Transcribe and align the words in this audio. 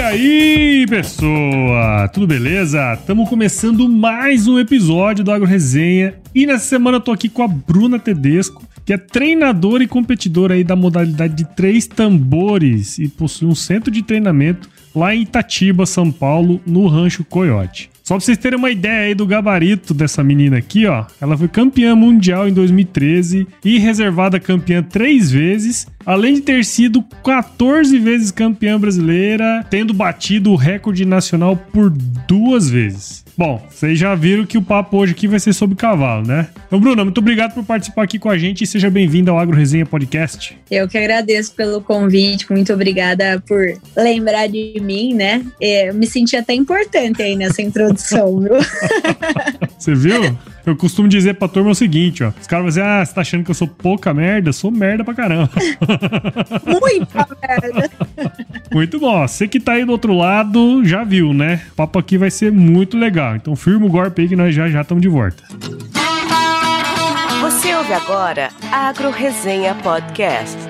E 0.00 0.02
aí, 0.02 0.86
pessoa? 0.88 2.08
Tudo 2.08 2.26
beleza? 2.26 2.94
Estamos 2.94 3.28
começando 3.28 3.86
mais 3.86 4.48
um 4.48 4.58
episódio 4.58 5.22
do 5.22 5.30
Agro 5.30 5.46
Resenha 5.46 6.14
e 6.34 6.46
nessa 6.46 6.64
semana 6.64 6.96
eu 6.96 7.02
tô 7.02 7.12
aqui 7.12 7.28
com 7.28 7.42
a 7.42 7.46
Bruna 7.46 7.98
Tedesco, 7.98 8.66
que 8.82 8.94
é 8.94 8.96
treinadora 8.96 9.84
e 9.84 9.86
competidora 9.86 10.54
aí 10.54 10.64
da 10.64 10.74
modalidade 10.74 11.34
de 11.34 11.44
três 11.54 11.86
tambores 11.86 12.98
e 12.98 13.08
possui 13.08 13.46
um 13.46 13.54
centro 13.54 13.90
de 13.90 14.02
treinamento 14.02 14.70
lá 14.94 15.14
em 15.14 15.20
Itatiba, 15.20 15.84
São 15.84 16.10
Paulo, 16.10 16.62
no 16.66 16.86
Rancho 16.86 17.22
Coyote. 17.22 17.89
Só 18.10 18.16
pra 18.16 18.24
vocês 18.24 18.38
terem 18.38 18.58
uma 18.58 18.72
ideia 18.72 19.06
aí 19.06 19.14
do 19.14 19.24
gabarito 19.24 19.94
dessa 19.94 20.24
menina 20.24 20.58
aqui, 20.58 20.84
ó. 20.84 21.04
Ela 21.20 21.38
foi 21.38 21.46
campeã 21.46 21.94
mundial 21.94 22.48
em 22.48 22.52
2013 22.52 23.46
e 23.64 23.78
reservada 23.78 24.40
campeã 24.40 24.82
três 24.82 25.30
vezes, 25.30 25.86
além 26.04 26.34
de 26.34 26.40
ter 26.40 26.64
sido 26.64 27.04
14 27.22 27.96
vezes 28.00 28.32
campeã 28.32 28.80
brasileira, 28.80 29.64
tendo 29.70 29.94
batido 29.94 30.50
o 30.50 30.56
recorde 30.56 31.04
nacional 31.04 31.56
por 31.56 31.88
duas 31.88 32.68
vezes. 32.68 33.24
Bom, 33.40 33.58
vocês 33.70 33.98
já 33.98 34.14
viram 34.14 34.44
que 34.44 34.58
o 34.58 34.62
papo 34.62 34.98
hoje 34.98 35.12
aqui 35.12 35.26
vai 35.26 35.40
ser 35.40 35.54
sobre 35.54 35.74
cavalo, 35.74 36.26
né? 36.26 36.48
Então, 36.66 36.78
Bruna, 36.78 37.02
muito 37.04 37.16
obrigado 37.16 37.54
por 37.54 37.64
participar 37.64 38.02
aqui 38.02 38.18
com 38.18 38.28
a 38.28 38.36
gente 38.36 38.64
e 38.64 38.66
seja 38.66 38.90
bem-vindo 38.90 39.30
ao 39.30 39.38
Agro 39.38 39.56
Resenha 39.56 39.86
Podcast. 39.86 40.58
Eu 40.70 40.86
que 40.86 40.98
agradeço 40.98 41.54
pelo 41.54 41.80
convite, 41.80 42.52
muito 42.52 42.70
obrigada 42.70 43.42
por 43.48 43.64
lembrar 43.96 44.46
de 44.46 44.78
mim, 44.82 45.14
né? 45.14 45.42
É, 45.58 45.88
eu 45.88 45.94
me 45.94 46.06
senti 46.06 46.36
até 46.36 46.52
importante 46.52 47.22
aí 47.22 47.34
nessa 47.34 47.62
introdução, 47.62 48.40
viu? 48.40 48.56
Você 49.78 49.94
viu? 49.94 50.36
Eu 50.64 50.76
costumo 50.76 51.08
dizer 51.08 51.34
pra 51.34 51.48
turma 51.48 51.70
o 51.70 51.74
seguinte, 51.74 52.22
ó. 52.22 52.32
Os 52.40 52.46
caras 52.46 52.62
vão 52.62 52.68
dizer, 52.68 52.82
ah, 52.82 53.04
você 53.04 53.14
tá 53.14 53.20
achando 53.20 53.44
que 53.44 53.50
eu 53.50 53.54
sou 53.54 53.68
pouca 53.68 54.12
merda? 54.12 54.50
Eu 54.50 54.52
sou 54.52 54.70
merda 54.70 55.04
pra 55.04 55.14
caramba. 55.14 55.50
Muita 56.66 57.26
merda. 57.42 57.90
Muito 58.72 58.98
bom. 58.98 59.26
Você 59.26 59.48
que 59.48 59.58
tá 59.58 59.72
aí 59.72 59.84
do 59.84 59.92
outro 59.92 60.16
lado 60.16 60.84
já 60.84 61.02
viu, 61.02 61.32
né? 61.34 61.62
O 61.72 61.74
papo 61.74 61.98
aqui 61.98 62.16
vai 62.16 62.30
ser 62.30 62.52
muito 62.52 62.96
legal. 62.96 63.34
Então 63.36 63.56
firma 63.56 63.86
o 63.86 63.88
golpe 63.88 64.22
aí 64.22 64.28
que 64.28 64.36
nós 64.36 64.54
já 64.54 64.68
já 64.68 64.82
estamos 64.82 65.02
de 65.02 65.08
volta. 65.08 65.42
Você 67.40 67.74
ouve 67.74 67.92
agora 67.92 68.50
Agro 68.70 69.10
Resenha 69.10 69.74
Podcast. 69.74 70.69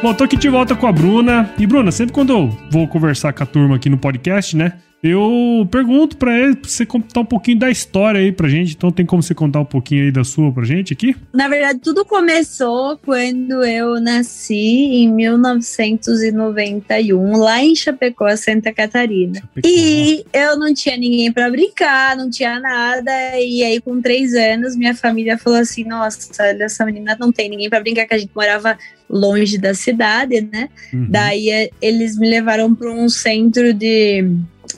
Bom, 0.00 0.14
tô 0.14 0.22
aqui 0.22 0.36
de 0.36 0.48
volta 0.48 0.76
com 0.76 0.86
a 0.86 0.92
Bruna. 0.92 1.52
E, 1.58 1.66
Bruna, 1.66 1.90
sempre 1.90 2.14
quando 2.14 2.30
eu 2.32 2.48
vou 2.70 2.86
conversar 2.86 3.32
com 3.32 3.42
a 3.42 3.46
turma 3.46 3.74
aqui 3.74 3.90
no 3.90 3.98
podcast, 3.98 4.56
né? 4.56 4.74
Eu 5.02 5.66
pergunto 5.70 6.16
pra 6.16 6.36
ele, 6.36 6.56
pra 6.56 6.68
você 6.68 6.84
contar 6.84 7.20
um 7.20 7.24
pouquinho 7.24 7.58
da 7.58 7.70
história 7.70 8.20
aí 8.20 8.32
pra 8.32 8.48
gente. 8.48 8.74
Então 8.74 8.90
tem 8.90 9.06
como 9.06 9.22
você 9.22 9.32
contar 9.34 9.60
um 9.60 9.64
pouquinho 9.64 10.02
aí 10.04 10.10
da 10.10 10.24
sua 10.24 10.50
pra 10.52 10.64
gente 10.64 10.92
aqui? 10.92 11.14
Na 11.32 11.46
verdade, 11.46 11.78
tudo 11.78 12.04
começou 12.04 12.98
quando 12.98 13.64
eu 13.64 14.00
nasci 14.00 14.54
em 14.54 15.08
1991, 15.12 17.36
lá 17.36 17.62
em 17.62 17.76
Chapecó, 17.76 18.34
Santa 18.36 18.72
Catarina. 18.72 19.40
Chapecó. 19.40 19.68
E 19.68 20.24
eu 20.32 20.58
não 20.58 20.74
tinha 20.74 20.96
ninguém 20.96 21.32
pra 21.32 21.48
brincar, 21.48 22.16
não 22.16 22.28
tinha 22.28 22.58
nada. 22.58 23.12
E 23.38 23.62
aí, 23.62 23.80
com 23.80 24.02
três 24.02 24.34
anos, 24.34 24.74
minha 24.74 24.96
família 24.96 25.38
falou 25.38 25.60
assim: 25.60 25.84
Nossa, 25.84 26.42
essa 26.42 26.84
menina 26.84 27.16
não 27.20 27.30
tem 27.30 27.48
ninguém 27.48 27.70
pra 27.70 27.78
brincar, 27.80 28.04
que 28.06 28.14
a 28.14 28.18
gente 28.18 28.32
morava 28.34 28.76
longe 29.08 29.58
da 29.58 29.74
cidade, 29.74 30.40
né? 30.52 30.68
Uhum. 30.92 31.06
Daí 31.08 31.50
eh, 31.50 31.70
eles 31.80 32.18
me 32.18 32.28
levaram 32.28 32.74
para 32.74 32.90
um 32.90 33.08
centro 33.08 33.72
de 33.72 34.28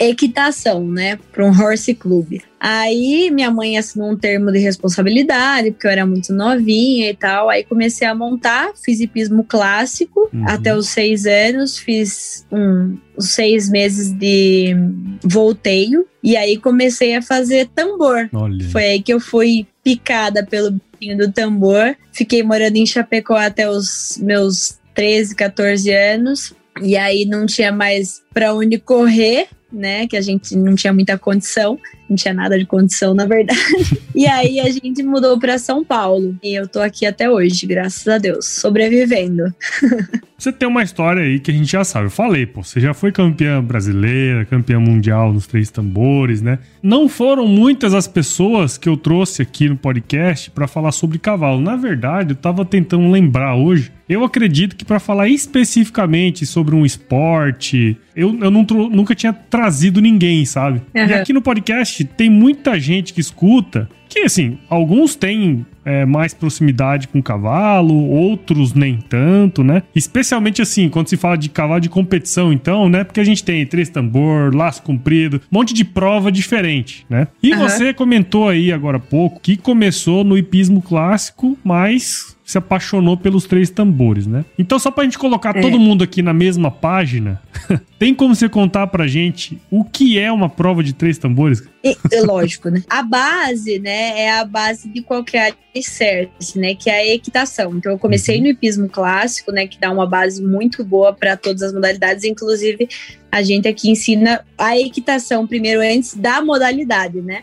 equitação, 0.01 0.87
né? 0.87 1.19
Para 1.33 1.45
um 1.45 1.51
horse 1.51 1.95
club. 1.95 2.41
Aí 2.59 3.31
minha 3.31 3.51
mãe 3.51 3.79
assinou 3.79 4.11
um 4.11 4.17
termo 4.17 4.51
de 4.53 4.59
responsabilidade, 4.59 5.71
porque 5.71 5.87
eu 5.87 5.91
era 5.91 6.05
muito 6.07 6.33
novinha 6.33 7.11
e 7.11 7.15
tal. 7.15 7.49
Aí 7.49 7.65
comecei 7.65 8.07
a 8.07 8.15
montar, 8.15 8.73
fiz 8.85 9.01
hipismo 9.01 9.45
clássico 9.45 10.29
Uhum. 10.33 10.45
até 10.47 10.75
os 10.77 10.89
seis 10.89 11.27
anos, 11.27 11.79
fiz 11.79 12.47
um, 12.53 12.97
uns 13.19 13.31
seis 13.31 13.69
meses 13.71 14.13
de 14.13 14.75
volteio. 15.23 16.07
E 16.23 16.37
aí 16.37 16.57
comecei 16.57 17.15
a 17.17 17.23
fazer 17.23 17.69
tambor. 17.75 18.29
Olha. 18.33 18.69
Foi 18.69 18.85
aí 18.85 19.03
que 19.03 19.13
eu 19.13 19.21
fui 19.21 19.67
picada 19.83 20.45
pelo 20.45 20.71
bichinho 20.73 21.17
do 21.19 21.33
tambor. 21.33 21.97
Fiquei 22.13 22.43
morando 22.43 22.77
em 22.77 22.87
Chapecó 22.87 23.37
até 23.37 23.69
os 23.69 24.19
meus 24.21 24.79
13, 24.95 25.35
14 25.35 25.91
anos. 25.93 26.53
E 26.83 26.97
aí 26.97 27.25
não 27.25 27.47
tinha 27.47 27.73
mais 27.73 28.23
pra 28.33 28.55
onde 28.55 28.79
correr, 28.79 29.49
né? 29.73 30.07
Que 30.07 30.17
a 30.17 30.21
gente 30.21 30.57
não 30.57 30.75
tinha 30.75 30.93
muita 30.93 31.19
condição. 31.19 31.79
Não 32.09 32.17
tinha 32.17 32.35
nada 32.35 32.59
de 32.59 32.67
condição, 32.67 33.15
na 33.15 33.27
verdade. 33.27 33.61
E 34.13 34.27
aí 34.27 34.59
a 34.59 34.69
gente 34.69 35.05
mudou 35.05 35.39
pra 35.39 35.57
São 35.57 35.85
Paulo. 35.85 36.37
E 36.43 36.53
eu 36.53 36.67
tô 36.67 36.81
aqui 36.81 37.07
até 37.07 37.31
hoje, 37.31 37.65
graças 37.65 38.07
a 38.09 38.19
Deus, 38.19 38.45
sobrevivendo. 38.45 39.55
Você 40.41 40.51
tem 40.51 40.67
uma 40.67 40.83
história 40.83 41.23
aí 41.23 41.39
que 41.39 41.51
a 41.51 41.55
gente 41.55 41.71
já 41.71 41.85
sabe. 41.85 42.07
Eu 42.07 42.11
falei, 42.11 42.47
pô, 42.47 42.63
você 42.63 42.81
já 42.81 42.95
foi 42.95 43.13
campeã 43.13 43.63
brasileira, 43.63 44.47
campeã 44.47 44.81
mundial 44.81 45.35
nos 45.35 45.47
três 45.47 45.71
tambores, 45.71 46.41
né? 46.41 46.59
Não 46.83 47.11
foram 47.11 47.47
muitas 47.47 47.93
as 47.93 48.09
pessoas 48.09 48.79
que 48.79 48.89
eu 48.89 48.97
trouxe 48.97 49.43
aqui 49.43 49.69
no 49.69 49.77
podcast 49.77 50.51
pra 50.51 50.67
falar 50.67 50.93
sobre 50.93 51.19
cavalo. 51.19 51.61
Na 51.61 51.77
verdade, 51.77 52.31
eu 52.31 52.37
tava 52.37 52.65
tentando 52.65 53.11
lembrar 53.11 53.55
hoje. 53.55 53.93
Eu 54.09 54.25
acredito 54.25 54.77
que 54.77 54.85
pra 54.85 54.99
falar 54.99 55.29
especificamente 55.29 56.47
sobre 56.47 56.75
um 56.75 56.87
esporte, 56.87 57.99
eu, 58.15 58.39
eu 58.41 58.51
não 58.51 58.67
nunca 58.91 59.15
tinha 59.15 59.33
trazido 59.33 60.01
ninguém, 60.01 60.45
sabe? 60.45 60.83
E 60.95 61.01
Aham. 61.01 61.15
aqui 61.17 61.33
no 61.33 61.43
podcast 61.43 62.05
tem 62.05 62.31
muita 62.31 62.79
gente 62.79 63.13
que 63.13 63.21
escuta 63.21 63.89
que, 64.11 64.21
assim, 64.21 64.59
alguns 64.69 65.15
têm 65.15 65.65
é, 65.85 66.05
mais 66.05 66.35
proximidade 66.35 67.07
com 67.07 67.21
o 67.21 67.23
cavalo, 67.23 67.95
outros 67.95 68.75
nem 68.75 68.97
tanto, 68.97 69.63
né? 69.63 69.85
Especialmente 69.95 70.61
assim, 70.61 70.89
quando 70.89 71.09
se 71.09 71.17
fala 71.17 71.39
de 71.39 71.49
cavalo 71.49 71.81
de 71.81 71.89
competição, 71.89 72.53
então, 72.53 72.89
né? 72.89 73.05
Porque 73.05 73.21
a 73.21 73.25
gente 73.25 73.45
tem 73.45 73.65
três 73.65 73.89
tambor, 73.89 74.55
laço 74.55 74.83
comprido, 74.83 75.41
um 75.51 75.59
monte 75.59 75.73
de 75.73 75.85
prova 75.85 76.31
diferente, 76.33 77.07
né? 77.09 77.29
E 77.41 77.53
Aham. 77.53 77.69
você 77.69 77.95
comentou 77.95 78.49
aí 78.49 78.73
agora 78.73 78.97
há 78.97 79.01
pouco 79.01 79.41
que 79.41 79.57
começou 79.57 80.25
no 80.25 80.37
hipismo 80.37 80.83
clássico, 80.83 81.57
mas 81.65 82.30
se 82.51 82.59
apaixonou 82.59 83.17
pelos 83.17 83.45
três 83.47 83.71
tambores, 83.71 84.27
né? 84.27 84.45
Então, 84.59 84.79
só 84.79 84.91
pra 84.91 85.05
gente 85.05 85.19
colocar 85.19 85.57
É. 85.57 85.61
todo 85.61 85.79
mundo 85.79 86.03
aqui 86.05 86.21
na 86.23 86.33
mesma 86.33 86.71
página, 86.71 87.41
tem 87.99 88.15
como 88.15 88.35
você 88.35 88.49
contar 88.49 88.87
pra 88.89 89.07
gente 89.07 89.61
o 89.71 89.85
que 89.85 90.19
é 90.19 90.31
uma 90.33 90.49
prova 90.49 90.83
de 90.83 90.93
três 90.93 91.17
tambores? 91.19 91.63
E, 91.85 91.97
é 92.13 92.21
lógico, 92.23 92.69
né? 92.69 92.83
A 92.91 93.03
base, 93.03 93.79
né, 93.79 94.21
é 94.21 94.39
a 94.39 94.45
base 94.45 94.89
de 94.89 95.01
qualquer 95.03 95.55
alicerce, 95.75 96.59
né, 96.59 96.75
que 96.75 96.91
é 96.91 96.95
a 96.95 97.15
equitação. 97.15 97.75
Então 97.77 97.93
eu 97.93 97.99
comecei 97.99 98.37
Uhum. 98.37 98.43
no 98.43 98.49
hipismo 98.49 98.89
clássico, 98.89 99.51
né, 99.53 99.67
que 99.67 99.79
dá 99.81 99.91
uma 99.91 100.07
base 100.07 100.43
muito 100.43 100.85
boa 100.85 101.13
para 101.13 101.37
todas 101.37 101.63
as 101.63 101.73
modalidades, 101.73 102.25
inclusive 102.25 102.89
a 103.33 103.43
gente 103.43 103.69
aqui 103.69 103.91
ensina 103.91 104.45
a 104.59 104.77
equitação 104.79 105.47
primeiro 105.47 105.81
antes 105.81 106.15
da 106.17 106.43
modalidade, 106.43 107.21
né? 107.23 107.43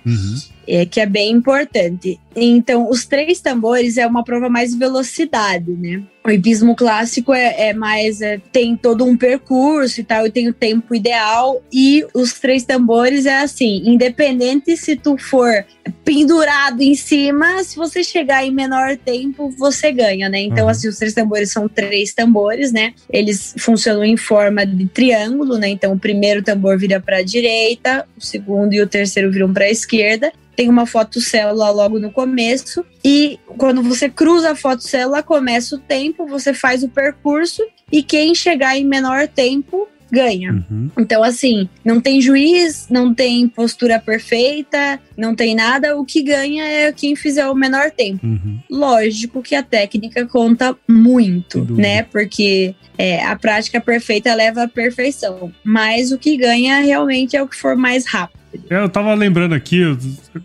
É, 0.67 0.85
que 0.85 0.99
é 0.99 1.05
bem 1.05 1.31
importante. 1.31 2.19
Então, 2.35 2.89
os 2.89 3.05
três 3.05 3.39
tambores 3.39 3.97
é 3.97 4.05
uma 4.05 4.23
prova 4.23 4.49
mais 4.49 4.75
velocidade, 4.75 5.71
né? 5.71 6.03
O 6.27 6.29
hipismo 6.29 6.75
clássico 6.75 7.33
é, 7.33 7.69
é 7.69 7.73
mais. 7.73 8.19
É, 8.21 8.37
tem 8.51 8.75
todo 8.75 9.05
um 9.05 9.15
percurso 9.15 10.01
e 10.01 10.03
tal, 10.03 10.27
e 10.27 10.31
tem 10.31 10.49
o 10.49 10.53
tempo 10.53 10.93
ideal. 10.93 11.63
E 11.71 12.05
os 12.13 12.33
três 12.33 12.65
tambores 12.65 13.25
é 13.25 13.39
assim: 13.39 13.81
independente 13.85 14.75
se 14.75 14.97
tu 14.97 15.17
for 15.17 15.65
pendurado 16.03 16.81
em 16.81 16.95
cima, 16.95 17.63
se 17.63 17.77
você 17.77 18.03
chegar 18.03 18.45
em 18.45 18.51
menor 18.51 18.97
tempo, 18.97 19.49
você 19.57 19.89
ganha, 19.89 20.27
né? 20.27 20.41
Então, 20.41 20.65
uhum. 20.65 20.69
assim, 20.69 20.89
os 20.89 20.97
três 20.97 21.13
tambores 21.13 21.49
são 21.49 21.69
três 21.69 22.13
tambores, 22.13 22.73
né? 22.73 22.93
Eles 23.09 23.55
funcionam 23.57 24.03
em 24.03 24.17
forma 24.17 24.65
de 24.65 24.85
triângulo, 24.87 25.57
né? 25.57 25.69
Então, 25.69 25.93
o 25.93 25.99
primeiro 25.99 26.43
tambor 26.43 26.77
vira 26.77 26.99
para 26.99 27.19
a 27.19 27.23
direita, 27.23 28.05
o 28.17 28.21
segundo 28.21 28.73
e 28.73 28.81
o 28.81 28.87
terceiro 28.87 29.31
viram 29.31 29.53
para 29.53 29.63
a 29.63 29.71
esquerda 29.71 30.33
tem 30.57 30.69
uma 30.69 30.87
fotocélula 30.87 31.69
logo 31.69 31.99
no 31.99 32.11
começo 32.11 32.83
e 33.05 33.39
quando 33.59 33.83
você 33.83 34.09
cruza 34.09 34.51
a 34.51 34.55
fotocélula 34.55 35.21
começa 35.21 35.75
o 35.75 35.79
tempo, 35.79 36.16
você 36.25 36.53
faz 36.53 36.83
o 36.83 36.89
percurso 36.89 37.61
e 37.91 38.01
quem 38.01 38.33
chegar 38.33 38.77
em 38.77 38.85
menor 38.85 39.27
tempo 39.27 39.87
ganha. 40.11 40.53
Uhum. 40.69 40.89
Então, 40.97 41.23
assim, 41.23 41.67
não 41.83 41.99
tem 41.99 42.21
juiz, 42.21 42.87
não 42.89 43.13
tem 43.13 43.47
postura 43.47 43.99
perfeita, 43.99 44.99
não 45.17 45.35
tem 45.35 45.55
nada. 45.55 45.97
O 45.97 46.05
que 46.05 46.21
ganha 46.21 46.63
é 46.63 46.91
quem 46.91 47.15
fizer 47.15 47.47
o 47.47 47.55
menor 47.55 47.91
tempo. 47.91 48.25
Uhum. 48.25 48.59
Lógico 48.69 49.41
que 49.41 49.55
a 49.55 49.63
técnica 49.63 50.25
conta 50.25 50.75
muito, 50.87 51.65
né? 51.73 52.03
Porque 52.03 52.73
é, 52.97 53.23
a 53.23 53.35
prática 53.35 53.79
perfeita 53.79 54.33
leva 54.33 54.63
à 54.63 54.67
perfeição. 54.67 55.51
Mas 55.63 56.11
o 56.11 56.17
que 56.17 56.37
ganha 56.37 56.79
realmente 56.79 57.35
é 57.35 57.43
o 57.43 57.47
que 57.47 57.55
for 57.55 57.75
mais 57.75 58.05
rápido. 58.05 58.37
Eu 58.69 58.89
tava 58.89 59.13
lembrando 59.13 59.53
aqui, 59.53 59.83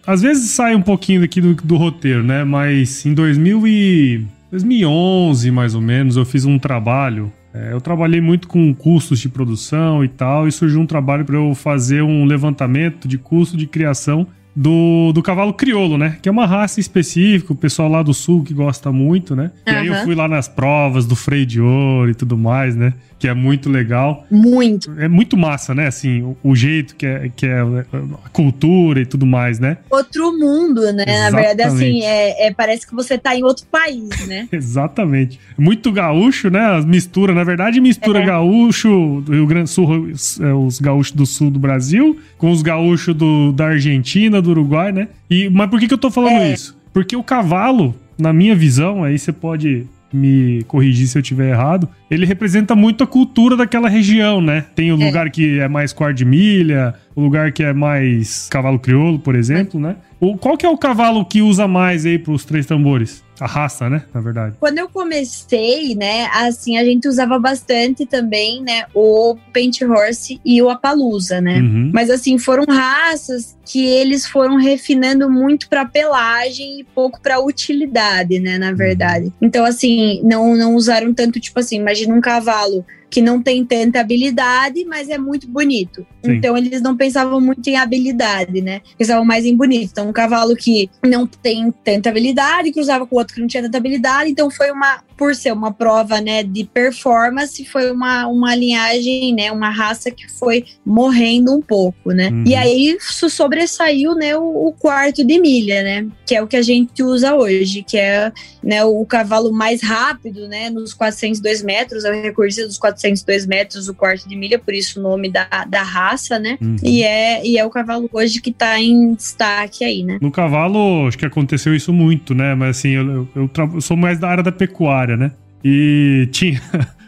às 0.06 0.20
vezes 0.20 0.50
sai 0.50 0.74
um 0.74 0.82
pouquinho 0.82 1.22
aqui 1.22 1.40
do, 1.40 1.54
do 1.54 1.76
roteiro, 1.76 2.22
né? 2.22 2.44
Mas 2.44 3.06
em 3.06 3.14
2000 3.14 3.66
e 3.66 4.26
2011, 4.52 5.50
mais 5.50 5.74
ou 5.74 5.80
menos, 5.80 6.16
eu 6.16 6.26
fiz 6.26 6.44
um 6.44 6.58
trabalho. 6.58 7.32
É, 7.54 7.72
eu 7.72 7.80
trabalhei 7.80 8.20
muito 8.20 8.46
com 8.46 8.74
custos 8.74 9.18
de 9.18 9.28
produção 9.28 10.04
e 10.04 10.08
tal, 10.08 10.46
e 10.46 10.52
surgiu 10.52 10.78
um 10.78 10.86
trabalho 10.86 11.24
para 11.24 11.36
eu 11.36 11.54
fazer 11.54 12.02
um 12.02 12.26
levantamento 12.26 13.08
de 13.08 13.16
custo 13.16 13.56
de 13.56 13.66
criação 13.66 14.26
do, 14.54 15.10
do 15.14 15.22
cavalo 15.22 15.54
crioulo, 15.54 15.96
né? 15.96 16.18
Que 16.20 16.28
é 16.28 16.32
uma 16.32 16.44
raça 16.44 16.80
específica, 16.80 17.54
o 17.54 17.56
pessoal 17.56 17.88
lá 17.88 18.02
do 18.02 18.12
sul 18.12 18.44
que 18.44 18.52
gosta 18.52 18.92
muito, 18.92 19.34
né? 19.34 19.50
Uhum. 19.66 19.72
E 19.72 19.76
aí 19.76 19.86
eu 19.86 19.94
fui 20.04 20.14
lá 20.14 20.28
nas 20.28 20.48
provas 20.48 21.06
do 21.06 21.16
freio 21.16 21.46
de 21.46 21.58
ouro 21.58 22.10
e 22.10 22.14
tudo 22.14 22.36
mais, 22.36 22.76
né? 22.76 22.92
Que 23.22 23.28
é 23.28 23.34
muito 23.34 23.70
legal. 23.70 24.26
Muito. 24.28 24.92
É 24.98 25.06
muito 25.06 25.36
massa, 25.36 25.72
né? 25.72 25.86
Assim, 25.86 26.22
o, 26.22 26.36
o, 26.42 26.56
jeito 26.56 26.96
que 26.96 27.06
é, 27.06 27.30
que 27.36 27.46
é 27.46 27.60
a 27.60 28.28
cultura 28.30 29.00
e 29.00 29.06
tudo 29.06 29.24
mais, 29.24 29.60
né? 29.60 29.76
Outro 29.88 30.36
mundo, 30.36 30.92
né? 30.92 31.04
Exatamente. 31.06 31.30
Na 31.30 31.40
verdade, 31.40 31.62
assim, 31.62 32.02
é, 32.02 32.48
é, 32.48 32.52
parece 32.52 32.84
que 32.84 32.92
você 32.92 33.16
tá 33.16 33.36
em 33.36 33.44
outro 33.44 33.64
país, 33.70 34.26
né? 34.26 34.48
Exatamente. 34.50 35.38
Muito 35.56 35.92
gaúcho, 35.92 36.50
né? 36.50 36.76
As 36.76 36.84
misturas, 36.84 37.36
na 37.36 37.44
verdade, 37.44 37.80
mistura 37.80 38.18
é. 38.18 38.26
gaúcho 38.26 39.22
do 39.24 39.34
Rio 39.34 39.46
Grande 39.46 39.66
do 39.66 39.70
Sul, 39.70 40.10
é, 40.40 40.52
os 40.52 40.80
gaúchos 40.80 41.12
do 41.12 41.24
sul 41.24 41.48
do 41.48 41.60
Brasil, 41.60 42.18
com 42.36 42.50
os 42.50 42.60
gaúchos 42.60 43.14
do, 43.14 43.52
da 43.52 43.66
Argentina, 43.66 44.42
do 44.42 44.50
Uruguai, 44.50 44.90
né? 44.90 45.06
E, 45.30 45.48
mas 45.48 45.70
por 45.70 45.78
que, 45.78 45.86
que 45.86 45.94
eu 45.94 45.98
tô 45.98 46.10
falando 46.10 46.42
é. 46.42 46.54
isso? 46.54 46.76
Porque 46.92 47.14
o 47.14 47.22
cavalo, 47.22 47.94
na 48.18 48.32
minha 48.32 48.56
visão, 48.56 49.04
aí 49.04 49.16
você 49.16 49.32
pode 49.32 49.86
me 50.12 50.62
corrigir 50.64 51.06
se 51.06 51.18
eu 51.18 51.22
tiver 51.22 51.50
errado, 51.50 51.88
ele 52.10 52.26
representa 52.26 52.74
muito 52.74 53.02
a 53.02 53.06
cultura 53.06 53.56
daquela 53.56 53.88
região, 53.88 54.40
né? 54.40 54.66
Tem 54.74 54.92
o 54.92 55.00
é. 55.00 55.04
lugar 55.04 55.30
que 55.30 55.60
é 55.60 55.68
mais 55.68 55.92
quarto 55.92 56.16
de 56.16 56.24
milha, 56.24 56.94
o 57.14 57.20
lugar 57.20 57.52
que 57.52 57.62
é 57.62 57.72
mais 57.72 58.48
cavalo 58.48 58.78
crioulo, 58.78 59.18
por 59.18 59.34
exemplo, 59.34 59.80
é. 59.80 59.82
né? 59.82 59.96
O, 60.20 60.36
qual 60.36 60.56
que 60.56 60.64
é 60.64 60.68
o 60.68 60.78
cavalo 60.78 61.24
que 61.24 61.42
usa 61.42 61.66
mais 61.66 62.06
aí 62.06 62.18
para 62.18 62.32
os 62.32 62.44
três 62.44 62.66
tambores? 62.66 63.24
A 63.42 63.46
raça, 63.46 63.90
né? 63.90 64.04
Na 64.14 64.20
verdade. 64.20 64.54
Quando 64.60 64.78
eu 64.78 64.88
comecei, 64.88 65.96
né, 65.96 66.28
assim, 66.32 66.78
a 66.78 66.84
gente 66.84 67.08
usava 67.08 67.40
bastante 67.40 68.06
também, 68.06 68.62
né, 68.62 68.84
o 68.94 69.36
Paint 69.52 69.82
Horse 69.82 70.40
e 70.44 70.62
o 70.62 70.70
Apalusa, 70.70 71.40
né? 71.40 71.58
Uhum. 71.58 71.90
Mas 71.92 72.08
assim, 72.08 72.38
foram 72.38 72.64
raças 72.64 73.58
que 73.64 73.84
eles 73.84 74.24
foram 74.26 74.56
refinando 74.58 75.28
muito 75.28 75.68
para 75.68 75.84
pelagem 75.84 76.78
e 76.78 76.84
pouco 76.84 77.20
para 77.20 77.40
utilidade, 77.40 78.38
né, 78.38 78.58
na 78.58 78.72
verdade. 78.72 79.24
Uhum. 79.24 79.32
Então 79.42 79.64
assim, 79.64 80.20
não 80.22 80.54
não 80.54 80.76
usaram 80.76 81.12
tanto 81.12 81.40
tipo 81.40 81.58
assim, 81.58 81.76
imagina 81.76 82.14
um 82.14 82.20
cavalo 82.20 82.86
que 83.12 83.20
não 83.20 83.42
tem 83.42 83.62
tanta 83.62 84.00
habilidade, 84.00 84.86
mas 84.86 85.10
é 85.10 85.18
muito 85.18 85.46
bonito. 85.46 86.06
Sim. 86.24 86.32
Então 86.32 86.56
eles 86.56 86.80
não 86.80 86.96
pensavam 86.96 87.38
muito 87.42 87.68
em 87.68 87.76
habilidade, 87.76 88.62
né? 88.62 88.80
Pensavam 88.96 89.22
mais 89.22 89.44
em 89.44 89.54
bonito. 89.54 89.90
Então 89.92 90.08
um 90.08 90.12
cavalo 90.12 90.56
que 90.56 90.88
não 91.04 91.26
tem 91.26 91.70
tanta 91.84 92.08
habilidade, 92.08 92.72
cruzava 92.72 93.06
com 93.06 93.16
outro 93.16 93.34
que 93.34 93.40
não 93.42 93.46
tinha 93.46 93.62
tanta 93.62 93.76
habilidade, 93.76 94.30
então 94.30 94.50
foi 94.50 94.70
uma 94.70 95.02
por 95.22 95.36
ser 95.36 95.52
uma 95.52 95.72
prova, 95.72 96.20
né, 96.20 96.42
de 96.42 96.64
performance, 96.64 97.64
foi 97.64 97.92
uma, 97.92 98.26
uma 98.26 98.56
linhagem, 98.56 99.32
né, 99.32 99.52
uma 99.52 99.70
raça 99.70 100.10
que 100.10 100.28
foi 100.28 100.64
morrendo 100.84 101.54
um 101.54 101.62
pouco, 101.62 102.10
né? 102.10 102.28
Uhum. 102.28 102.42
E 102.44 102.56
aí 102.56 102.96
isso 102.96 103.30
sobressaiu, 103.30 104.16
né, 104.16 104.36
o, 104.36 104.66
o, 104.66 104.72
quarto 104.72 105.24
de 105.24 105.38
milha, 105.40 105.80
né, 105.80 106.08
que 106.26 106.34
é 106.34 106.42
o 106.42 106.48
que 106.48 106.56
a 106.56 106.62
gente 106.62 107.04
usa 107.04 107.36
hoje, 107.36 107.84
que 107.84 107.96
é, 107.96 108.32
né, 108.60 108.84
o 108.84 109.06
cavalo 109.06 109.52
mais 109.52 109.80
rápido, 109.80 110.48
né, 110.48 110.70
nos 110.70 110.92
402 110.92 111.62
metros, 111.62 112.04
é 112.04 112.10
o 112.10 112.20
recurso 112.20 112.66
dos 112.66 112.78
402 113.02 113.46
metros, 113.46 113.88
o 113.88 113.94
quarto 113.94 114.28
de 114.28 114.36
milha, 114.36 114.58
por 114.58 114.72
isso 114.74 115.00
o 115.00 115.02
nome 115.02 115.30
da, 115.30 115.46
da 115.68 115.82
raça, 115.82 116.38
né? 116.38 116.56
Uhum. 116.60 116.76
E, 116.82 117.02
é, 117.02 117.44
e 117.44 117.58
é 117.58 117.64
o 117.64 117.70
cavalo 117.70 118.08
hoje 118.12 118.40
que 118.40 118.52
tá 118.52 118.80
em 118.80 119.14
destaque 119.14 119.84
aí, 119.84 120.02
né? 120.02 120.18
No 120.20 120.30
cavalo, 120.30 121.06
acho 121.08 121.18
que 121.18 121.26
aconteceu 121.26 121.74
isso 121.74 121.92
muito, 121.92 122.34
né? 122.34 122.54
Mas 122.54 122.78
assim, 122.78 122.90
eu, 122.90 123.28
eu, 123.34 123.50
eu 123.74 123.80
sou 123.80 123.96
mais 123.96 124.18
da 124.18 124.28
área 124.28 124.42
da 124.42 124.52
pecuária, 124.52 125.16
né? 125.16 125.32
E 125.64 126.28
tinha 126.32 126.60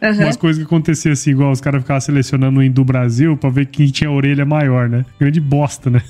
uhum. 0.02 0.18
umas 0.24 0.36
coisas 0.36 0.62
que 0.62 0.66
aconteciam 0.66 1.12
assim, 1.12 1.30
igual 1.30 1.50
os 1.50 1.60
caras 1.60 1.82
ficavam 1.82 2.00
selecionando 2.00 2.60
o 2.60 2.70
do 2.70 2.84
Brasil 2.84 3.36
pra 3.36 3.50
ver 3.50 3.66
quem 3.66 3.86
tinha 3.88 4.08
a 4.08 4.12
orelha 4.12 4.44
maior, 4.44 4.88
né? 4.88 5.04
Grande 5.18 5.40
bosta, 5.40 5.90
né? 5.90 6.02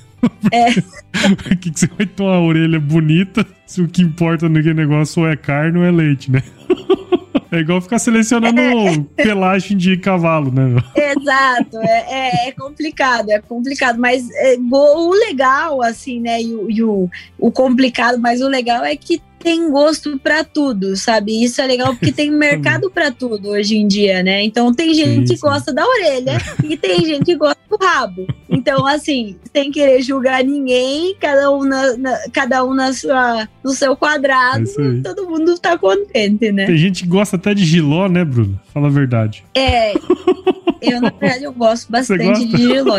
É. 0.51 0.73
Por 1.37 1.57
que, 1.57 1.71
que 1.71 1.81
você 1.81 1.87
vai 1.87 2.07
ter 2.07 2.23
uma 2.23 2.41
orelha 2.41 2.81
bonita 2.81 3.47
se 3.67 3.81
o 3.81 3.89
que 3.89 4.03
importa 4.03 4.49
naquele 4.49 4.75
negócio 4.75 5.27
é 5.27 5.37
carne 5.37 5.79
ou 5.79 5.85
é 5.85 5.91
leite, 5.91 6.31
né? 6.31 6.43
É 7.55 7.61
igual 7.61 7.81
ficar 7.81 8.01
selecionando 8.01 8.61
é. 8.61 9.23
pelagem 9.23 9.77
de 9.77 9.97
cavalo, 9.97 10.51
né? 10.51 10.83
Exato, 10.97 11.79
é, 11.81 12.07
é, 12.09 12.49
é 12.49 12.53
complicado, 12.53 13.31
é 13.31 13.41
complicado, 13.41 13.99
mas 13.99 14.29
é, 14.33 14.57
o 14.59 15.11
legal, 15.13 15.81
assim, 15.81 16.21
né, 16.21 16.43
e, 16.43 16.55
o, 16.55 16.71
e 16.71 16.83
o, 16.83 17.09
o 17.39 17.53
complicado, 17.53 18.19
mas 18.19 18.41
o 18.41 18.49
legal 18.49 18.85
é 18.85 18.97
que 18.97 19.23
tem 19.45 19.71
gosto 19.71 20.19
para 20.19 20.43
tudo, 20.43 20.97
sabe? 20.97 21.45
Isso 21.45 21.61
é 21.61 21.67
legal 21.67 21.95
porque 21.95 22.11
tem 22.11 22.31
mercado 22.33 22.91
para 22.91 23.11
tudo 23.13 23.51
hoje 23.51 23.77
em 23.77 23.87
dia, 23.87 24.23
né? 24.23 24.43
Então 24.43 24.73
tem 24.73 24.95
gente 24.95 25.29
sim, 25.29 25.35
que 25.35 25.41
gosta 25.41 25.71
da 25.73 25.87
orelha 25.87 26.39
e 26.65 26.77
tem 26.79 27.05
gente 27.05 27.27
que 27.27 27.37
gosta 27.37 27.61
do 27.69 27.77
rabo. 27.77 28.27
Então, 28.49 28.87
assim, 28.87 29.37
sem 29.55 29.71
querer 29.71 30.01
julgar 30.01 30.43
ninguém, 30.43 31.15
cada 31.21 31.53
um 31.53 31.63
na, 31.63 31.97
na 31.99 32.19
cada 32.33 32.65
um 32.65 32.73
na 32.73 32.93
sua, 32.95 33.47
no 33.63 33.73
seu 33.73 33.95
quadrado, 33.95 34.65
é 34.65 35.03
todo 35.03 35.29
mundo 35.29 35.59
tá 35.59 35.77
contente, 35.77 36.51
né? 36.51 36.65
Tem 36.65 36.79
gente 36.79 37.03
que 37.03 37.09
gosta 37.09 37.37
até 37.37 37.53
de 37.53 37.67
giló, 37.67 38.09
né, 38.09 38.25
Bruno? 38.25 38.59
Fala 38.73 38.87
a 38.87 38.91
verdade. 38.91 39.45
É. 39.55 39.93
Eu, 40.81 41.01
na 41.03 41.11
verdade, 41.11 41.45
eu 41.45 41.53
gosto 41.53 41.93
bastante 41.93 42.47
de 42.47 42.57
giló. 42.57 42.97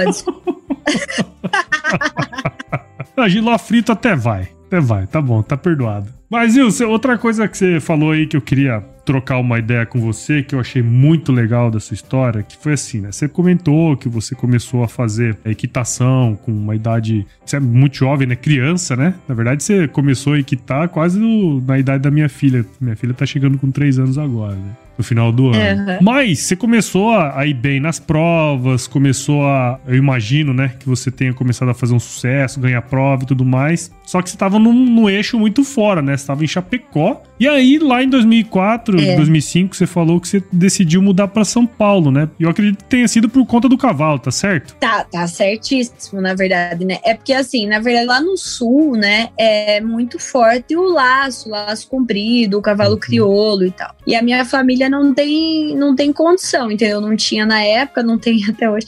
a 3.18 3.28
giló 3.30 3.58
frito 3.58 3.92
até 3.92 4.16
vai. 4.16 4.55
Até 4.68 4.80
vai, 4.80 5.08
tá 5.08 5.22
bom, 5.22 5.42
tá 5.42 5.56
perdoado. 5.56 6.10
Mas, 6.30 6.58
Wilson, 6.58 6.88
outra 6.88 7.18
coisa 7.18 7.48
que 7.48 7.58
você 7.58 7.80
falou 7.80 8.12
aí 8.12 8.26
que 8.26 8.36
eu 8.36 8.42
queria 8.42 8.84
trocar 9.06 9.38
uma 9.38 9.60
ideia 9.60 9.86
com 9.86 10.02
você, 10.02 10.42
que 10.42 10.56
eu 10.56 10.60
achei 10.60 10.82
muito 10.82 11.32
legal 11.32 11.70
dessa 11.70 11.94
história, 11.94 12.42
que 12.42 12.58
foi 12.58 12.74
assim, 12.74 13.02
né? 13.02 13.12
Você 13.12 13.28
comentou 13.30 13.96
que 13.96 14.10
você 14.10 14.34
começou 14.34 14.84
a 14.84 14.88
fazer 14.88 15.38
equitação 15.46 16.36
com 16.44 16.52
uma 16.52 16.76
idade. 16.76 17.26
Você 17.46 17.58
é 17.58 17.60
muito 17.60 17.98
jovem, 17.98 18.28
né? 18.28 18.36
Criança, 18.36 18.96
né? 18.96 19.14
Na 19.28 19.36
verdade, 19.36 19.64
você 19.64 19.88
começou 19.88 20.34
a 20.34 20.40
equitar 20.40 20.90
quase 20.90 21.20
no, 21.20 21.62
na 21.62 21.78
idade 21.78 22.02
da 22.02 22.10
minha 22.10 22.28
filha. 22.28 22.66
Minha 22.82 22.96
filha 22.96 23.14
tá 23.14 23.26
chegando 23.26 23.60
com 23.60 23.70
três 23.70 24.00
anos 24.00 24.18
agora, 24.18 24.56
né? 24.56 24.85
No 24.98 25.04
final 25.04 25.32
do 25.32 25.50
ano. 25.50 25.92
Uhum. 25.92 25.98
Mas 26.02 26.40
você 26.40 26.56
começou 26.56 27.14
a, 27.14 27.46
ir 27.46 27.54
bem 27.54 27.80
nas 27.80 28.00
provas, 28.00 28.88
começou 28.88 29.46
a. 29.46 29.80
Eu 29.88 29.96
imagino, 29.96 30.54
né? 30.54 30.74
Que 30.80 30.88
você 30.88 31.12
tenha 31.12 31.34
começado 31.34 31.70
a 31.70 31.74
fazer 31.74 31.94
um 31.94 32.00
sucesso, 32.00 32.60
ganhar 32.60 32.82
prova 32.82 33.24
e 33.24 33.26
tudo 33.28 33.46
mais. 33.46 33.92
Só 34.06 34.22
que 34.22 34.30
você 34.30 34.38
tava 34.38 34.60
num, 34.60 34.74
num 34.74 35.10
eixo 35.10 35.38
muito 35.38 35.64
fora, 35.64 36.02
né? 36.02 36.16
Você 36.16 36.28
tava 36.28 36.44
em 36.44 36.48
Chapecó. 36.48 37.22
E 37.40 37.48
aí, 37.48 37.80
lá 37.80 38.02
em 38.02 38.10
2004, 38.10 39.02
é. 39.02 39.16
2005, 39.16 39.76
você 39.76 39.86
falou 39.86 40.22
que 40.22 40.28
você 40.28 40.42
decidiu 40.52 41.02
mudar 41.02 41.28
para 41.28 41.44
São 41.44 41.66
Paulo, 41.66 42.10
né? 42.10 42.30
E 42.40 42.44
eu 42.44 42.50
acredito 42.50 42.84
que 42.84 42.90
tenha 42.90 43.08
sido 43.08 43.28
por 43.28 43.46
conta 43.46 43.68
do 43.68 43.78
cavalo, 43.78 44.20
tá 44.20 44.32
certo? 44.32 44.76
Tá, 44.76 45.04
tá 45.04 45.28
certíssimo, 45.28 46.22
na 46.22 46.34
verdade, 46.34 46.86
né? 46.86 47.00
É 47.04 47.14
porque, 47.14 47.34
assim, 47.34 47.68
na 47.68 47.80
verdade, 47.80 48.08
lá 48.08 48.22
no 48.22 48.38
sul, 48.38 48.96
né? 48.96 49.30
É 49.38 49.82
muito 49.82 50.18
forte 50.18 50.76
o 50.78 50.84
laço, 50.84 51.50
o 51.50 51.52
laço 51.52 51.90
comprido, 51.90 52.58
o 52.58 52.62
cavalo 52.62 52.94
uhum. 52.94 53.00
crioulo 53.00 53.66
e 53.66 53.72
tal. 53.72 53.94
E 54.08 54.16
a 54.16 54.22
minha 54.22 54.46
família 54.46 54.85
família 54.86 54.90
não 54.90 55.14
tem, 55.14 55.76
não 55.76 55.96
tem 55.96 56.14
condição, 56.14 56.72
entendeu? 56.72 57.02
Não 57.02 57.16
tinha 57.16 57.46
na 57.46 57.62
época, 57.62 58.04
não 58.04 58.18
tem 58.18 58.44
até 58.50 58.70
hoje. 58.70 58.88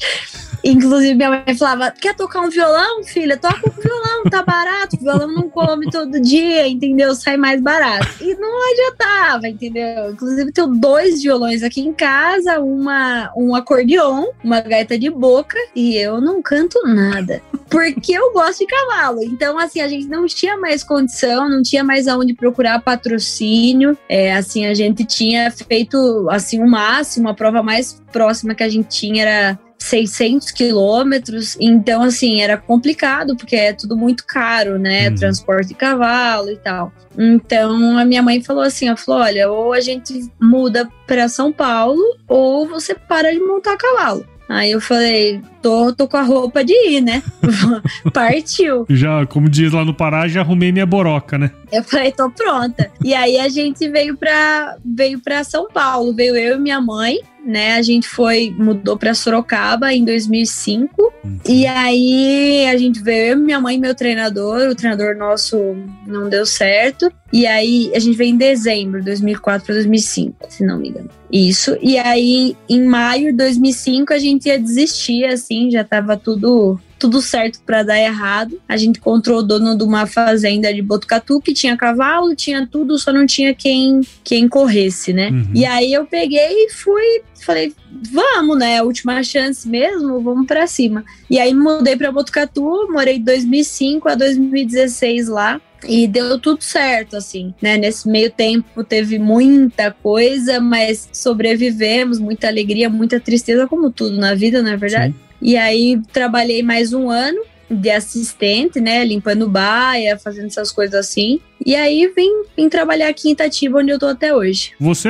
Inclusive, 0.64 1.16
minha 1.16 1.30
mãe 1.30 1.56
falava: 1.56 1.92
quer 1.92 2.16
tocar 2.16 2.42
um 2.42 2.50
violão, 2.50 3.04
filha? 3.04 3.38
Toca 3.38 3.70
um 3.70 3.82
violão, 3.82 4.24
tá 4.30 4.44
barato. 4.44 4.96
O 4.96 5.00
violão 5.00 5.32
não 5.32 5.50
come 5.50 5.90
todo 5.90 6.20
dia, 6.20 6.68
entendeu? 6.68 7.16
Sai 7.16 7.38
mais 7.38 7.62
barato. 7.62 8.08
E 8.22 8.36
não 8.36 8.72
adiantava, 8.72 9.48
entendeu? 9.48 10.12
Inclusive, 10.12 10.52
tenho 10.52 10.68
dois 10.68 11.22
violões 11.22 11.64
aqui 11.64 11.82
em 11.82 11.94
casa, 11.94 12.60
uma, 12.60 13.32
um 13.38 13.56
acordeon, 13.56 14.26
uma 14.44 14.60
gaita 14.60 14.98
de 14.98 15.10
boca, 15.10 15.58
e 15.76 15.96
eu 15.96 16.20
não 16.20 16.42
canto 16.42 16.82
nada. 16.86 17.42
Porque 17.70 18.14
eu 18.14 18.32
gosto 18.34 18.60
de 18.60 18.68
cavalo. 18.68 19.24
Então, 19.24 19.58
assim, 19.60 19.82
a 19.82 19.88
gente 19.88 20.08
não 20.08 20.26
tinha 20.26 20.58
mais 20.58 20.84
condição, 20.84 21.50
não 21.50 21.62
tinha 21.62 21.84
mais 21.84 22.08
aonde 22.08 22.34
procurar 22.34 22.82
patrocínio. 22.82 23.98
É, 24.10 24.34
assim, 24.34 24.66
a 24.66 24.74
gente 24.74 25.06
tinha 25.06 25.52
feito, 25.52 25.87
assim, 26.30 26.62
o 26.62 26.68
máximo, 26.68 27.30
a 27.30 27.34
prova 27.34 27.62
mais 27.64 28.02
próxima 28.12 28.56
que 28.56 28.64
a 28.64 28.70
gente 28.70 28.90
tinha 28.90 29.24
era 29.24 29.60
600 29.78 30.52
quilômetros, 30.52 31.56
então 31.60 32.02
assim, 32.02 32.42
era 32.42 32.58
complicado, 32.58 33.36
porque 33.36 33.56
é 33.56 33.74
tudo 33.74 33.96
muito 33.96 34.26
caro, 34.26 34.78
né, 34.78 35.10
uhum. 35.10 35.16
transporte 35.16 35.70
de 35.70 35.76
cavalo 35.76 36.50
e 36.50 36.58
tal. 36.58 36.92
Então 37.18 37.98
a 37.98 38.06
minha 38.06 38.22
mãe 38.22 38.42
falou 38.42 38.64
assim, 38.64 38.88
ela 38.88 38.98
falou, 38.98 39.22
olha, 39.22 39.50
ou 39.52 39.74
a 39.74 39.80
gente 39.80 40.30
muda 40.42 40.90
para 41.06 41.30
São 41.30 41.52
Paulo, 41.52 42.02
ou 42.28 42.68
você 42.68 42.96
para 42.96 43.32
de 43.32 43.40
montar 43.40 43.78
cavalo. 43.78 44.26
Aí 44.50 44.72
eu 44.72 44.80
falei, 44.80 45.42
tô, 45.62 45.94
tô 45.94 46.08
com 46.08 46.18
a 46.18 46.22
roupa 46.22 46.64
de 46.64 46.74
ir, 46.74 47.02
né? 47.02 47.22
Partiu. 48.14 48.86
Já, 48.90 49.26
como 49.26 49.50
diz 49.50 49.72
lá 49.72 49.84
no 49.84 49.94
Pará, 49.94 50.28
já 50.28 50.42
arrumei 50.42 50.72
minha 50.72 50.86
boroca, 50.86 51.38
né? 51.38 51.52
Eu 51.72 51.84
falei, 51.84 52.12
tô 52.12 52.30
pronta. 52.30 52.90
E 53.04 53.14
aí 53.14 53.40
a 53.40 53.50
gente 53.50 53.88
veio 53.90 54.16
pra, 54.16 54.78
veio 54.86 55.20
pra 55.20 55.44
São 55.44 55.68
Paulo, 55.68 56.14
veio 56.14 56.36
eu 56.36 56.58
e 56.58 56.60
minha 56.60 56.80
mãe 56.80 57.20
né? 57.48 57.76
A 57.76 57.82
gente 57.82 58.10
foi, 58.10 58.54
mudou 58.60 58.98
para 58.98 59.14
Sorocaba 59.14 59.94
em 59.94 60.04
2005. 60.04 61.14
Uhum. 61.24 61.40
E 61.48 61.66
aí 61.66 62.66
a 62.68 62.76
gente 62.76 63.02
veio, 63.02 63.32
eu, 63.32 63.38
minha 63.38 63.60
mãe 63.60 63.78
e 63.78 63.80
meu 63.80 63.96
treinador. 63.96 64.70
O 64.70 64.76
treinador 64.76 65.16
nosso 65.16 65.58
não 66.06 66.28
deu 66.28 66.46
certo. 66.46 67.10
E 67.32 67.48
aí 67.48 67.90
a 67.96 68.00
gente 68.00 68.18
veio 68.18 68.34
em 68.34 68.38
dezembro 68.38 69.00
de 69.00 69.06
2004 69.06 69.66
para 69.66 69.76
2005, 69.76 70.48
se 70.50 70.66
não 70.66 70.78
me 70.78 70.90
engano. 70.90 71.10
Isso. 71.32 71.78
E 71.82 71.98
aí 71.98 72.56
em 72.70 72.84
maio 72.86 73.32
de 73.32 73.38
2005 73.38 74.14
a 74.14 74.18
gente 74.18 74.48
ia 74.48 74.60
desistir, 74.60 75.26
assim, 75.26 75.47
já 75.72 75.84
tava 75.84 76.18
tudo 76.18 76.80
tudo 77.00 77.22
certo 77.22 77.60
para 77.64 77.84
dar 77.84 78.00
errado. 78.00 78.60
A 78.68 78.76
gente 78.76 78.98
encontrou 78.98 79.40
o 79.40 79.44
dono 79.44 79.78
de 79.78 79.84
uma 79.84 80.08
fazenda 80.08 80.74
de 80.74 80.82
Botucatu 80.82 81.40
que 81.40 81.54
tinha 81.54 81.78
cavalo, 81.78 82.36
tinha 82.36 82.66
tudo, 82.66 82.98
só 82.98 83.14
não 83.14 83.26
tinha 83.26 83.54
quem 83.54 84.02
quem 84.24 84.48
corresse, 84.48 85.14
né? 85.14 85.30
Uhum. 85.30 85.52
E 85.54 85.66
aí 85.66 85.94
eu 85.94 86.06
peguei 86.06 86.66
e 86.66 86.72
fui 86.72 87.22
falei, 87.48 87.74
vamos, 88.12 88.58
né? 88.58 88.82
Última 88.82 89.24
chance 89.24 89.68
mesmo, 89.68 90.20
vamos 90.22 90.46
para 90.46 90.68
cima. 90.68 91.06
E 91.30 91.40
aí 91.40 91.54
mudei 91.54 91.96
para 91.96 92.12
Botucatu, 92.12 92.88
morei 92.92 93.20
de 93.20 93.26
2005 93.26 94.10
a 94.10 94.16
2016 94.16 95.28
lá. 95.30 95.62
E 95.88 96.08
deu 96.08 96.40
tudo 96.40 96.64
certo, 96.64 97.16
assim, 97.16 97.54
né? 97.62 97.78
Nesse 97.78 98.10
meio 98.10 98.32
tempo 98.32 98.84
teve 98.84 99.20
muita 99.20 99.92
coisa, 99.92 100.60
mas 100.60 101.08
sobrevivemos, 101.14 102.18
muita 102.18 102.48
alegria, 102.48 102.90
muita 102.90 103.20
tristeza, 103.20 103.68
como 103.68 103.92
tudo 103.92 104.18
na 104.18 104.34
vida, 104.34 104.64
não 104.64 104.72
é 104.72 104.76
verdade? 104.76 105.14
Sim. 105.14 105.27
E 105.42 105.56
aí 105.58 106.02
trabalhei 106.12 106.64
mais 106.64 106.94
um 106.94 107.10
ano 107.10 107.42
de 107.70 107.90
assistente, 107.90 108.80
né? 108.80 109.04
Limpando 109.04 109.50
baia, 109.50 110.18
fazendo 110.18 110.48
essas 110.48 110.72
coisas 110.72 110.96
assim. 110.96 111.40
E 111.68 111.76
aí 111.76 112.10
vim, 112.16 112.44
vim 112.56 112.70
trabalhar 112.70 113.10
aqui 113.10 113.28
em 113.28 113.34
Itatiba, 113.34 113.80
onde 113.80 113.92
eu 113.92 114.00
tô 114.00 114.06
até 114.06 114.34
hoje. 114.34 114.72
Você, 114.80 115.10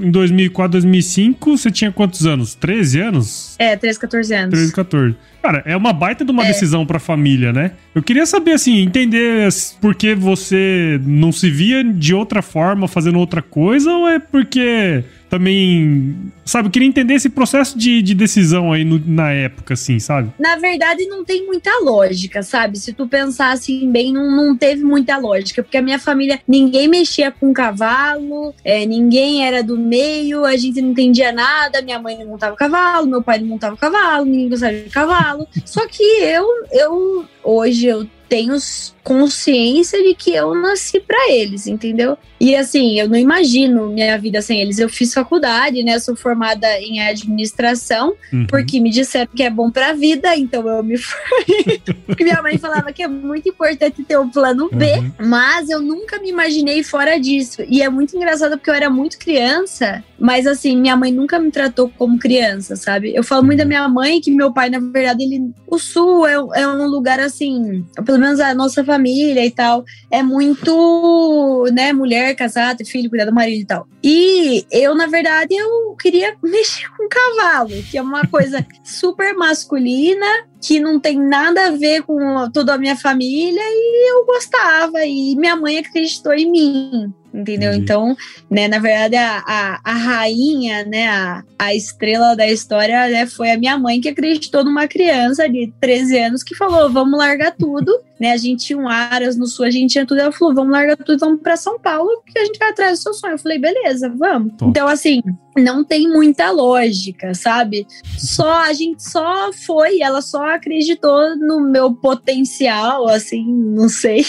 em 0.00 0.10
2004, 0.10 0.72
2005, 0.72 1.56
você 1.56 1.70
tinha 1.70 1.92
quantos 1.92 2.26
anos? 2.26 2.56
13 2.56 3.00
anos? 3.00 3.54
É, 3.56 3.76
13, 3.76 4.00
14 4.00 4.34
anos. 4.34 4.50
13, 4.50 4.72
14. 4.72 5.16
Cara, 5.40 5.62
é 5.64 5.76
uma 5.76 5.92
baita 5.92 6.24
de 6.24 6.32
uma 6.32 6.42
é. 6.42 6.48
decisão 6.48 6.84
pra 6.84 6.98
família, 6.98 7.52
né? 7.52 7.72
Eu 7.94 8.02
queria 8.02 8.26
saber, 8.26 8.52
assim, 8.52 8.80
entender 8.80 9.48
por 9.80 9.94
que 9.94 10.12
você 10.12 11.00
não 11.04 11.30
se 11.30 11.48
via 11.48 11.84
de 11.84 12.12
outra 12.12 12.42
forma 12.42 12.88
fazendo 12.88 13.20
outra 13.20 13.40
coisa 13.40 13.92
ou 13.92 14.08
é 14.08 14.18
porque 14.18 15.04
também. 15.32 16.14
Sabe, 16.44 16.68
eu 16.68 16.70
queria 16.70 16.86
entender 16.86 17.14
esse 17.14 17.30
processo 17.30 17.78
de, 17.78 18.02
de 18.02 18.14
decisão 18.14 18.70
aí 18.70 18.84
no, 18.84 19.00
na 19.06 19.32
época, 19.32 19.72
assim, 19.72 19.98
sabe? 19.98 20.30
Na 20.38 20.56
verdade, 20.56 21.06
não 21.06 21.24
tem 21.24 21.46
muita 21.46 21.70
lógica, 21.82 22.42
sabe? 22.42 22.78
Se 22.78 22.92
tu 22.92 23.08
pensar 23.08 23.52
assim 23.52 23.90
bem, 23.90 24.12
não, 24.12 24.30
não 24.30 24.54
teve 24.54 24.84
muita 24.84 25.16
lógica, 25.16 25.62
porque 25.62 25.78
a 25.78 25.82
minha 25.82 25.91
família, 25.98 26.40
ninguém 26.46 26.88
mexia 26.88 27.30
com 27.30 27.52
cavalo, 27.52 28.54
é, 28.64 28.84
ninguém 28.86 29.46
era 29.46 29.62
do 29.62 29.78
meio, 29.78 30.44
a 30.44 30.56
gente 30.56 30.80
não 30.80 30.90
entendia 30.90 31.32
nada, 31.32 31.82
minha 31.82 31.98
mãe 31.98 32.18
não 32.18 32.26
montava 32.26 32.56
cavalo, 32.56 33.06
meu 33.06 33.22
pai 33.22 33.38
não 33.38 33.48
montava 33.48 33.76
cavalo, 33.76 34.24
ninguém 34.24 34.48
gostava 34.48 34.72
de 34.72 34.90
cavalo. 34.90 35.46
Só 35.64 35.86
que 35.86 36.02
eu, 36.02 36.46
eu 36.70 37.24
hoje 37.42 37.86
eu 37.86 38.06
tenho 38.32 38.56
consciência 39.04 40.02
de 40.02 40.14
que 40.14 40.34
eu 40.34 40.54
nasci 40.54 41.00
para 41.00 41.30
eles, 41.30 41.66
entendeu? 41.66 42.16
E 42.40 42.56
assim, 42.56 42.98
eu 42.98 43.08
não 43.08 43.16
imagino 43.16 43.88
minha 43.90 44.16
vida 44.18 44.40
sem 44.40 44.60
eles. 44.60 44.78
Eu 44.78 44.88
fiz 44.88 45.12
faculdade, 45.12 45.82
né? 45.84 45.96
Eu 45.96 46.00
sou 46.00 46.16
formada 46.16 46.66
em 46.80 47.00
administração, 47.00 48.14
uhum. 48.32 48.46
porque 48.48 48.80
me 48.80 48.90
disseram 48.90 49.30
que 49.32 49.42
é 49.42 49.50
bom 49.50 49.70
pra 49.70 49.92
vida, 49.92 50.36
então 50.36 50.66
eu 50.68 50.82
me 50.82 50.96
formei. 50.98 51.82
porque 52.06 52.24
minha 52.24 52.42
mãe 52.42 52.58
falava 52.58 52.92
que 52.92 53.02
é 53.02 53.08
muito 53.08 53.48
importante 53.48 54.02
ter 54.02 54.18
um 54.18 54.28
plano 54.28 54.68
B, 54.72 54.86
uhum. 54.92 55.12
mas 55.28 55.68
eu 55.68 55.80
nunca 55.80 56.18
me 56.18 56.30
imaginei 56.30 56.82
fora 56.82 57.18
disso. 57.18 57.62
E 57.68 57.82
é 57.82 57.88
muito 57.88 58.16
engraçado 58.16 58.56
porque 58.56 58.70
eu 58.70 58.74
era 58.74 58.90
muito 58.90 59.18
criança, 59.18 60.02
mas 60.18 60.46
assim, 60.46 60.76
minha 60.76 60.96
mãe 60.96 61.12
nunca 61.12 61.38
me 61.38 61.50
tratou 61.50 61.92
como 61.96 62.18
criança, 62.18 62.76
sabe? 62.76 63.14
Eu 63.14 63.22
falo 63.22 63.44
muito 63.44 63.58
da 63.58 63.64
uhum. 63.64 63.68
minha 63.68 63.88
mãe 63.88 64.20
que 64.20 64.30
meu 64.30 64.52
pai, 64.52 64.70
na 64.70 64.78
verdade, 64.78 65.22
ele. 65.22 65.52
O 65.66 65.78
sul 65.78 66.26
é, 66.26 66.34
é 66.34 66.68
um 66.68 66.86
lugar 66.86 67.18
assim, 67.18 67.84
pelo 68.04 68.18
menos 68.22 68.40
a 68.40 68.54
nossa 68.54 68.84
família 68.84 69.44
e 69.44 69.50
tal, 69.50 69.84
é 70.10 70.22
muito, 70.22 71.68
né, 71.72 71.92
mulher, 71.92 72.34
casar, 72.34 72.76
ter 72.76 72.84
filho, 72.84 73.10
cuidar 73.10 73.24
do 73.24 73.34
marido 73.34 73.60
e 73.60 73.66
tal. 73.66 73.86
E 74.02 74.66
eu, 74.70 74.94
na 74.94 75.06
verdade, 75.06 75.54
eu 75.54 75.94
queria 76.00 76.34
mexer 76.42 76.88
com 76.96 77.08
cavalo, 77.08 77.70
que 77.90 77.98
é 77.98 78.02
uma 78.02 78.26
coisa 78.26 78.64
super 78.82 79.34
masculina, 79.34 80.26
que 80.60 80.78
não 80.78 80.98
tem 80.98 81.18
nada 81.18 81.66
a 81.66 81.70
ver 81.72 82.02
com 82.02 82.50
toda 82.52 82.74
a 82.74 82.78
minha 82.78 82.96
família, 82.96 83.62
e 83.62 84.12
eu 84.12 84.24
gostava, 84.24 85.04
e 85.04 85.34
minha 85.36 85.56
mãe 85.56 85.78
acreditou 85.78 86.32
em 86.32 86.50
mim 86.50 87.14
entendeu? 87.34 87.72
Então, 87.72 88.16
né, 88.50 88.68
na 88.68 88.78
verdade, 88.78 89.16
a, 89.16 89.42
a, 89.46 89.80
a, 89.82 89.92
rainha, 89.94 90.84
né, 90.84 91.08
a, 91.08 91.42
a 91.58 91.74
estrela 91.74 92.36
da 92.36 92.46
história 92.46 93.08
né, 93.08 93.26
foi 93.26 93.50
a 93.50 93.58
minha 93.58 93.78
mãe 93.78 94.00
que 94.00 94.08
acreditou 94.08 94.64
numa 94.64 94.86
criança 94.86 95.48
de 95.48 95.72
13 95.80 96.18
anos 96.18 96.42
que 96.42 96.54
falou, 96.54 96.90
vamos 96.90 97.18
largar 97.18 97.52
tudo, 97.52 97.98
né, 98.22 98.30
a 98.30 98.36
gente 98.36 98.66
tinha 98.66 98.78
um 98.78 98.88
Aras 98.88 99.36
no 99.36 99.48
sul, 99.48 99.64
a 99.64 99.70
gente 99.70 99.90
tinha 99.90 100.06
tudo, 100.06 100.20
ela 100.20 100.30
falou, 100.30 100.54
vamos 100.54 100.70
largar 100.70 100.96
tudo, 100.96 101.18
vamos 101.18 101.42
para 101.42 101.56
São 101.56 101.76
Paulo, 101.80 102.22
que 102.24 102.38
a 102.38 102.44
gente 102.44 102.56
vai 102.56 102.70
atrás 102.70 103.00
do 103.00 103.02
seu 103.02 103.14
sonho. 103.14 103.34
Eu 103.34 103.38
falei, 103.38 103.58
beleza, 103.58 104.08
vamos. 104.16 104.52
Então, 104.62 104.86
assim, 104.86 105.20
não 105.58 105.82
tem 105.82 106.08
muita 106.08 106.52
lógica, 106.52 107.34
sabe? 107.34 107.84
Só, 108.16 108.62
a 108.62 108.72
gente 108.72 109.02
só 109.02 109.52
foi, 109.52 110.00
ela 110.00 110.22
só 110.22 110.54
acreditou 110.54 111.36
no 111.36 111.58
meu 111.68 111.92
potencial, 111.92 113.08
assim, 113.08 113.44
não 113.44 113.88
sei. 113.88 114.24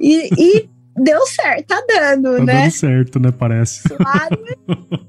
E, 0.00 0.30
e 0.38 0.68
deu 0.96 1.26
certo, 1.26 1.66
tá 1.66 1.82
dando, 1.88 2.36
tá 2.36 2.44
né? 2.44 2.62
Dando 2.62 2.70
certo, 2.70 3.18
né? 3.18 3.32
Parece. 3.32 3.82
Claro. 3.88 4.38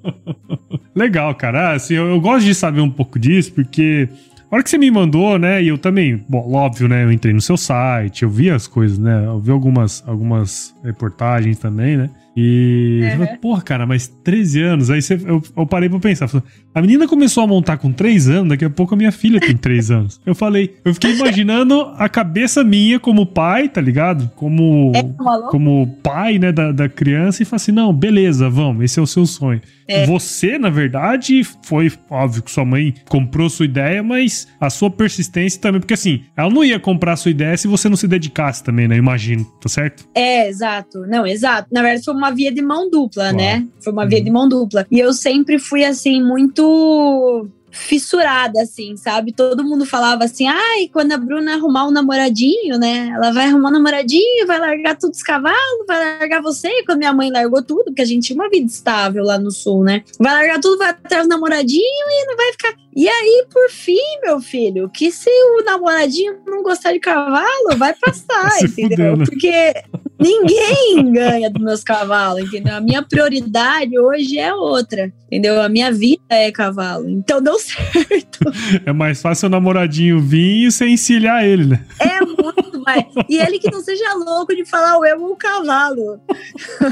Legal, 0.95 1.35
cara. 1.35 1.73
Assim, 1.73 1.93
eu, 1.93 2.07
eu 2.07 2.19
gosto 2.19 2.43
de 2.43 2.55
saber 2.55 2.81
um 2.81 2.89
pouco 2.89 3.19
disso, 3.19 3.53
porque 3.53 4.09
a 4.51 4.55
hora 4.55 4.63
que 4.63 4.69
você 4.69 4.77
me 4.77 4.89
mandou, 4.89 5.37
né, 5.37 5.61
e 5.61 5.67
eu 5.67 5.77
também, 5.77 6.23
bom, 6.27 6.53
óbvio, 6.53 6.87
né, 6.87 7.03
eu 7.03 7.11
entrei 7.11 7.33
no 7.33 7.41
seu 7.41 7.55
site, 7.55 8.23
eu 8.23 8.29
vi 8.29 8.49
as 8.49 8.67
coisas, 8.67 8.97
né, 8.97 9.25
eu 9.25 9.39
vi 9.39 9.51
algumas, 9.51 10.03
algumas 10.07 10.75
reportagens 10.83 11.59
também, 11.59 11.97
né, 11.97 12.09
e 12.41 13.01
uhum. 13.03 13.11
falei, 13.11 13.37
porra, 13.37 13.61
cara, 13.61 13.85
mas 13.85 14.07
13 14.07 14.61
anos. 14.61 14.89
Aí 14.89 15.01
você, 15.01 15.15
eu, 15.15 15.43
eu 15.57 15.67
parei 15.67 15.89
pra 15.89 15.99
pensar. 15.99 16.25
Falei, 16.29 16.47
a 16.73 16.81
menina 16.81 17.05
começou 17.05 17.43
a 17.43 17.47
montar 17.47 17.77
com 17.77 17.91
3 17.91 18.29
anos, 18.29 18.49
daqui 18.49 18.63
a 18.63 18.69
pouco 18.69 18.93
a 18.93 18.97
minha 18.97 19.11
filha 19.11 19.41
tem 19.41 19.57
3 19.57 19.91
anos. 19.91 20.21
Eu 20.25 20.33
falei, 20.33 20.75
eu 20.85 20.93
fiquei 20.93 21.15
imaginando 21.15 21.81
a 21.97 22.07
cabeça 22.07 22.63
minha 22.63 22.97
como 22.97 23.25
pai, 23.25 23.67
tá 23.67 23.81
ligado? 23.81 24.31
Como, 24.37 24.93
é, 24.95 25.03
como 25.49 25.97
pai, 26.01 26.39
né, 26.39 26.51
da, 26.53 26.71
da 26.71 26.87
criança, 26.87 27.43
e 27.43 27.45
falei 27.45 27.57
assim: 27.57 27.71
não, 27.73 27.91
beleza, 27.91 28.49
vamos, 28.49 28.85
esse 28.85 28.99
é 28.99 29.01
o 29.01 29.07
seu 29.07 29.25
sonho. 29.25 29.59
É. 29.85 30.05
Você, 30.05 30.57
na 30.57 30.69
verdade, 30.69 31.41
foi 31.63 31.91
óbvio 32.09 32.43
que 32.43 32.51
sua 32.51 32.63
mãe 32.63 32.93
comprou 33.09 33.49
sua 33.49 33.65
ideia, 33.65 34.01
mas 34.01 34.38
a 34.60 34.69
sua 34.69 34.89
persistência 34.89 35.60
também, 35.60 35.79
porque 35.79 35.93
assim, 35.93 36.24
ela 36.36 36.50
não 36.50 36.63
ia 36.63 36.79
comprar 36.79 37.13
a 37.13 37.15
sua 37.15 37.31
ideia 37.31 37.55
se 37.58 37.67
você 37.67 37.89
não 37.89 37.98
se 37.98 38.08
dedicasse 38.08 38.63
também, 38.63 38.88
né? 38.88 38.98
Imagino, 38.98 39.46
tá 39.62 39.69
certo? 39.69 40.08
É, 40.13 40.48
exato. 40.48 41.00
Não, 41.08 41.25
exato. 41.25 41.67
Na 41.72 41.81
verdade, 41.81 42.03
foi 42.03 42.13
uma 42.13 42.31
via 42.31 42.51
de 42.51 42.62
mão 42.62 42.89
dupla, 42.89 43.31
né? 43.31 43.67
Foi 43.84 43.93
uma 43.93 44.08
via 44.08 44.22
de 44.24 44.29
mão 44.29 44.48
dupla. 44.48 44.86
E 44.91 45.00
eu 45.00 45.13
sempre 45.13 45.60
fui, 45.60 45.84
assim, 45.84 46.24
muito 46.24 47.48
fissurada, 47.71 48.61
assim, 48.61 48.95
sabe? 48.97 49.33
Todo 49.33 49.63
mundo 49.63 49.85
falava 49.85 50.23
assim, 50.23 50.47
ai, 50.47 50.89
quando 50.91 51.11
a 51.11 51.17
Bruna 51.17 51.55
arrumar 51.55 51.88
um 51.88 51.91
namoradinho, 51.91 52.77
né? 52.77 53.11
Ela 53.15 53.31
vai 53.31 53.47
arrumar 53.47 53.69
um 53.69 53.73
namoradinho, 53.73 54.47
vai 54.47 54.59
largar 54.59 54.97
tudo 54.97 55.13
os 55.13 55.23
cavalos, 55.23 55.85
vai 55.88 56.19
largar 56.19 56.41
você. 56.41 56.83
Quando 56.85 56.99
minha 56.99 57.13
mãe 57.13 57.31
largou 57.31 57.63
tudo, 57.63 57.85
porque 57.85 58.01
a 58.01 58.05
gente 58.05 58.27
tinha 58.27 58.39
uma 58.39 58.49
vida 58.49 58.65
estável 58.65 59.23
lá 59.23 59.38
no 59.38 59.51
sul, 59.51 59.83
né? 59.83 60.03
Vai 60.19 60.33
largar 60.33 60.59
tudo, 60.59 60.77
vai 60.77 60.89
atrás 60.89 61.23
do 61.23 61.29
namoradinho 61.29 61.83
e 61.83 62.25
não 62.25 62.35
vai 62.35 62.51
ficar. 62.51 62.73
E 62.95 63.07
aí, 63.07 63.45
por 63.51 63.69
fim, 63.69 63.97
meu 64.23 64.39
filho, 64.39 64.89
que 64.89 65.11
se 65.11 65.29
o 65.29 65.63
namoradinho 65.63 66.38
não 66.45 66.63
gostar 66.63 66.91
de 66.91 66.99
cavalo, 66.99 67.77
vai 67.77 67.93
passar, 67.93 68.51
entendeu? 68.63 69.17
Porque 69.17 69.73
Ninguém 70.19 71.13
ganha 71.13 71.49
dos 71.49 71.63
meus 71.63 71.83
cavalos, 71.83 72.43
entendeu? 72.43 72.75
A 72.75 72.81
minha 72.81 73.01
prioridade 73.01 73.97
hoje 73.97 74.38
é 74.38 74.53
outra, 74.53 75.11
entendeu? 75.27 75.61
A 75.61 75.69
minha 75.69 75.91
vida 75.93 76.21
é 76.29 76.51
cavalo. 76.51 77.09
Então 77.09 77.41
deu 77.41 77.55
certo. 77.59 78.39
É 78.85 78.91
mais 78.91 79.21
fácil 79.21 79.47
o 79.47 79.49
namoradinho 79.49 80.19
vir 80.19 80.67
e 80.67 80.71
você 80.71 80.88
encilhar 80.88 81.45
ele, 81.45 81.65
né? 81.67 81.85
É 81.99 82.19
muito 82.19 82.81
mais. 82.81 83.05
E 83.29 83.38
ele 83.38 83.59
que 83.59 83.71
não 83.71 83.81
seja 83.81 84.13
louco 84.13 84.53
de 84.53 84.65
falar 84.65 84.97
o 84.97 85.05
eu 85.05 85.21
ou 85.21 85.31
o 85.31 85.38
cavalo. 85.38 86.19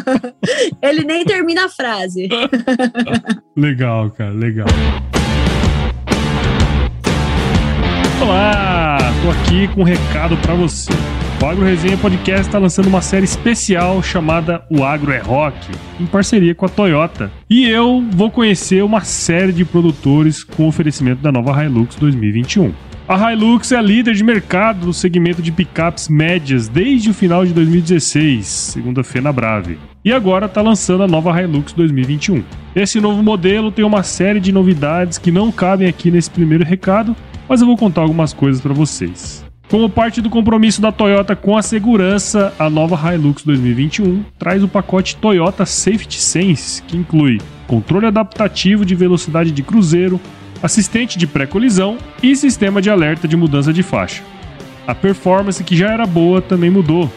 ele 0.82 1.04
nem 1.04 1.26
termina 1.26 1.66
a 1.66 1.70
frase. 1.70 2.30
legal, 3.58 4.10
cara, 4.12 4.32
legal. 4.32 4.68
Olá, 8.22 8.98
tô 9.22 9.32
aqui 9.32 9.68
com 9.74 9.82
um 9.82 9.84
recado 9.84 10.38
para 10.38 10.56
você. 10.56 10.92
O 11.40 11.46
Agro 11.46 11.64
Resenha 11.64 11.96
Podcast 11.98 12.48
está 12.48 12.58
lançando 12.58 12.88
uma 12.88 13.00
série 13.00 13.26
especial 13.26 14.02
chamada 14.02 14.66
O 14.72 14.84
Agro 14.84 15.12
é 15.12 15.20
Rock, 15.20 15.56
em 16.00 16.06
parceria 16.08 16.56
com 16.56 16.66
a 16.66 16.70
Toyota. 16.70 17.32
E 17.48 17.70
eu 17.70 18.04
vou 18.12 18.32
conhecer 18.32 18.84
uma 18.84 19.02
série 19.02 19.52
de 19.52 19.64
produtores 19.64 20.44
com 20.44 20.68
oferecimento 20.68 21.22
da 21.22 21.32
nova 21.32 21.64
Hilux 21.64 21.96
2021. 21.96 22.74
A 23.08 23.32
Hilux 23.32 23.72
é 23.72 23.78
a 23.78 23.82
líder 23.82 24.16
de 24.16 24.24
mercado 24.24 24.88
no 24.88 24.94
segmento 24.94 25.40
de 25.40 25.52
picapes 25.52 26.10
médias 26.10 26.68
desde 26.68 27.12
o 27.12 27.14
final 27.14 27.46
de 27.46 27.54
2016, 27.54 28.48
segundo 28.48 29.00
a 29.00 29.04
Fena 29.04 29.32
Brave. 29.32 29.78
E 30.04 30.12
agora 30.12 30.48
está 30.48 30.64
lançando 30.64 31.04
a 31.04 31.08
nova 31.08 31.40
Hilux 31.40 31.72
2021. 31.72 32.44
Esse 32.76 33.00
novo 33.00 33.22
modelo 33.22 33.72
tem 33.72 33.86
uma 33.86 34.02
série 34.02 34.40
de 34.40 34.52
novidades 34.52 35.20
que 35.20 35.32
não 35.32 35.52
cabem 35.52 35.88
aqui 35.88 36.10
nesse 36.10 36.32
primeiro 36.32 36.66
recado, 36.66 37.16
mas 37.48 37.62
eu 37.62 37.68
vou 37.68 37.78
contar 37.78 38.02
algumas 38.02 38.34
coisas 38.34 38.60
para 38.60 38.74
vocês. 38.74 39.47
Como 39.70 39.90
parte 39.90 40.22
do 40.22 40.30
compromisso 40.30 40.80
da 40.82 40.94
Toyota 40.94 41.36
com 41.36 41.58
a 41.58 41.62
segurança, 41.62 42.54
a 42.58 42.70
nova 42.70 43.14
Hilux 43.14 43.44
2021 43.44 44.24
traz 44.40 44.64
o 44.64 44.68
pacote 44.68 45.18
Toyota 45.18 45.66
Safety 45.66 46.22
Sense, 46.22 46.82
que 46.84 46.96
inclui 46.96 47.42
controle 47.68 48.06
adaptativo 48.06 48.86
de 48.86 48.96
velocidade 48.96 49.52
de 49.52 49.62
cruzeiro, 49.62 50.22
assistente 50.64 51.18
de 51.18 51.28
pré-colisão 51.28 51.98
e 52.24 52.34
sistema 52.34 52.82
de 52.82 52.90
alerta 52.90 53.28
de 53.28 53.36
mudança 53.36 53.74
de 53.74 53.84
faixa. 53.84 54.24
A 54.88 54.96
performance, 54.96 55.62
que 55.62 55.76
já 55.76 55.92
era 55.92 56.06
boa, 56.06 56.42
também 56.42 56.70
mudou. 56.70 57.12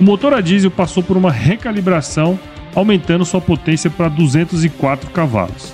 O 0.00 0.04
motor 0.04 0.32
a 0.32 0.40
diesel 0.40 0.70
passou 0.70 1.02
por 1.02 1.16
uma 1.16 1.32
recalibração, 1.32 2.38
aumentando 2.72 3.24
sua 3.24 3.40
potência 3.40 3.90
para 3.90 4.08
204 4.08 5.10
cavalos. 5.10 5.72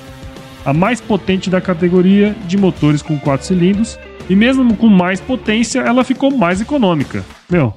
A 0.65 0.73
mais 0.73 0.99
potente 0.99 1.51
da 1.51 1.61
categoria 1.61 2.35
de 2.47 2.57
motores 2.57 3.03
com 3.03 3.19
4 3.19 3.49
cilindros 3.49 3.99
e 4.33 4.35
mesmo 4.35 4.75
com 4.75 4.89
mais 4.89 5.21
potência, 5.21 5.81
ela 5.81 6.03
ficou 6.03 6.31
mais 6.31 6.59
econômica. 6.59 7.23
Meu, 7.51 7.75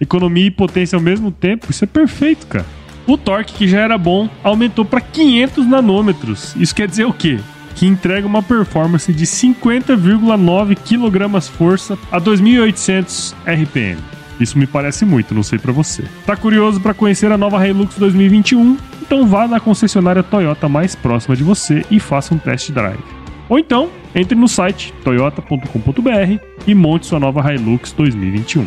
economia 0.00 0.46
e 0.46 0.50
potência 0.52 0.94
ao 0.94 1.02
mesmo 1.02 1.32
tempo, 1.32 1.66
isso 1.68 1.82
é 1.82 1.86
perfeito, 1.86 2.46
cara. 2.46 2.64
O 3.08 3.18
torque, 3.18 3.54
que 3.54 3.66
já 3.66 3.80
era 3.80 3.98
bom, 3.98 4.28
aumentou 4.44 4.84
para 4.84 5.00
500 5.00 5.66
nanômetros. 5.66 6.54
Isso 6.54 6.72
quer 6.72 6.86
dizer 6.86 7.06
o 7.06 7.12
quê? 7.12 7.40
Que 7.74 7.88
entrega 7.88 8.24
uma 8.24 8.40
performance 8.40 9.12
de 9.12 9.26
50,9 9.26 10.76
kg 10.76 11.40
força 11.50 11.98
a 12.12 12.20
2.800 12.20 13.34
RPM. 13.44 14.00
Isso 14.38 14.56
me 14.56 14.66
parece 14.68 15.04
muito, 15.04 15.34
não 15.34 15.42
sei 15.42 15.58
para 15.58 15.72
você. 15.72 16.04
Tá 16.24 16.36
curioso 16.36 16.80
para 16.80 16.94
conhecer 16.94 17.32
a 17.32 17.36
nova 17.36 17.66
Hilux 17.66 17.96
2021? 17.98 18.76
Então 19.02 19.26
vá 19.26 19.48
na 19.48 19.58
concessionária 19.58 20.22
Toyota 20.22 20.68
mais 20.68 20.94
próxima 20.94 21.34
de 21.34 21.42
você 21.42 21.84
e 21.90 21.98
faça 21.98 22.32
um 22.32 22.38
test 22.38 22.70
drive. 22.70 23.15
Ou 23.48 23.58
então, 23.58 23.90
entre 24.14 24.34
no 24.34 24.48
site 24.48 24.92
toyota.com.br 25.04 26.42
e 26.66 26.74
monte 26.74 27.06
sua 27.06 27.20
nova 27.20 27.52
Hilux 27.52 27.92
2021. 27.92 28.66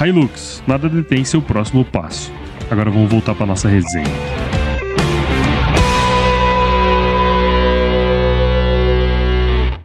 Hilux, 0.00 0.62
nada 0.66 0.88
detém 0.88 1.24
seu 1.24 1.40
próximo 1.40 1.84
passo. 1.84 2.32
Agora 2.70 2.90
vamos 2.90 3.10
voltar 3.10 3.34
para 3.34 3.46
nossa 3.46 3.68
resenha. 3.68 4.06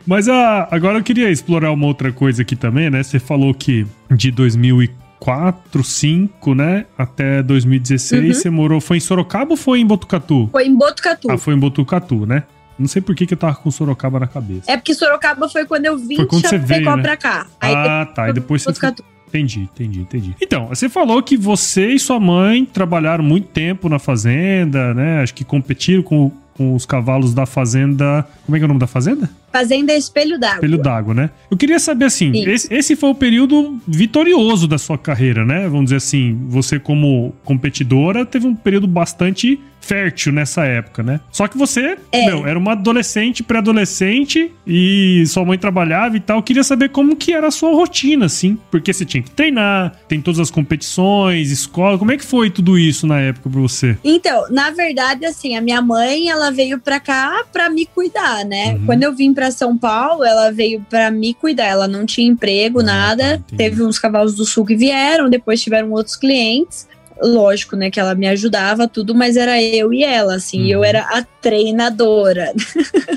Mas 0.05 0.29
ah, 0.29 0.67
agora 0.69 0.99
eu 0.99 1.03
queria 1.03 1.31
explorar 1.31 1.71
uma 1.71 1.87
outra 1.87 2.11
coisa 2.11 2.43
aqui 2.43 2.55
também, 2.55 2.89
né? 2.91 3.01
Você 3.01 3.17
falou 3.17 3.53
que 3.53 3.87
de 4.11 4.29
2004, 4.29 5.61
2005, 5.73 6.53
né? 6.53 6.85
Até 6.95 7.41
2016 7.41 8.23
uhum. 8.23 8.33
você 8.33 8.49
morou. 8.51 8.79
Foi 8.79 8.97
em 8.97 8.99
Sorocaba 8.99 9.51
ou 9.51 9.57
foi 9.57 9.79
em 9.79 9.85
Botucatu? 9.85 10.47
Foi 10.51 10.67
em 10.67 10.75
Botucatu. 10.75 11.31
Ah, 11.31 11.37
foi 11.37 11.55
em 11.55 11.57
Botucatu, 11.57 12.25
né? 12.25 12.43
Não 12.77 12.87
sei 12.87 13.01
por 13.01 13.15
que, 13.15 13.25
que 13.25 13.33
eu 13.33 13.37
tava 13.37 13.55
com 13.55 13.71
Sorocaba 13.71 14.19
na 14.19 14.27
cabeça. 14.27 14.71
É 14.71 14.75
porque 14.75 14.93
Sorocaba 14.93 15.47
foi 15.47 15.65
quando 15.65 15.85
eu 15.85 15.97
vim 15.97 16.17
foi 16.17 16.25
quando 16.25 16.47
você 16.47 16.57
veio, 16.57 16.95
né? 16.95 17.01
pra 17.01 17.17
cá. 17.17 17.47
Aí 17.59 17.73
ah, 17.73 18.05
tá. 18.13 18.29
E 18.29 18.33
depois 18.33 18.63
você. 18.63 18.93
Entendi, 19.27 19.61
entendi, 19.61 19.99
entendi. 19.99 20.35
Então, 20.41 20.67
você 20.67 20.87
falou 20.87 21.21
que 21.21 21.35
você 21.35 21.89
e 21.89 21.99
sua 21.99 22.19
mãe 22.19 22.63
trabalharam 22.63 23.23
muito 23.23 23.47
tempo 23.47 23.89
na 23.89 23.99
fazenda, 23.99 24.93
né? 24.93 25.21
Acho 25.21 25.33
que 25.33 25.43
competiram 25.43 26.01
com, 26.03 26.31
com 26.53 26.73
os 26.73 26.85
cavalos 26.85 27.33
da 27.33 27.45
fazenda. 27.45 28.25
Como 28.45 28.55
é 28.55 28.59
que 28.59 28.63
é 28.63 28.65
o 28.65 28.67
nome 28.69 28.79
da 28.79 28.87
fazenda? 28.87 29.29
Fazenda 29.51 29.93
Espelho 29.93 30.39
d'Água. 30.39 30.55
Espelho 30.55 30.77
d'Água, 30.77 31.13
né? 31.13 31.29
Eu 31.51 31.57
queria 31.57 31.79
saber 31.79 32.05
assim, 32.05 32.31
esse, 32.47 32.73
esse, 32.73 32.95
foi 32.95 33.09
o 33.09 33.15
período 33.15 33.77
vitorioso 33.87 34.67
da 34.67 34.77
sua 34.77 34.97
carreira, 34.97 35.43
né? 35.43 35.67
Vamos 35.67 35.85
dizer 35.85 35.97
assim, 35.97 36.37
você 36.47 36.79
como 36.79 37.33
competidora 37.43 38.25
teve 38.25 38.47
um 38.47 38.55
período 38.55 38.87
bastante 38.87 39.59
fértil 39.85 40.33
nessa 40.33 40.65
época, 40.65 41.03
né? 41.03 41.19
Só 41.31 41.47
que 41.47 41.57
você, 41.57 41.97
é. 42.11 42.25
meu, 42.25 42.47
era 42.47 42.57
uma 42.57 42.71
adolescente, 42.71 43.43
pré-adolescente 43.43 44.51
e 44.65 45.23
sua 45.27 45.45
mãe 45.45 45.57
trabalhava 45.57 46.17
e 46.17 46.19
tal. 46.19 46.37
Eu 46.37 46.43
queria 46.43 46.63
saber 46.63 46.89
como 46.89 47.15
que 47.15 47.31
era 47.31 47.47
a 47.47 47.51
sua 47.51 47.71
rotina, 47.71 48.25
assim, 48.25 48.57
porque 48.71 48.91
você 48.91 49.05
tinha 49.05 49.21
que 49.21 49.29
treinar, 49.29 49.95
tem 50.07 50.19
todas 50.19 50.39
as 50.39 50.49
competições, 50.49 51.51
escola. 51.51 51.99
Como 51.99 52.11
é 52.11 52.17
que 52.17 52.25
foi 52.25 52.49
tudo 52.49 52.77
isso 52.79 53.05
na 53.05 53.19
época 53.19 53.49
pra 53.49 53.61
você? 53.61 53.95
Então, 54.03 54.45
na 54.49 54.71
verdade, 54.71 55.23
assim, 55.25 55.55
a 55.55 55.61
minha 55.61 55.81
mãe, 55.81 56.29
ela 56.29 56.49
veio 56.49 56.79
pra 56.79 56.99
cá 56.99 57.45
pra 57.53 57.69
me 57.69 57.85
cuidar, 57.85 58.43
né? 58.43 58.73
Uhum. 58.73 58.85
Quando 58.87 59.03
eu 59.03 59.13
vim 59.13 59.33
pra 59.33 59.51
São 59.51 59.77
Paulo, 59.77 60.23
ela 60.23 60.51
veio 60.51 60.83
pra 60.89 61.11
me 61.11 61.33
cuidar. 61.35 61.65
Ela 61.65 61.87
não 61.87 62.05
tinha 62.05 62.27
emprego, 62.27 62.79
ah, 62.79 62.83
nada. 62.83 63.37
Tá, 63.37 63.55
Teve 63.55 63.83
uns 63.83 63.99
cavalos 63.99 64.33
do 64.33 64.45
sul 64.45 64.65
que 64.65 64.75
vieram, 64.75 65.29
depois 65.29 65.61
tiveram 65.61 65.91
outros 65.91 66.15
clientes 66.15 66.87
lógico, 67.21 67.75
né, 67.75 67.89
que 67.89 67.99
ela 67.99 68.15
me 68.15 68.27
ajudava 68.27 68.87
tudo, 68.87 69.15
mas 69.15 69.37
era 69.37 69.61
eu 69.61 69.93
e 69.93 70.03
ela, 70.03 70.35
assim, 70.35 70.61
uhum. 70.63 70.69
eu 70.69 70.83
era 70.83 71.01
a 71.01 71.23
treinadora. 71.41 72.53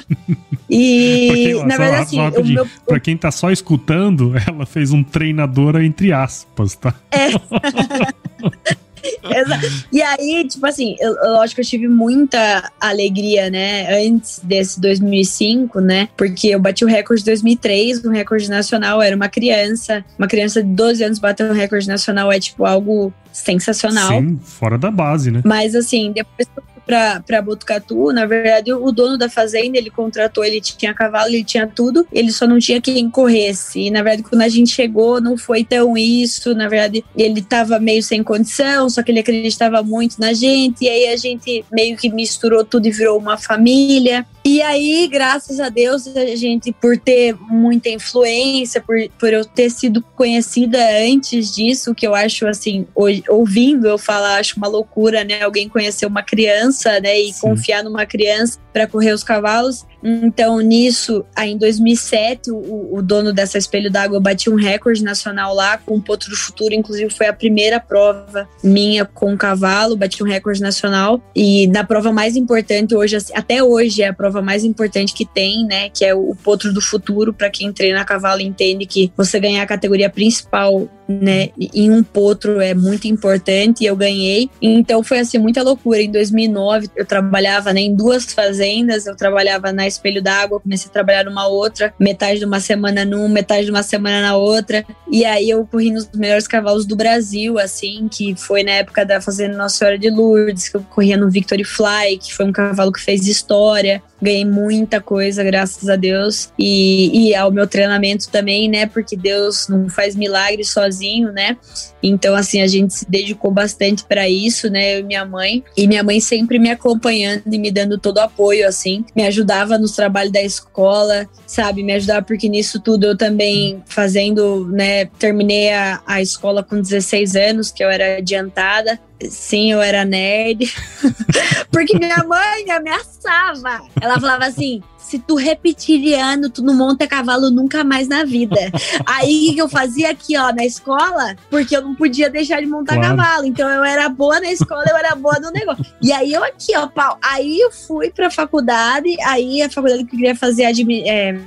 e 0.69 1.31
quem, 1.33 1.67
na 1.67 1.77
verdade, 1.77 2.21
assim, 2.21 2.53
meu... 2.53 2.67
pra 2.87 3.01
quem 3.01 3.17
tá 3.17 3.31
só 3.31 3.51
escutando, 3.51 4.35
ela 4.47 4.67
fez 4.67 4.93
um 4.93 5.03
treinadora 5.03 5.85
entre 5.85 6.13
aspas, 6.13 6.75
tá? 6.75 6.95
É. 7.11 7.29
e 9.93 10.03
aí, 10.03 10.47
tipo 10.49 10.65
assim, 10.67 10.97
eu, 10.99 11.15
lógico 11.33 11.57
que 11.57 11.61
eu 11.63 11.67
tive 11.67 11.89
muita 11.89 12.71
alegria, 12.81 13.51
né, 13.51 14.07
antes 14.07 14.41
desse 14.43 14.81
2005, 14.81 15.81
né, 15.81 16.09
porque 16.17 16.49
eu 16.49 16.61
bati 16.61 16.85
o 16.85 16.89
recorde 16.89 17.23
de 17.23 17.31
2003, 17.31 18.05
um 18.05 18.11
recorde 18.11 18.49
nacional, 18.49 19.01
era 19.03 19.15
uma 19.15 19.29
criança, 19.29 20.05
uma 20.19 20.29
criança 20.29 20.63
de 20.63 20.71
12 20.71 21.05
anos 21.05 21.19
bater 21.19 21.51
um 21.51 21.55
recorde 21.55 21.87
nacional 21.89 22.31
é, 22.33 22.39
tipo, 22.39 22.65
algo 22.65 23.13
sensacional. 23.33 24.09
Sim, 24.09 24.39
fora 24.43 24.77
da 24.77 24.91
base, 24.91 25.31
né? 25.31 25.43
Mas, 25.45 25.75
assim, 25.75 26.13
depois 26.13 26.49
que 26.49 26.59
eu 26.59 26.78
para 26.89 27.43
Botucatu, 27.43 28.13
na 28.13 28.25
verdade, 28.25 28.73
o 28.73 28.91
dono 28.91 29.19
da 29.19 29.29
fazenda, 29.29 29.77
ele 29.77 29.91
contratou, 29.91 30.43
ele 30.43 30.59
tinha 30.59 30.95
cavalo, 30.95 31.29
ele 31.29 31.45
tinha 31.45 31.67
tudo, 31.67 32.07
ele 32.11 32.33
só 32.33 32.47
não 32.47 32.59
tinha 32.59 32.81
quem 32.81 33.11
corresse. 33.11 33.81
E, 33.81 33.91
na 33.91 34.03
verdade, 34.03 34.23
quando 34.23 34.41
a 34.41 34.49
gente 34.49 34.73
chegou, 34.75 35.21
não 35.21 35.37
foi 35.37 35.63
tão 35.63 35.99
isso. 35.99 36.55
Na 36.55 36.67
verdade, 36.67 37.05
ele 37.15 37.41
estava 37.41 37.79
meio 37.79 38.03
sem 38.03 38.23
condição, 38.23 38.89
só 38.89 39.03
que 39.03 39.13
ele 39.13 39.21
acreditava 39.21 39.83
muito 39.83 40.19
na 40.19 40.33
gente. 40.33 40.85
E 40.85 40.89
aí 40.89 41.09
a 41.09 41.17
gente 41.17 41.63
meio 41.71 41.95
que 41.95 42.09
misturou 42.09 42.65
tudo 42.65 42.89
e 42.89 42.91
virou 42.91 43.19
uma 43.19 43.37
família. 43.37 44.27
E 44.51 44.63
aí, 44.63 45.07
graças 45.13 45.61
a 45.61 45.69
Deus, 45.69 46.07
a 46.07 46.35
gente, 46.35 46.73
por 46.73 46.97
ter 46.97 47.37
muita 47.51 47.91
influência, 47.91 48.81
por, 48.81 48.97
por 49.19 49.31
eu 49.31 49.45
ter 49.45 49.69
sido 49.69 50.03
conhecida 50.17 50.79
antes 51.03 51.55
disso, 51.55 51.95
que 51.95 52.07
eu 52.07 52.15
acho 52.15 52.47
assim, 52.47 52.87
ouvindo 53.29 53.87
eu 53.87 53.99
falar, 53.99 54.39
acho 54.39 54.57
uma 54.57 54.67
loucura, 54.67 55.23
né? 55.23 55.43
Alguém 55.43 55.69
conhecer 55.69 56.07
uma 56.07 56.23
criança, 56.23 56.78
né? 57.01 57.21
E 57.21 57.33
Sim. 57.33 57.41
confiar 57.41 57.83
numa 57.83 58.07
criança 58.07 58.59
para 58.79 58.87
correr 58.87 59.13
os 59.13 59.25
cavalos. 59.25 59.85
Então, 60.03 60.61
nisso, 60.61 61.25
aí 61.35 61.51
em 61.51 61.59
2007, 61.59 62.53
o, 62.53 62.97
o 62.97 63.03
dono 63.03 63.33
dessa 63.33 63.59
espelho 63.59 63.91
d'água 63.91 64.21
batia 64.21 64.53
um 64.53 64.57
recorde 64.57 65.03
nacional 65.03 65.53
lá 65.53 65.77
com 65.77 65.97
o 65.97 66.01
Potro 66.01 66.31
do 66.31 66.37
Futuro. 66.37 66.73
Inclusive, 66.73 67.11
foi 67.11 67.27
a 67.27 67.33
primeira 67.33 67.81
prova 67.81 68.49
minha 68.63 69.05
com 69.05 69.35
o 69.35 69.37
cavalo, 69.37 69.97
bati 69.97 70.23
um 70.23 70.27
recorde 70.27 70.61
nacional. 70.61 71.21
E 71.35 71.67
na 71.67 71.83
prova 71.83 72.13
mais 72.13 72.37
importante 72.37 72.95
hoje, 72.95 73.17
assim, 73.17 73.33
até 73.35 73.61
hoje, 73.61 74.03
é 74.03 74.09
a 74.09 74.13
prova 74.13 74.41
mais 74.41 74.63
importante 74.63 75.13
que 75.13 75.27
tem, 75.27 75.67
né? 75.67 75.89
Que 75.89 76.05
é 76.05 76.15
o 76.15 76.37
Potro 76.37 76.73
do 76.73 76.81
Futuro. 76.81 77.35
Para 77.35 77.51
quem 77.51 77.73
treina 77.73 78.05
cavalo, 78.05 78.41
entende 78.41 78.87
que 78.87 79.13
você 79.17 79.41
ganhar 79.41 79.63
a 79.63 79.67
categoria 79.67 80.09
principal, 80.09 80.89
né, 81.09 81.49
em 81.59 81.91
um 81.91 82.03
potro 82.03 82.61
é 82.61 82.75
muito 82.75 83.09
importante. 83.09 83.83
E 83.83 83.87
eu 83.87 83.97
ganhei. 83.97 84.49
Então, 84.63 85.03
foi 85.03 85.19
assim, 85.19 85.39
muita 85.39 85.63
loucura. 85.63 86.01
Em 86.01 86.11
2009, 86.13 86.89
eu 86.95 87.05
trabalhava 87.05 87.73
né, 87.73 87.81
em 87.81 87.95
duas 87.95 88.33
fazendas. 88.33 88.68
Eu 89.07 89.17
trabalhava 89.17 89.73
na 89.73 89.87
espelho 89.87 90.23
d'água, 90.23 90.61
comecei 90.61 90.89
a 90.89 90.93
trabalhar 90.93 91.25
numa 91.25 91.47
outra, 91.47 91.95
metade 91.99 92.39
de 92.39 92.45
uma 92.45 92.61
semana 92.61 93.05
num, 93.05 93.29
metade 93.29 93.65
de 93.65 93.71
uma 93.71 93.83
semana 93.83 94.21
na 94.23 94.37
outra. 94.37 94.85
E 95.11 95.25
aí 95.25 95.51
eu 95.51 95.67
corri 95.67 95.91
nos 95.91 96.09
melhores 96.13 96.47
cavalos 96.47 96.87
do 96.87 96.97
Brasil, 96.97 97.59
assim, 97.59 98.09
que 98.11 98.35
foi 98.37 98.63
na 98.63 98.73
época 98.73 99.05
da 99.05 99.21
Fazenda 99.21 99.57
Nossa 99.57 99.79
Senhora 99.79 99.99
de 99.99 100.11
Lourdes, 100.11 100.69
que 100.69 100.77
eu 100.77 100.83
corria 100.83 101.17
no 101.17 101.31
Victory 101.31 101.65
Fly, 101.65 102.19
que 102.21 102.35
foi 102.35 102.47
um 102.47 102.53
cavalo 102.53 102.93
que 102.93 103.01
fez 103.01 103.27
história. 103.27 104.03
Ganhei 104.21 104.45
muita 104.45 105.01
coisa, 105.01 105.45
graças 105.45 105.89
a 105.89 105.95
Deus. 105.95 106.53
E, 106.59 107.29
e 107.29 107.35
ao 107.35 107.53
meu 107.53 107.67
treinamento 107.67 108.29
também, 108.29 108.69
né? 108.69 108.87
Porque 108.87 109.17
Deus 109.17 109.69
não 109.69 109.89
faz 109.89 110.17
milagres 110.17 110.71
sozinho, 110.71 111.33
né? 111.33 111.57
Então, 112.03 112.35
assim, 112.35 112.61
a 112.61 112.67
gente 112.67 112.95
se 112.95 113.09
dedicou 113.09 113.51
bastante 113.51 114.05
para 114.05 114.29
isso, 114.29 114.69
né? 114.69 114.97
Eu 114.97 115.01
e 115.01 115.03
minha 115.05 115.25
mãe. 115.25 115.63
E 115.77 115.87
minha 115.87 116.03
mãe 116.03 116.21
sempre 116.21 116.59
me 116.59 116.71
acompanhando 116.71 117.43
e 117.47 117.59
me 117.59 117.71
dando 117.71 117.99
todo 117.99 118.17
o 118.17 118.21
apoio, 118.21 118.48
assim. 118.69 119.05
Me 119.15 119.27
ajudava 119.27 119.79
nos 119.79 119.93
trabalhos 119.93 120.33
da 120.33 120.43
escola, 120.43 121.29
sabe? 121.47 121.83
Me 121.83 121.93
ajudava 121.95 122.23
porque 122.23 122.49
nisso 122.49 122.81
tudo 122.81 123.07
eu 123.07 123.17
também 123.17 123.83
fazendo, 123.87 124.67
né? 124.69 125.07
Terminei 125.19 125.73
a, 125.73 126.01
a 126.07 126.23
escola 126.23 126.63
com 126.63 126.81
16 126.81 127.37
anos, 127.37 127.71
que 127.71 127.83
eu 127.83 127.91
era 127.91 128.19
adiantada. 128.19 128.99
Sim, 129.29 129.73
eu 129.73 129.83
era 129.83 130.05
nerd. 130.05 130.73
porque 131.71 131.99
minha 131.99 132.25
mãe 132.25 132.65
me 132.65 132.71
ameaçava. 132.71 133.81
Ela 134.01 134.21
falava 134.21 134.47
assim: 134.47 134.83
se 135.09 135.19
tu 135.19 135.37
repetir 135.37 136.03
de 136.03 136.13
ano, 136.13 136.51
tu 136.51 136.63
não 136.63 136.75
monta 136.75 137.07
cavalo 137.07 137.51
nunca 137.51 137.83
mais 137.83 138.07
na 138.09 138.25
vida. 138.25 138.59
Aí 139.07 139.49
o 139.51 139.55
que 139.55 139.63
eu 139.63 139.69
fazia 139.69 140.11
aqui, 140.11 140.37
ó, 140.37 140.53
na 140.53 140.67
escola, 140.67 141.35
porque 141.49 141.75
eu 141.75 141.81
não 141.81 141.95
podia 141.95 142.29
deixar 142.29 142.61
de 142.61 142.67
montar 142.67 142.97
claro. 142.97 143.17
cavalo. 143.17 143.47
Então 143.47 143.71
eu 143.71 143.83
era 143.83 144.07
boa 144.11 144.39
na 144.39 144.53
escola, 144.53 144.85
eu 144.87 144.97
era 144.97 145.15
boa 145.15 145.39
no 145.41 145.51
negócio. 145.51 145.83
E 146.03 146.13
aí 146.13 146.33
eu 146.33 146.45
aqui, 146.45 146.77
ó, 146.77 146.87
pau. 146.87 147.19
Aí 147.25 147.59
eu 147.59 147.71
fui 147.73 148.11
pra 148.11 148.31
faculdade, 148.31 149.09
aí 149.23 149.63
a 149.63 149.71
faculdade 149.71 150.05
que 150.05 150.15
eu 150.15 150.19
queria 150.19 150.37
fazer 150.37 150.65
é, 150.65 151.39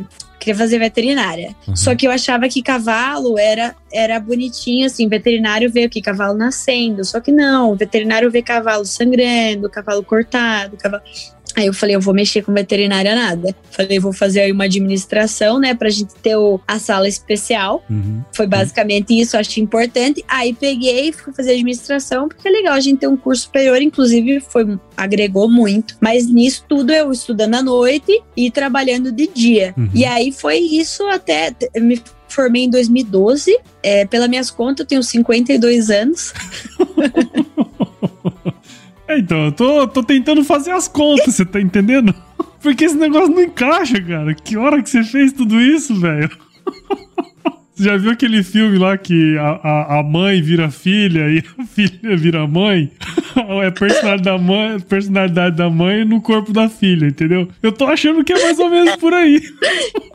queria 0.41 0.55
fazer 0.55 0.79
veterinária. 0.79 1.55
Uhum. 1.67 1.75
Só 1.75 1.95
que 1.95 2.07
eu 2.07 2.11
achava 2.11 2.49
que 2.49 2.63
cavalo 2.63 3.37
era, 3.37 3.75
era 3.93 4.19
bonitinho, 4.19 4.87
assim, 4.87 5.07
veterinário 5.07 5.71
vê 5.71 5.85
o 5.85 5.89
que? 5.89 6.01
Cavalo 6.01 6.35
nascendo. 6.35 7.05
Só 7.05 7.19
que 7.19 7.31
não, 7.31 7.75
veterinário 7.75 8.31
vê 8.31 8.41
cavalo 8.41 8.83
sangrando, 8.83 9.69
cavalo 9.69 10.03
cortado, 10.03 10.75
cavalo. 10.77 11.03
Aí 11.55 11.65
eu 11.65 11.73
falei, 11.73 11.95
eu 11.95 12.01
vou 12.01 12.13
mexer 12.13 12.41
com 12.43 12.53
veterinária 12.53 13.15
nada. 13.15 13.55
Falei, 13.69 13.99
vou 13.99 14.13
fazer 14.13 14.41
aí 14.41 14.51
uma 14.51 14.65
administração, 14.65 15.59
né, 15.59 15.73
pra 15.73 15.89
gente 15.89 16.13
ter 16.15 16.35
o, 16.35 16.59
a 16.67 16.79
sala 16.79 17.07
especial. 17.07 17.83
Uhum. 17.89 18.21
Foi 18.33 18.47
basicamente 18.47 19.19
isso, 19.19 19.37
achei 19.37 19.61
importante. 19.61 20.23
Aí 20.27 20.53
peguei 20.53 21.09
e 21.09 21.13
fui 21.13 21.33
fazer 21.33 21.51
administração, 21.51 22.27
porque 22.27 22.47
é 22.47 22.51
legal 22.51 22.73
a 22.73 22.79
gente 22.79 22.99
ter 22.99 23.07
um 23.07 23.17
curso 23.17 23.43
superior, 23.43 23.81
inclusive 23.81 24.39
foi 24.39 24.77
agregou 24.95 25.49
muito. 25.49 25.97
Mas 25.99 26.27
nisso 26.27 26.65
tudo 26.67 26.91
eu 26.91 27.11
estudando 27.11 27.55
à 27.55 27.61
noite 27.61 28.21
e 28.35 28.51
trabalhando 28.51 29.11
de 29.11 29.27
dia. 29.27 29.73
Uhum. 29.77 29.89
E 29.93 30.05
aí 30.05 30.31
foi 30.31 30.57
isso 30.57 31.03
até 31.07 31.53
me 31.77 32.01
formei 32.31 32.63
em 32.63 32.69
2012. 32.69 33.57
É, 33.83 34.05
pelas 34.05 34.29
minhas 34.29 34.49
contas, 34.49 34.83
eu 34.83 34.87
tenho 34.87 35.03
52 35.03 35.89
anos. 35.89 36.33
É, 39.11 39.17
então, 39.19 39.45
eu 39.45 39.51
tô, 39.51 39.87
tô 39.87 40.03
tentando 40.03 40.41
fazer 40.41 40.71
as 40.71 40.87
contas, 40.87 41.35
você 41.35 41.43
tá 41.43 41.59
entendendo? 41.59 42.15
Porque 42.63 42.85
esse 42.85 42.95
negócio 42.95 43.33
não 43.33 43.41
encaixa, 43.41 44.01
cara. 44.01 44.33
Que 44.33 44.55
hora 44.55 44.81
que 44.81 44.89
você 44.89 45.03
fez 45.03 45.33
tudo 45.33 45.59
isso, 45.59 45.99
velho? 45.99 46.29
Você 47.73 47.85
já 47.85 47.97
viu 47.97 48.11
aquele 48.11 48.43
filme 48.43 48.77
lá 48.77 48.95
que 48.95 49.35
a, 49.39 49.49
a, 49.63 49.99
a, 49.99 50.03
mãe 50.03 50.39
vira 50.39 50.69
filha 50.69 51.29
e 51.29 51.43
a 51.57 51.63
filha 51.65 52.15
vira 52.15 52.45
mãe? 52.45 52.91
É 53.63 53.71
personalidade 53.71 54.21
da 54.21 54.37
mãe, 54.37 54.79
personalidade 54.81 55.55
da 55.55 55.67
mãe 55.67 56.05
no 56.05 56.21
corpo 56.21 56.53
da 56.53 56.69
filha, 56.69 57.07
entendeu? 57.07 57.47
Eu 57.63 57.71
tô 57.71 57.85
achando 57.85 58.23
que 58.23 58.33
é 58.33 58.39
mais 58.39 58.59
ou 58.59 58.69
menos 58.69 58.97
por 58.97 59.13
aí. 59.13 59.41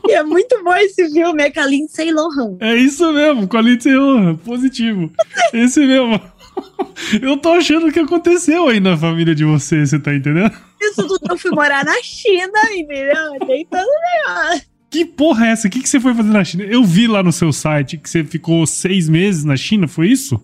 E 0.07 0.13
é 0.13 0.23
muito 0.23 0.63
bom 0.63 0.75
esse 0.75 1.11
filme, 1.11 1.43
é 1.43 1.51
com 1.51 1.59
a 1.59 1.65
Lindsay 1.65 2.11
Lohan. 2.11 2.55
É 2.61 2.73
isso 2.73 3.11
mesmo, 3.11 3.47
com 3.47 3.57
a 3.57 3.61
Lindsay 3.61 3.93
Lohan, 3.93 4.35
positivo. 4.35 5.11
Esse 5.51 5.85
mesmo. 5.85 6.21
Eu 7.21 7.37
tô 7.37 7.53
achando 7.53 7.91
que 7.91 7.99
aconteceu 7.99 8.67
aí 8.67 8.79
na 8.79 8.97
família 8.97 9.33
de 9.33 9.45
vocês, 9.45 9.89
você 9.89 9.99
tá 9.99 10.13
entendendo? 10.13 10.51
Isso 10.81 11.07
tudo 11.07 11.21
eu 11.29 11.37
fui 11.37 11.51
morar 11.51 11.85
na 11.85 12.01
China, 12.01 12.59
entendeu? 12.75 13.39
Tem 13.45 13.65
todo 13.65 13.87
negócio. 14.27 14.67
Que 14.89 15.05
porra 15.05 15.47
é 15.47 15.49
essa? 15.51 15.67
O 15.67 15.71
que, 15.71 15.81
que 15.81 15.89
você 15.89 15.99
foi 15.99 16.13
fazer 16.13 16.29
na 16.29 16.43
China? 16.43 16.63
Eu 16.63 16.83
vi 16.83 17.07
lá 17.07 17.21
no 17.21 17.31
seu 17.31 17.51
site 17.53 17.97
que 17.97 18.09
você 18.09 18.23
ficou 18.23 18.65
seis 18.65 19.07
meses 19.07 19.43
na 19.43 19.55
China, 19.55 19.87
foi 19.87 20.07
isso? 20.07 20.41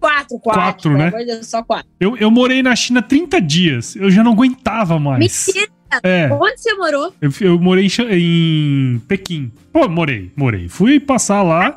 Quatro, 0.00 0.38
quatro. 0.40 0.92
Quatro, 0.92 0.98
né? 0.98 1.42
Só 1.42 1.62
quatro. 1.62 1.88
Eu, 2.00 2.16
eu 2.16 2.30
morei 2.30 2.62
na 2.62 2.74
China 2.74 3.00
30 3.00 3.40
dias. 3.40 3.94
Eu 3.94 4.10
já 4.10 4.24
não 4.24 4.32
aguentava 4.32 4.98
mais. 4.98 5.20
Mentira! 5.20 5.70
É. 6.02 6.28
Onde 6.32 6.58
você 6.58 6.74
morou? 6.74 7.14
Eu, 7.20 7.30
eu 7.40 7.58
morei 7.58 7.86
em, 7.86 8.94
em 8.94 8.98
Pequim. 9.06 9.52
Pô, 9.72 9.88
morei, 9.88 10.32
morei. 10.34 10.68
Fui 10.68 10.98
passar 10.98 11.42
lá. 11.42 11.76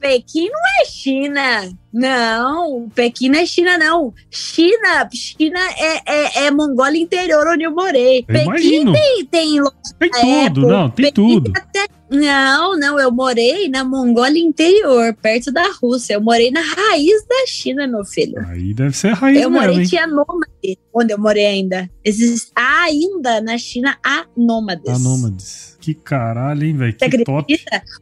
Pequim 0.00 0.48
não 0.48 0.60
é 0.80 0.84
China. 0.86 1.72
Não, 1.92 2.88
Pequim 2.94 3.28
não 3.28 3.38
é 3.40 3.46
China, 3.46 3.78
não. 3.78 4.14
China, 4.30 5.08
China 5.12 5.58
é, 5.76 6.02
é, 6.06 6.46
é 6.46 6.50
Mongólia 6.50 7.00
interior 7.00 7.46
onde 7.48 7.64
eu 7.64 7.74
morei. 7.74 8.20
Eu 8.20 8.24
Pequim 8.26 8.44
imagino. 8.44 8.92
tem, 8.92 9.24
tem, 9.26 9.62
tem 9.98 10.10
tudo, 10.10 10.46
Apple. 10.46 10.66
não, 10.66 10.90
tem 10.90 11.06
Pequim 11.06 11.12
tudo. 11.14 11.52
Até, 11.56 11.86
não, 12.10 12.78
não, 12.78 12.98
eu 12.98 13.10
morei 13.10 13.68
na 13.68 13.84
Mongólia 13.84 14.40
interior, 14.40 15.14
perto 15.20 15.52
da 15.52 15.64
Rússia. 15.82 16.14
Eu 16.14 16.20
morei 16.20 16.50
na 16.50 16.60
raiz 16.60 17.26
da 17.26 17.46
China, 17.46 17.86
meu 17.86 18.04
filho. 18.04 18.38
Aí 18.48 18.72
deve 18.72 18.96
ser 18.96 19.08
a 19.08 19.14
raiz 19.14 19.42
Eu 19.42 19.50
morei, 19.50 19.76
hein? 19.76 19.86
tinha 19.86 20.06
nômade, 20.06 20.78
onde 20.94 21.12
eu 21.12 21.18
morei 21.18 21.46
ainda. 21.46 21.90
Existe 22.04 22.50
ainda 22.54 23.40
na 23.40 23.58
China 23.58 23.96
há 24.04 24.24
nômades. 24.36 24.88
Há 24.88 24.98
nômades. 24.98 25.77
Que 25.88 25.94
caralho, 25.94 26.64
hein, 26.64 26.76
velho? 26.76 26.92
Que 26.92 27.24
top. 27.24 27.58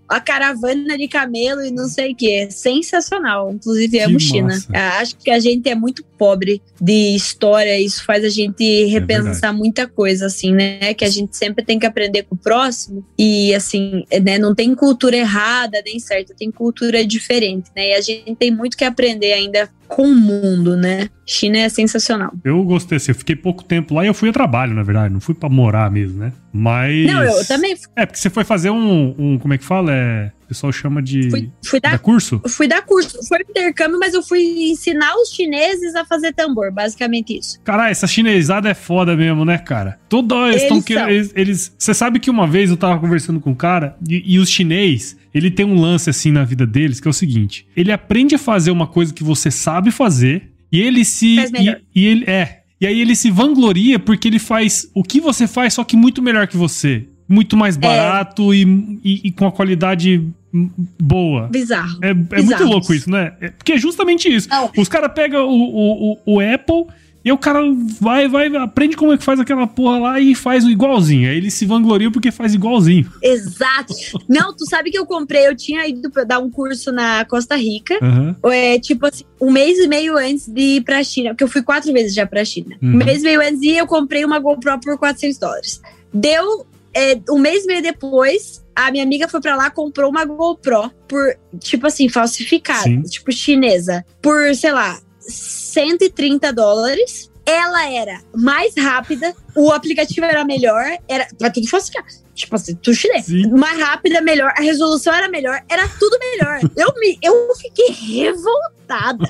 A 0.08 0.18
caravana 0.18 0.98
de 0.98 1.06
camelo 1.06 1.64
e 1.64 1.70
não 1.70 1.86
sei 1.86 2.14
o 2.14 2.16
que. 2.16 2.50
Sensacional. 2.50 3.52
Inclusive, 3.52 4.00
amo 4.00 4.18
China. 4.18 4.58
Acho 4.98 5.16
que 5.16 5.30
a 5.30 5.38
gente 5.38 5.68
é 5.68 5.74
muito 5.76 6.04
pobre 6.18 6.60
de 6.80 7.14
história. 7.14 7.78
Isso 7.78 8.04
faz 8.04 8.24
a 8.24 8.28
gente 8.28 8.82
é 8.82 8.86
repensar 8.86 9.50
é 9.50 9.56
muita 9.56 9.86
coisa, 9.86 10.26
assim, 10.26 10.52
né? 10.52 10.94
Que 10.94 11.04
a 11.04 11.08
gente 11.08 11.36
sempre 11.36 11.64
tem 11.64 11.78
que 11.78 11.86
aprender 11.86 12.24
com 12.24 12.34
o 12.34 12.38
próximo. 12.38 13.06
E, 13.16 13.54
assim, 13.54 14.04
né? 14.20 14.36
Não 14.36 14.52
tem 14.52 14.74
cultura 14.74 15.16
errada 15.16 15.80
nem 15.84 16.00
certa. 16.00 16.34
Tem 16.36 16.50
cultura 16.50 17.06
diferente, 17.06 17.70
né? 17.76 17.90
E 17.90 17.94
a 17.94 18.00
gente 18.00 18.34
tem 18.34 18.50
muito 18.50 18.76
que 18.76 18.84
aprender 18.84 19.32
ainda 19.32 19.70
com 19.88 20.02
o 20.02 20.14
mundo, 20.14 20.76
né? 20.76 21.08
China 21.26 21.58
é 21.58 21.68
sensacional. 21.68 22.32
Eu 22.44 22.62
gostei, 22.64 22.96
assim, 22.96 23.12
eu 23.12 23.14
fiquei 23.14 23.36
pouco 23.36 23.64
tempo 23.64 23.94
lá 23.94 24.04
e 24.04 24.08
eu 24.08 24.14
fui 24.14 24.28
a 24.28 24.32
trabalho, 24.32 24.74
na 24.74 24.82
verdade, 24.82 25.12
não 25.12 25.20
fui 25.20 25.34
para 25.34 25.48
morar 25.48 25.90
mesmo, 25.90 26.18
né? 26.18 26.32
Mas. 26.52 27.06
Não, 27.06 27.22
eu 27.22 27.46
também. 27.46 27.74
É, 27.94 28.06
porque 28.06 28.18
você 28.18 28.30
foi 28.30 28.44
fazer 28.44 28.70
um. 28.70 29.14
um 29.18 29.38
como 29.38 29.54
é 29.54 29.58
que 29.58 29.64
fala? 29.64 29.92
É. 29.92 30.32
O 30.46 30.48
pessoal 30.48 30.72
chama 30.72 31.02
de. 31.02 31.28
Fui, 31.28 31.50
fui 31.64 31.80
dar, 31.80 31.90
dar, 31.90 31.98
curso? 31.98 32.40
Fui 32.46 32.68
dar 32.68 32.82
curso. 32.82 33.18
Foi 33.26 33.40
intercâmbio, 33.40 33.98
mas 33.98 34.14
eu 34.14 34.22
fui 34.22 34.70
ensinar 34.70 35.12
os 35.16 35.30
chineses 35.30 35.96
a 35.96 36.04
fazer 36.04 36.32
tambor. 36.32 36.70
Basicamente 36.72 37.36
isso. 37.36 37.60
Caralho, 37.64 37.90
essa 37.90 38.06
chinesada 38.06 38.68
é 38.68 38.74
foda 38.74 39.16
mesmo, 39.16 39.44
né, 39.44 39.58
cara? 39.58 39.98
Toda 40.08 40.36
hora 40.36 40.52
eles 40.52 40.62
estão 40.62 40.80
querendo. 40.80 41.32
Eles. 41.34 41.74
Você 41.76 41.92
sabe 41.92 42.20
que 42.20 42.30
uma 42.30 42.46
vez 42.46 42.70
eu 42.70 42.76
tava 42.76 43.00
conversando 43.00 43.40
com 43.40 43.50
um 43.50 43.54
cara 43.56 43.96
e, 44.08 44.34
e 44.34 44.38
os 44.38 44.48
chinês 44.48 45.16
ele 45.34 45.50
tem 45.50 45.66
um 45.66 45.80
lance 45.80 46.08
assim 46.08 46.30
na 46.30 46.44
vida 46.44 46.66
deles 46.66 47.00
que 47.00 47.08
é 47.08 47.10
o 47.10 47.14
seguinte: 47.14 47.66
ele 47.76 47.90
aprende 47.90 48.36
a 48.36 48.38
fazer 48.38 48.70
uma 48.70 48.86
coisa 48.86 49.12
que 49.12 49.24
você 49.24 49.50
sabe 49.50 49.90
fazer 49.90 50.52
e 50.70 50.80
ele 50.80 51.04
se 51.04 51.38
e, 51.38 51.76
e, 51.94 52.06
ele 52.06 52.24
é 52.24 52.62
e 52.80 52.86
aí 52.86 53.00
ele 53.00 53.16
se 53.16 53.30
vangloria 53.30 53.98
porque 53.98 54.28
ele 54.28 54.38
faz 54.38 54.88
o 54.94 55.02
que 55.02 55.20
você 55.20 55.46
faz 55.46 55.74
só 55.74 55.84
que 55.84 55.96
muito 55.96 56.22
melhor 56.22 56.46
que 56.46 56.56
você, 56.56 57.06
muito 57.28 57.56
mais 57.56 57.76
é. 57.76 57.80
barato 57.80 58.52
é. 58.52 58.56
e, 58.56 58.62
e, 59.04 59.20
e, 59.24 59.32
com 59.32 59.46
a 59.46 59.52
qualidade 59.52 60.22
boa. 60.52 61.48
Bizarro. 61.48 61.98
É, 62.02 62.10
é 62.10 62.42
muito 62.42 62.64
louco 62.64 62.92
isso, 62.94 63.10
né? 63.10 63.34
É, 63.40 63.50
porque 63.50 63.72
é 63.72 63.78
justamente 63.78 64.32
isso. 64.32 64.48
Não. 64.48 64.70
Os 64.76 64.88
caras 64.88 65.12
pegam 65.14 65.48
o, 65.48 66.12
o, 66.12 66.18
o, 66.26 66.40
Apple 66.40 66.86
e 67.24 67.32
o 67.32 67.36
cara 67.36 67.60
vai, 68.00 68.28
vai, 68.28 68.54
aprende 68.56 68.96
como 68.96 69.12
é 69.12 69.18
que 69.18 69.24
faz 69.24 69.40
aquela 69.40 69.66
porra 69.66 69.98
lá 69.98 70.20
e 70.20 70.34
faz 70.34 70.64
o 70.64 70.70
igualzinho. 70.70 71.28
Aí 71.28 71.36
ele 71.36 71.50
se 71.50 71.66
vangloria 71.66 72.10
porque 72.10 72.30
faz 72.30 72.54
igualzinho. 72.54 73.10
Exato. 73.22 73.94
Não, 74.28 74.54
tu 74.54 74.64
sabe 74.64 74.90
que 74.90 74.98
eu 74.98 75.04
comprei, 75.04 75.46
eu 75.46 75.56
tinha 75.56 75.86
ido 75.86 76.10
dar 76.26 76.38
um 76.38 76.48
curso 76.48 76.92
na 76.92 77.24
Costa 77.24 77.56
Rica. 77.56 77.98
Uhum. 78.00 78.50
É, 78.50 78.78
tipo 78.78 79.06
assim, 79.06 79.24
um 79.40 79.50
mês 79.50 79.78
e 79.78 79.88
meio 79.88 80.16
antes 80.16 80.48
de 80.48 80.76
ir 80.76 80.84
pra 80.84 81.02
China, 81.02 81.30
porque 81.30 81.44
eu 81.44 81.48
fui 81.48 81.62
quatro 81.62 81.92
vezes 81.92 82.14
já 82.14 82.26
pra 82.26 82.44
China. 82.44 82.76
Uhum. 82.80 82.94
Um 82.94 82.96
mês 82.96 83.22
e 83.22 83.24
meio 83.24 83.40
antes 83.40 83.60
e 83.60 83.76
eu 83.76 83.86
comprei 83.86 84.24
uma 84.24 84.38
GoPro 84.38 84.78
por 84.80 84.96
400 84.96 85.38
dólares. 85.38 85.82
Deu 86.14 86.64
é, 86.94 87.20
um 87.28 87.38
mês 87.38 87.64
e 87.64 87.66
meio 87.66 87.82
depois, 87.82 88.64
a 88.76 88.90
minha 88.90 89.02
amiga 89.02 89.26
foi 89.26 89.40
para 89.40 89.56
lá 89.56 89.70
comprou 89.70 90.10
uma 90.10 90.24
GoPro 90.26 90.92
por, 91.08 91.34
tipo 91.58 91.86
assim, 91.86 92.08
falsificada, 92.10 92.82
Sim. 92.82 93.00
tipo 93.02 93.32
chinesa, 93.32 94.04
por, 94.20 94.54
sei 94.54 94.72
lá, 94.72 95.00
130 95.18 96.52
dólares. 96.52 97.30
Ela 97.44 97.88
era 97.92 98.20
mais 98.34 98.74
rápida, 98.76 99.32
o 99.54 99.70
aplicativo 99.70 100.26
era 100.26 100.44
melhor, 100.44 100.84
era. 101.08 101.28
Vai 101.38 101.50
ter 101.50 101.60
que 101.60 101.68
falsificar. 101.68 102.04
Tipo 102.34 102.56
assim, 102.56 102.74
tu 102.74 102.92
chinês. 102.92 103.28
Mais 103.50 103.78
rápida, 103.78 104.20
melhor, 104.20 104.52
a 104.56 104.60
resolução 104.60 105.14
era 105.14 105.28
melhor, 105.28 105.62
era 105.68 105.88
tudo 105.88 106.18
melhor. 106.18 106.60
eu, 106.76 106.92
me, 106.98 107.18
eu 107.22 107.54
fiquei 107.54 107.88
revoltada. 107.88 109.26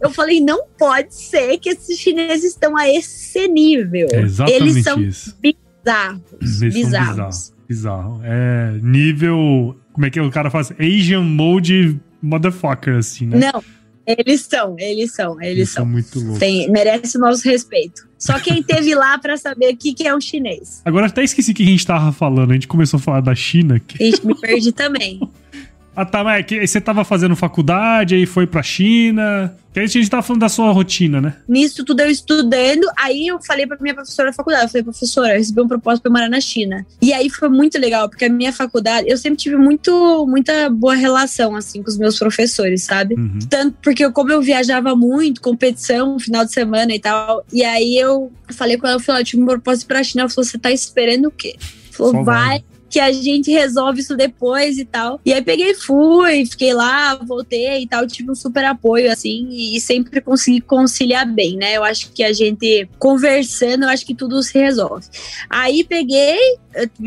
Eu 0.00 0.10
falei, 0.10 0.40
não 0.40 0.66
pode 0.76 1.14
ser 1.14 1.58
que 1.58 1.68
esses 1.68 1.98
chineses 1.98 2.52
estão 2.52 2.76
a 2.76 2.88
esse 2.90 3.46
nível. 3.46 4.08
É 4.10 4.22
exatamente 4.22 4.62
Eles 4.62 4.82
são 4.82 5.00
isso 5.00 5.36
bizarros. 5.40 6.22
Eles 6.40 6.58
são 6.58 6.70
bizarros. 6.70 7.52
Bizarro. 7.70 8.20
É 8.24 8.72
nível. 8.82 9.76
Como 9.92 10.04
é 10.04 10.10
que 10.10 10.20
o 10.20 10.28
cara 10.28 10.50
faz? 10.50 10.72
Asian 10.72 11.22
Mode 11.22 12.00
Motherfucker, 12.20 12.96
assim, 12.96 13.26
né? 13.26 13.38
Não, 13.52 13.62
eles 14.04 14.40
são, 14.40 14.74
eles 14.76 15.12
são, 15.14 15.40
eles, 15.40 15.70
são 15.70 15.84
são. 15.84 15.92
muito 15.92 16.18
loucos. 16.18 16.40
Tem, 16.40 16.68
merece 16.68 17.16
o 17.16 17.20
nosso 17.20 17.48
respeito. 17.48 18.08
Só 18.18 18.40
quem 18.40 18.60
teve 18.60 18.92
lá 18.96 19.16
pra 19.18 19.36
saber 19.36 19.72
o 19.72 19.76
que, 19.76 19.94
que 19.94 20.04
é 20.04 20.12
um 20.14 20.20
chinês. 20.20 20.82
Agora 20.84 21.06
até 21.06 21.22
esqueci 21.22 21.52
o 21.52 21.54
que 21.54 21.62
a 21.62 21.66
gente 21.66 21.86
tava 21.86 22.10
falando. 22.10 22.50
A 22.50 22.54
gente 22.54 22.66
começou 22.66 22.98
a 22.98 23.00
falar 23.00 23.20
da 23.20 23.36
China. 23.36 23.78
que- 23.78 24.02
Ixi, 24.02 24.26
me 24.26 24.34
perdi 24.34 24.72
também. 24.72 25.20
Ah, 25.94 26.04
tá, 26.04 26.22
mas 26.22 26.40
é 26.40 26.42
que 26.42 26.66
você 26.66 26.80
tava 26.80 27.04
fazendo 27.04 27.34
faculdade, 27.36 28.14
aí 28.14 28.24
foi 28.24 28.46
pra 28.46 28.62
China. 28.62 29.54
Que 29.72 29.80
aí 29.80 29.84
a 29.84 29.88
gente 29.88 30.08
tava 30.10 30.22
falando 30.22 30.40
da 30.40 30.48
sua 30.48 30.72
rotina, 30.72 31.20
né? 31.20 31.36
Nisso 31.48 31.84
tudo 31.84 32.00
eu 32.00 32.10
estudando, 32.10 32.84
aí 32.98 33.26
eu 33.28 33.40
falei 33.40 33.66
pra 33.66 33.76
minha 33.80 33.94
professora 33.94 34.30
da 34.30 34.32
faculdade, 34.34 34.64
eu 34.64 34.68
falei, 34.70 34.82
professora, 34.82 35.32
eu 35.34 35.38
recebi 35.38 35.60
um 35.60 35.68
propósito 35.68 36.02
pra 36.02 36.10
morar 36.12 36.28
na 36.28 36.40
China. 36.40 36.84
E 37.00 37.12
aí 37.12 37.28
foi 37.30 37.48
muito 37.48 37.78
legal, 37.78 38.08
porque 38.08 38.24
a 38.24 38.28
minha 38.28 38.52
faculdade, 38.52 39.08
eu 39.08 39.16
sempre 39.16 39.38
tive 39.38 39.56
muito, 39.56 40.26
muita 40.28 40.68
boa 40.70 40.94
relação, 40.94 41.54
assim, 41.54 41.82
com 41.82 41.88
os 41.88 41.98
meus 41.98 42.18
professores, 42.18 42.82
sabe? 42.84 43.14
Uhum. 43.14 43.38
Tanto 43.48 43.76
porque 43.82 44.04
eu- 44.04 44.12
como 44.12 44.32
eu 44.32 44.40
viajava 44.42 44.96
muito, 44.96 45.40
competição, 45.40 46.18
final 46.18 46.44
de 46.44 46.52
semana 46.52 46.92
e 46.92 46.98
tal, 46.98 47.44
e 47.52 47.62
aí 47.62 47.96
eu 47.96 48.32
falei 48.52 48.76
com 48.76 48.86
ela, 48.88 48.96
eu 48.96 49.00
falei, 49.00 49.22
eu 49.22 49.26
tive 49.26 49.42
um 49.42 49.46
propósito 49.46 49.86
pra 49.86 50.02
China, 50.02 50.22
ela 50.22 50.30
falou, 50.30 50.44
você 50.44 50.58
tá 50.58 50.72
esperando 50.72 51.26
o 51.26 51.30
quê? 51.30 51.54
Falou, 51.92 52.12
vai. 52.24 52.64
Que 52.90 52.98
a 52.98 53.12
gente 53.12 53.50
resolve 53.52 54.00
isso 54.00 54.16
depois 54.16 54.76
e 54.76 54.84
tal. 54.84 55.20
E 55.24 55.32
aí 55.32 55.40
peguei, 55.40 55.74
fui, 55.74 56.44
fiquei 56.44 56.74
lá, 56.74 57.14
voltei 57.14 57.82
e 57.82 57.86
tal, 57.86 58.06
tive 58.06 58.30
um 58.30 58.34
super 58.34 58.64
apoio, 58.64 59.10
assim, 59.10 59.48
e 59.50 59.80
sempre 59.80 60.20
consegui 60.20 60.60
conciliar 60.60 61.26
bem, 61.26 61.56
né? 61.56 61.76
Eu 61.76 61.84
acho 61.84 62.12
que 62.12 62.24
a 62.24 62.32
gente 62.32 62.88
conversando, 62.98 63.84
eu 63.84 63.88
acho 63.88 64.04
que 64.04 64.14
tudo 64.14 64.42
se 64.42 64.58
resolve. 64.58 65.06
Aí 65.48 65.84
peguei, 65.84 66.38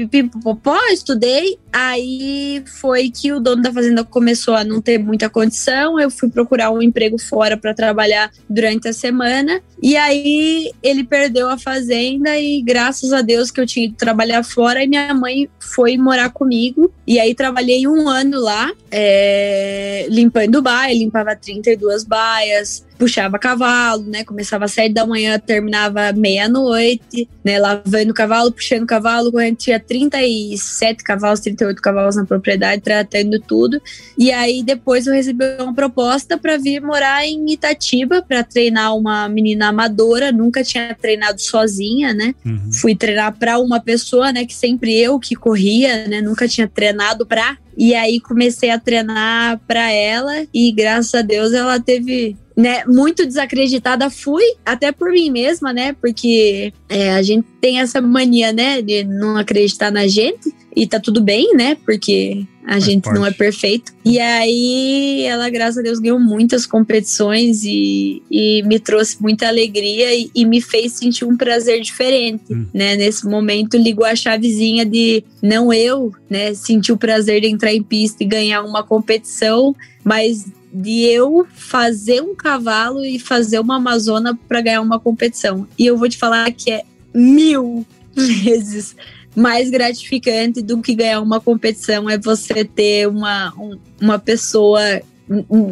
pipopopó, 0.09 0.77
estudei, 0.91 1.57
aí 1.71 2.63
foi 2.79 3.09
que 3.09 3.31
o 3.31 3.39
dono 3.39 3.61
da 3.61 3.71
fazenda 3.71 4.03
começou 4.03 4.55
a 4.55 4.63
não 4.63 4.81
ter 4.81 4.97
muita 4.97 5.29
condição, 5.29 5.99
eu 5.99 6.09
fui 6.09 6.29
procurar 6.29 6.71
um 6.71 6.81
emprego 6.81 7.17
fora 7.17 7.57
para 7.57 7.73
trabalhar 7.73 8.31
durante 8.49 8.87
a 8.87 8.93
semana, 8.93 9.61
e 9.81 9.95
aí 9.95 10.71
ele 10.81 11.03
perdeu 11.03 11.49
a 11.49 11.57
fazenda 11.57 12.37
e 12.37 12.61
graças 12.61 13.11
a 13.11 13.21
Deus 13.21 13.51
que 13.51 13.59
eu 13.59 13.65
tinha 13.65 13.85
ido 13.85 13.95
trabalhar 13.95 14.43
fora 14.43 14.83
e 14.83 14.87
minha 14.87 15.13
mãe 15.13 15.49
foi 15.73 15.97
morar 15.97 16.29
comigo, 16.29 16.91
e 17.05 17.19
aí 17.19 17.33
trabalhei 17.33 17.87
um 17.87 18.07
ano 18.07 18.39
lá, 18.39 18.71
é, 18.91 20.05
limpando 20.09 20.61
baia, 20.61 20.93
limpava 20.93 21.35
32 21.35 22.03
baias, 22.03 22.85
puxava 22.97 23.39
cavalo, 23.39 24.03
né? 24.03 24.23
Começava 24.23 24.65
às 24.65 24.71
sete 24.71 24.93
da 24.93 25.05
manhã, 25.05 25.39
terminava 25.39 26.11
meia-noite, 26.13 27.27
né? 27.43 27.59
Lavando 27.59 28.11
o 28.11 28.13
cavalo, 28.13 28.51
puxando 28.51 28.83
o 28.83 28.87
cavalo. 28.87 29.31
Quando 29.31 29.43
a 29.43 29.47
gente 29.47 29.65
tinha 29.65 29.79
37 29.79 31.03
cavalos, 31.03 31.39
38 31.39 31.81
cavalos 31.81 32.15
na 32.15 32.25
propriedade, 32.25 32.81
tratando 32.81 33.39
tudo. 33.39 33.81
E 34.17 34.31
aí 34.31 34.63
depois 34.63 35.07
eu 35.07 35.13
recebi 35.13 35.43
uma 35.59 35.73
proposta 35.73 36.37
para 36.37 36.57
vir 36.57 36.81
morar 36.81 37.25
em 37.25 37.51
Itatiba 37.51 38.21
para 38.21 38.43
treinar 38.43 38.95
uma 38.95 39.27
menina 39.27 39.67
amadora. 39.69 40.31
Nunca 40.31 40.63
tinha 40.63 40.95
treinado 40.95 41.41
sozinha, 41.41 42.13
né? 42.13 42.33
Uhum. 42.45 42.71
Fui 42.71 42.95
treinar 42.95 43.37
para 43.37 43.59
uma 43.59 43.79
pessoa, 43.79 44.31
né? 44.31 44.45
Que 44.45 44.53
sempre 44.53 44.97
eu 44.97 45.19
que 45.19 45.35
corria, 45.35 46.07
né? 46.07 46.21
Nunca 46.21 46.47
tinha 46.47 46.67
treinado 46.67 47.25
pra. 47.25 47.57
E 47.77 47.95
aí 47.95 48.19
comecei 48.19 48.69
a 48.69 48.79
treinar 48.79 49.59
para 49.67 49.91
ela 49.91 50.45
e 50.53 50.71
graças 50.71 51.13
a 51.15 51.21
Deus 51.21 51.53
ela 51.53 51.79
teve 51.79 52.37
né, 52.55 52.83
muito 52.85 53.25
desacreditada 53.25 54.09
fui, 54.09 54.43
até 54.65 54.91
por 54.91 55.11
mim 55.11 55.29
mesma, 55.29 55.73
né? 55.73 55.93
Porque 55.99 56.71
é, 56.87 57.11
a 57.11 57.21
gente 57.21 57.47
tem 57.59 57.79
essa 57.79 58.01
mania, 58.01 58.51
né, 58.53 58.81
de 58.81 59.03
não 59.03 59.37
acreditar 59.37 59.91
na 59.91 60.07
gente. 60.07 60.53
E 60.75 60.87
tá 60.87 60.99
tudo 60.99 61.21
bem, 61.21 61.55
né? 61.55 61.77
Porque 61.85 62.45
a 62.65 62.79
gente 62.79 63.05
não 63.11 63.23
é 63.23 63.31
perfeito. 63.31 63.93
E 64.03 64.19
aí, 64.19 65.23
ela, 65.23 65.47
graças 65.49 65.77
a 65.77 65.81
Deus, 65.83 65.99
ganhou 65.99 66.19
muitas 66.19 66.65
competições 66.65 67.63
e, 67.63 68.23
e 68.31 68.63
me 68.63 68.79
trouxe 68.79 69.21
muita 69.21 69.47
alegria 69.47 70.15
e, 70.15 70.31
e 70.33 70.45
me 70.45 70.61
fez 70.61 70.93
sentir 70.93 71.25
um 71.25 71.37
prazer 71.37 71.79
diferente, 71.81 72.51
Hum. 72.51 72.65
né? 72.73 72.95
Nesse 72.95 73.27
momento, 73.27 73.77
ligou 73.77 74.05
a 74.05 74.15
chavezinha 74.15 74.83
de 74.83 75.23
não 75.43 75.71
eu, 75.71 76.11
né? 76.27 76.55
Sentir 76.55 76.91
o 76.91 76.97
prazer 76.97 77.41
de 77.41 77.47
entrar 77.47 77.73
em 77.73 77.83
pista 77.83 78.23
e 78.23 78.27
ganhar 78.27 78.63
uma 78.63 78.81
competição, 78.81 79.75
mas 80.03 80.45
de 80.73 81.03
eu 81.05 81.45
fazer 81.55 82.21
um 82.21 82.33
cavalo 82.35 83.05
e 83.05 83.19
fazer 83.19 83.59
uma 83.59 83.75
amazona 83.77 84.37
para 84.47 84.61
ganhar 84.61 84.81
uma 84.81 84.99
competição. 84.99 85.67
E 85.77 85.85
eu 85.85 85.97
vou 85.97 86.09
te 86.09 86.17
falar 86.17 86.51
que 86.51 86.71
é 86.71 86.83
mil 87.13 87.85
vezes 88.15 88.95
mais 89.35 89.69
gratificante 89.69 90.61
do 90.61 90.81
que 90.81 90.93
ganhar 90.93 91.19
uma 91.21 91.39
competição 91.39 92.09
é 92.09 92.17
você 92.17 92.63
ter 92.63 93.07
uma, 93.07 93.51
um- 93.57 93.77
uma 94.01 94.19
pessoa 94.19 94.79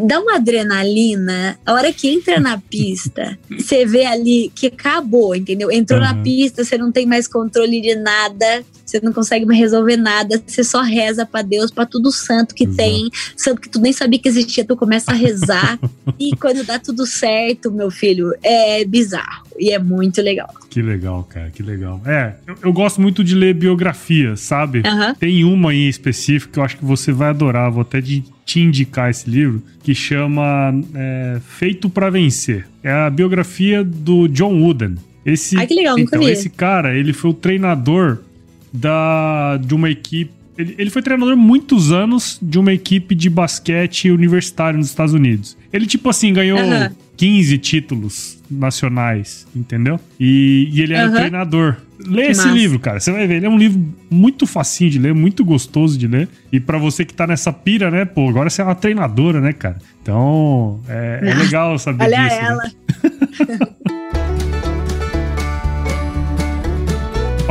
dá 0.07 0.19
uma 0.19 0.37
adrenalina. 0.37 1.59
A 1.65 1.73
hora 1.73 1.91
que 1.93 2.07
entra 2.09 2.39
na 2.39 2.57
pista, 2.57 3.37
você 3.51 3.85
vê 3.85 4.05
ali 4.05 4.51
que 4.55 4.67
acabou, 4.67 5.35
entendeu? 5.35 5.69
Entrou 5.71 5.99
na 5.99 6.13
Uhum. 6.15 6.23
pista, 6.23 6.63
você 6.63 6.77
não 6.77 6.91
tem 6.91 7.05
mais 7.05 7.27
controle 7.27 7.81
de 7.81 7.93
nada, 7.95 8.63
você 8.91 8.99
não 9.01 9.13
consegue 9.13 9.45
mais 9.45 9.59
resolver 9.59 9.95
nada, 9.97 10.41
você 10.45 10.63
só 10.63 10.81
reza 10.81 11.25
pra 11.25 11.41
Deus, 11.41 11.71
pra 11.71 11.85
tudo 11.85 12.11
santo 12.11 12.53
que 12.53 12.65
Exato. 12.65 12.77
tem, 12.77 13.09
santo 13.35 13.61
que 13.61 13.69
tu 13.69 13.79
nem 13.79 13.93
sabia 13.93 14.19
que 14.19 14.27
existia, 14.27 14.65
tu 14.65 14.75
começa 14.75 15.11
a 15.11 15.15
rezar. 15.15 15.79
e 16.19 16.35
quando 16.35 16.63
dá 16.65 16.77
tudo 16.77 17.05
certo, 17.05 17.71
meu 17.71 17.89
filho, 17.89 18.33
é 18.43 18.83
bizarro 18.85 19.45
e 19.57 19.71
é 19.71 19.79
muito 19.79 20.21
legal. 20.21 20.53
Que 20.69 20.81
legal, 20.81 21.23
cara, 21.23 21.49
que 21.49 21.61
legal. 21.63 22.01
É, 22.05 22.33
eu, 22.47 22.55
eu 22.63 22.73
gosto 22.73 23.01
muito 23.01 23.23
de 23.23 23.35
ler 23.35 23.53
biografias, 23.53 24.41
sabe? 24.41 24.81
Aham. 24.85 25.15
Tem 25.15 25.43
uma 25.43 25.73
em 25.73 25.87
específico 25.87 26.53
que 26.53 26.59
eu 26.59 26.63
acho 26.63 26.77
que 26.77 26.85
você 26.85 27.11
vai 27.11 27.29
adorar, 27.29 27.71
vou 27.71 27.81
até 27.81 28.01
de- 28.01 28.23
te 28.45 28.59
indicar 28.59 29.09
esse 29.09 29.29
livro, 29.29 29.61
que 29.83 29.93
chama 29.95 30.73
é, 30.95 31.39
Feito 31.45 31.89
pra 31.89 32.09
Vencer. 32.09 32.67
É 32.83 32.91
a 32.91 33.09
biografia 33.09 33.83
do 33.83 34.27
John 34.27 34.61
Wooden. 34.61 34.95
Esse, 35.25 35.55
Ai, 35.55 35.67
que 35.67 35.75
legal, 35.75 35.99
então, 35.99 36.27
esse 36.27 36.49
cara, 36.49 36.97
ele 36.97 37.13
foi 37.13 37.29
o 37.29 37.33
treinador 37.33 38.19
da, 38.71 39.57
de 39.57 39.73
uma 39.73 39.89
equipe. 39.89 40.31
Ele, 40.57 40.75
ele 40.77 40.89
foi 40.89 41.01
treinador 41.01 41.35
muitos 41.37 41.91
anos 41.91 42.37
de 42.41 42.59
uma 42.59 42.71
equipe 42.73 43.15
de 43.15 43.29
basquete 43.29 44.11
universitário 44.11 44.77
nos 44.77 44.87
Estados 44.87 45.13
Unidos. 45.13 45.57
Ele, 45.71 45.85
tipo 45.87 46.09
assim, 46.09 46.33
ganhou 46.33 46.59
Aham. 46.59 46.91
15 47.17 47.57
títulos 47.57 48.39
nacionais, 48.49 49.47
entendeu? 49.55 49.99
E, 50.19 50.69
e 50.71 50.81
ele 50.81 50.93
era 50.93 51.07
Aham. 51.07 51.15
treinador. 51.15 51.77
Lê 52.05 52.25
Que 52.25 52.31
esse 52.31 52.41
massa. 52.45 52.53
livro, 52.53 52.79
cara. 52.79 52.99
Você 52.99 53.11
vai 53.11 53.27
ver. 53.27 53.35
Ele 53.35 53.45
é 53.45 53.49
um 53.49 53.57
livro 53.57 53.81
muito 54.09 54.45
facinho 54.47 54.89
de 54.89 54.99
ler, 54.99 55.13
muito 55.13 55.45
gostoso 55.45 55.97
de 55.97 56.07
ler. 56.07 56.27
E 56.51 56.59
pra 56.59 56.77
você 56.77 57.05
que 57.05 57.13
tá 57.13 57.25
nessa 57.27 57.53
pira, 57.53 57.89
né? 57.91 58.05
Pô, 58.05 58.27
agora 58.27 58.49
você 58.49 58.61
é 58.61 58.65
uma 58.65 58.75
treinadora, 58.75 59.39
né, 59.39 59.53
cara? 59.53 59.77
Então, 60.01 60.79
é, 60.89 61.19
é 61.23 61.33
legal 61.37 61.77
saber 61.79 62.03
Olha 62.05 62.17
disso. 62.27 62.41
né? 62.41 62.47
ela. 62.47 63.71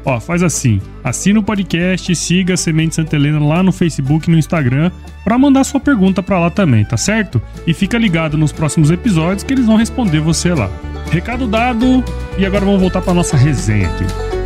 Ó, 0.06 0.20
faz 0.20 0.42
assim, 0.42 0.82
assina 1.02 1.40
o 1.40 1.42
podcast 1.42 2.14
siga 2.14 2.54
a 2.54 2.56
Semente 2.56 2.94
Santa 2.94 3.16
Helena 3.16 3.42
lá 3.42 3.62
no 3.62 3.72
Facebook 3.72 4.28
e 4.28 4.32
no 4.32 4.38
Instagram 4.38 4.90
para 5.24 5.38
mandar 5.38 5.64
sua 5.64 5.80
pergunta 5.80 6.22
para 6.22 6.38
lá 6.38 6.50
também, 6.50 6.84
tá 6.84 6.98
certo? 6.98 7.40
E 7.66 7.72
fica 7.72 7.96
ligado 7.96 8.36
nos 8.36 8.52
próximos 8.52 8.90
episódios 8.90 9.42
que 9.42 9.54
eles 9.54 9.64
vão 9.64 9.76
responder 9.76 10.20
você 10.20 10.52
lá. 10.52 10.70
Recado 11.10 11.46
dado, 11.46 12.04
e 12.36 12.44
agora 12.44 12.66
vamos 12.66 12.80
voltar 12.80 13.00
para 13.00 13.14
nossa 13.14 13.36
resenha 13.36 13.88
aqui. 13.88 14.43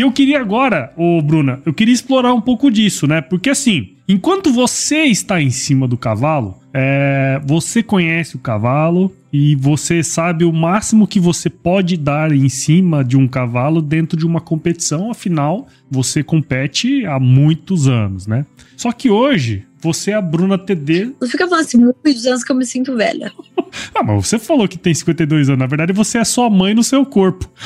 E 0.00 0.02
eu 0.02 0.10
queria 0.10 0.40
agora, 0.40 0.94
ô 0.96 1.20
Bruna, 1.20 1.60
eu 1.66 1.74
queria 1.74 1.92
explorar 1.92 2.32
um 2.32 2.40
pouco 2.40 2.70
disso, 2.70 3.06
né? 3.06 3.20
Porque 3.20 3.50
assim, 3.50 3.96
enquanto 4.08 4.50
você 4.50 5.02
está 5.02 5.42
em 5.42 5.50
cima 5.50 5.86
do 5.86 5.98
cavalo, 5.98 6.56
é, 6.72 7.38
você 7.44 7.82
conhece 7.82 8.34
o 8.34 8.38
cavalo 8.38 9.14
e 9.30 9.54
você 9.56 10.02
sabe 10.02 10.42
o 10.42 10.52
máximo 10.54 11.06
que 11.06 11.20
você 11.20 11.50
pode 11.50 11.98
dar 11.98 12.32
em 12.32 12.48
cima 12.48 13.04
de 13.04 13.18
um 13.18 13.28
cavalo 13.28 13.82
dentro 13.82 14.18
de 14.18 14.24
uma 14.24 14.40
competição, 14.40 15.10
afinal, 15.10 15.66
você 15.90 16.22
compete 16.22 17.04
há 17.04 17.20
muitos 17.20 17.86
anos, 17.86 18.26
né? 18.26 18.46
Só 18.78 18.92
que 18.92 19.10
hoje, 19.10 19.66
você 19.80 20.10
é 20.10 20.14
a 20.14 20.20
Bruna 20.20 20.58
TD. 20.58 21.12
Não 21.20 21.28
fica 21.28 21.48
falando 21.48 21.64
assim, 21.64 21.78
muitos 21.78 22.26
anos 22.26 22.44
que 22.44 22.52
eu 22.52 22.56
me 22.56 22.66
sinto 22.66 22.96
velha. 22.96 23.32
ah, 23.94 24.02
mas 24.02 24.26
você 24.26 24.38
falou 24.38 24.68
que 24.68 24.78
tem 24.78 24.92
52 24.92 25.48
anos. 25.48 25.58
Na 25.58 25.66
verdade, 25.66 25.92
você 25.92 26.18
é 26.18 26.24
sua 26.24 26.50
mãe 26.50 26.74
no 26.74 26.84
seu 26.84 27.04
corpo. 27.06 27.50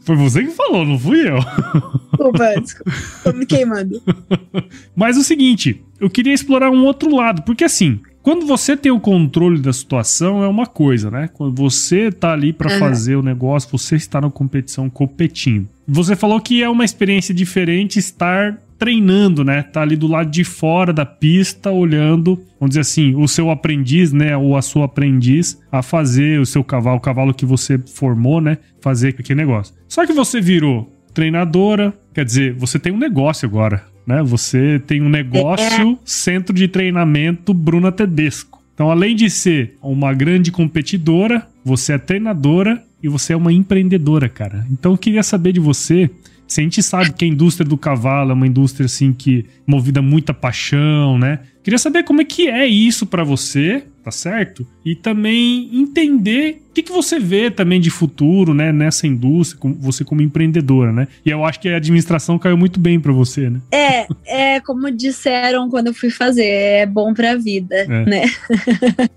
Foi 0.00 0.14
você 0.14 0.44
que 0.44 0.50
falou, 0.52 0.84
não 0.84 0.98
fui 0.98 1.28
eu. 1.28 1.38
Desculpa, 2.12 2.60
desculpa. 2.60 2.92
Tô 3.24 3.32
me 3.32 3.44
queimando. 3.44 4.00
Mas 4.94 5.16
o 5.16 5.24
seguinte, 5.24 5.82
eu 5.98 6.08
queria 6.08 6.32
explorar 6.32 6.70
um 6.70 6.84
outro 6.84 7.12
lado, 7.12 7.42
porque 7.42 7.64
assim, 7.64 7.98
quando 8.22 8.46
você 8.46 8.76
tem 8.76 8.92
o 8.92 9.00
controle 9.00 9.60
da 9.60 9.72
situação 9.72 10.44
é 10.44 10.48
uma 10.48 10.66
coisa, 10.66 11.10
né? 11.10 11.28
Quando 11.32 11.54
você 11.60 12.12
tá 12.12 12.32
ali 12.32 12.52
para 12.52 12.72
uhum. 12.72 12.78
fazer 12.78 13.16
o 13.16 13.22
negócio, 13.22 13.68
você 13.70 13.96
está 13.96 14.20
na 14.20 14.30
competição 14.30 14.88
competindo. 14.88 15.68
Você 15.88 16.14
falou 16.14 16.40
que 16.40 16.62
é 16.62 16.68
uma 16.68 16.84
experiência 16.84 17.34
diferente 17.34 17.98
estar 17.98 18.58
treinando, 18.78 19.44
né? 19.44 19.62
Tá 19.62 19.82
ali 19.82 19.96
do 19.96 20.06
lado 20.06 20.30
de 20.30 20.44
fora 20.44 20.92
da 20.92 21.06
pista, 21.06 21.70
olhando, 21.70 22.36
vamos 22.60 22.70
dizer 22.70 22.80
assim, 22.80 23.14
o 23.14 23.26
seu 23.26 23.50
aprendiz, 23.50 24.12
né? 24.12 24.36
Ou 24.36 24.56
a 24.56 24.62
sua 24.62 24.84
aprendiz 24.84 25.60
a 25.70 25.82
fazer 25.82 26.40
o 26.40 26.46
seu 26.46 26.62
cavalo, 26.62 26.98
o 26.98 27.00
cavalo 27.00 27.34
que 27.34 27.46
você 27.46 27.78
formou, 27.78 28.40
né? 28.40 28.58
Fazer 28.80 29.08
aquele 29.08 29.40
negócio. 29.40 29.74
Só 29.88 30.06
que 30.06 30.12
você 30.12 30.40
virou 30.40 30.92
treinadora, 31.14 31.94
quer 32.12 32.24
dizer, 32.24 32.52
você 32.54 32.78
tem 32.78 32.92
um 32.92 32.98
negócio 32.98 33.48
agora, 33.48 33.84
né? 34.06 34.22
Você 34.22 34.78
tem 34.86 35.00
um 35.00 35.08
negócio, 35.08 35.92
é. 35.92 35.96
centro 36.04 36.54
de 36.54 36.68
treinamento 36.68 37.54
Bruna 37.54 37.90
Tedesco. 37.90 38.62
Então, 38.74 38.90
além 38.90 39.16
de 39.16 39.30
ser 39.30 39.74
uma 39.82 40.12
grande 40.12 40.52
competidora, 40.52 41.46
você 41.64 41.94
é 41.94 41.98
treinadora 41.98 42.82
e 43.02 43.08
você 43.08 43.32
é 43.32 43.36
uma 43.36 43.50
empreendedora, 43.50 44.28
cara. 44.28 44.66
Então, 44.70 44.92
eu 44.92 44.98
queria 44.98 45.22
saber 45.22 45.52
de 45.52 45.60
você 45.60 46.10
se 46.46 46.60
a 46.60 46.64
gente 46.64 46.82
sabe 46.82 47.12
que 47.12 47.24
a 47.24 47.28
indústria 47.28 47.68
do 47.68 47.76
cavalo 47.76 48.30
é 48.30 48.34
uma 48.34 48.46
indústria 48.46 48.86
assim 48.86 49.12
que 49.12 49.44
movida 49.66 50.00
muita 50.00 50.32
paixão, 50.32 51.18
né? 51.18 51.40
Queria 51.62 51.78
saber 51.78 52.04
como 52.04 52.20
é 52.20 52.24
que 52.24 52.48
é 52.48 52.66
isso 52.66 53.06
para 53.06 53.24
você, 53.24 53.84
tá 54.06 54.12
certo? 54.12 54.64
E 54.84 54.94
também 54.94 55.68
entender 55.72 56.62
o 56.70 56.72
que, 56.72 56.80
que 56.80 56.92
você 56.92 57.18
vê 57.18 57.50
também 57.50 57.80
de 57.80 57.90
futuro, 57.90 58.54
né, 58.54 58.70
nessa 58.70 59.04
indústria, 59.04 59.74
você 59.80 60.04
como 60.04 60.22
empreendedora, 60.22 60.92
né? 60.92 61.08
E 61.24 61.30
eu 61.30 61.44
acho 61.44 61.58
que 61.58 61.68
a 61.68 61.76
administração 61.76 62.38
caiu 62.38 62.56
muito 62.56 62.78
bem 62.78 63.00
para 63.00 63.12
você, 63.12 63.50
né? 63.50 63.60
É, 63.72 64.06
é 64.24 64.60
como 64.60 64.88
disseram 64.92 65.68
quando 65.68 65.88
eu 65.88 65.94
fui 65.94 66.10
fazer, 66.10 66.44
é 66.44 66.86
bom 66.86 67.12
pra 67.12 67.34
vida, 67.34 67.74
é. 67.74 67.86
né? 67.86 68.22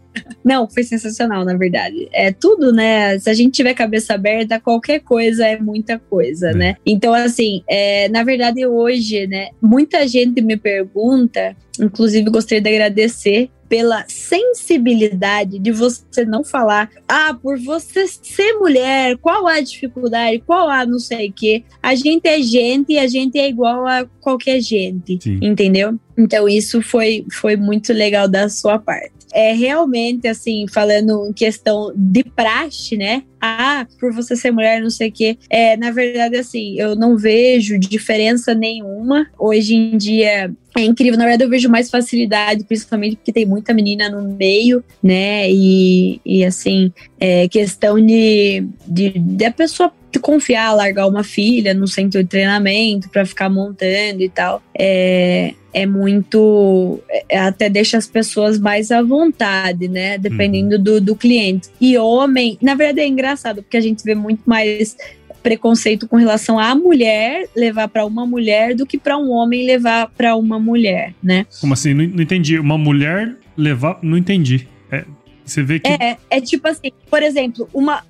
Não, 0.43 0.67
foi 0.67 0.82
sensacional, 0.82 1.45
na 1.45 1.56
verdade. 1.56 2.10
É 2.12 2.32
tudo, 2.32 2.73
né? 2.73 3.19
Se 3.19 3.30
a 3.30 3.34
gente 3.36 3.54
tiver 3.54 3.75
cabeça 3.75 4.15
aberta, 4.15 4.60
qualquer 4.60 5.02
coisa 5.02 5.45
é 5.45 5.60
muita 5.60 5.99
coisa, 5.99 6.49
é. 6.49 6.54
né? 6.56 6.75
Então, 6.84 7.13
assim, 7.13 7.62
é, 7.69 8.10
na 8.10 8.23
verdade, 8.23 8.65
hoje, 8.65 9.28
né? 9.28 9.49
Muita 9.62 10.08
gente 10.08 10.41
me 10.41 10.58
pergunta, 10.58 11.56
inclusive 11.80 12.28
gostaria 12.32 12.62
de 12.62 12.69
agradecer 12.69 13.52
pela 13.69 14.03
sensibilidade 14.08 15.60
de 15.60 15.71
você 15.71 16.25
não 16.25 16.43
falar, 16.43 16.89
ah, 17.08 17.38
por 17.39 17.58
você 17.60 18.08
ser 18.08 18.53
mulher, 18.53 19.15
qual 19.19 19.47
a 19.47 19.62
dificuldade, 19.62 20.43
qual 20.45 20.67
a 20.67 20.86
não 20.86 20.99
sei 20.99 21.29
o 21.29 21.34
que. 21.34 21.63
A 21.82 21.93
gente 21.93 22.27
é 22.27 22.41
gente 22.41 22.93
e 22.93 22.99
a 22.99 23.08
gente 23.08 23.38
é 23.38 23.47
igual 23.47 23.88
a 23.88 24.05
qualquer 24.19 24.60
gente, 24.60 25.19
Sim. 25.21 25.39
entendeu? 25.41 25.97
Então 26.17 26.49
isso 26.49 26.82
foi, 26.82 27.25
foi 27.32 27.55
muito 27.55 27.93
legal 27.93 28.27
da 28.27 28.49
sua 28.49 28.79
parte 28.79 29.18
é 29.34 29.54
realmente 29.54 30.28
assim, 30.28 30.65
falando 30.68 31.28
em 31.28 31.34
questão 31.34 31.92
de 31.96 32.24
praxe, 32.24 32.98
né? 32.98 33.24
Ah, 33.42 33.88
por 34.00 34.13
você 34.13 34.36
ser 34.36 34.52
mulher, 34.52 34.82
não 34.82 34.89
sei 34.89 35.10
o 35.10 35.12
quê. 35.12 35.38
É, 35.50 35.78
na 35.78 35.92
verdade, 35.92 36.36
assim, 36.36 36.76
eu 36.78 36.96
não 36.96 37.18
vejo 37.18 37.80
diferença 37.80 38.54
nenhuma. 38.54 39.28
Hoje 39.38 39.76
em 39.76 39.98
dia 39.98 40.52
é 40.78 40.82
incrível. 40.82 41.18
Na 41.18 41.26
verdade, 41.26 41.46
eu 41.46 41.50
vejo 41.50 41.70
mais 41.70 41.89
facilidade, 41.89 42.65
principalmente 42.65 43.15
porque 43.15 43.32
tem 43.32 43.46
muita 43.46 43.74
menina 43.74 44.10
no 44.10 44.36
meio, 44.36 44.84
né? 45.02 45.50
E, 45.50 46.20
e 46.26 46.44
assim, 46.44 46.92
é 47.20 47.48
questão 47.48 48.04
de, 48.04 48.68
de, 48.86 49.10
de 49.18 49.46
a 49.46 49.52
pessoa 49.52 49.92
confiar, 50.17 50.74
largar 50.74 51.08
uma 51.08 51.24
filha 51.24 51.74
no 51.74 51.88
centro 51.88 52.24
de 52.24 52.30
treinamento 52.30 53.10
para 53.10 53.26
ficar 53.26 53.50
montando 53.50 54.24
e 54.24 54.30
tal. 54.30 54.63
É, 54.74 55.54
é 55.74 55.86
muito. 55.86 57.00
É, 57.30 57.38
até 57.39 57.69
deixa 57.69 57.98
as 57.98 58.08
pessoas 58.08 58.58
mais 58.58 58.91
à 58.91 59.02
vontade, 59.02 59.88
né? 59.88 60.17
Dependendo 60.17 60.78
uhum. 60.78 60.84
do, 60.84 61.02
do 61.02 61.15
cliente. 61.15 61.69
E 61.80 61.98
homem, 61.98 62.58
na 62.62 62.76
verdade 62.76 63.02
é 63.02 63.08
engraçado, 63.08 63.62
porque 63.62 63.78
a 63.78 63.82
gente 63.82 64.04
vê 64.04 64.15
muito 64.15 64.41
mais 64.45 64.95
preconceito 65.43 66.08
com 66.08 66.17
relação 66.17 66.60
à 66.60 66.76
mulher 66.76 67.48
levar 67.56 67.88
para 67.88 68.06
uma 68.06 68.26
mulher 68.26 68.76
do 68.76 68.86
que 68.86 68.98
para 68.98 69.17
um 69.17 69.32
homem 69.32 69.65
levar 69.65 70.10
para 70.10 70.36
uma 70.36 70.60
mulher, 70.60 71.13
né? 71.24 71.45
Como 71.62 71.74
assim? 71.74 71.93
Não, 71.93 72.06
não, 72.06 72.22
entendi. 72.22 72.60
Uma 72.60 72.78
mulher 72.78 73.36
levar. 73.56 74.00
Não 74.02 74.17
entendi. 74.17 74.67
É, 74.91 75.06
você 75.45 75.63
vê 75.63 75.80
que. 75.80 75.88
É, 75.88 76.17
é 76.30 76.41
tipo 76.41 76.67
assim, 76.67 76.91
por 77.10 77.24
exemplo, 77.24 77.69
uma, 77.74 78.04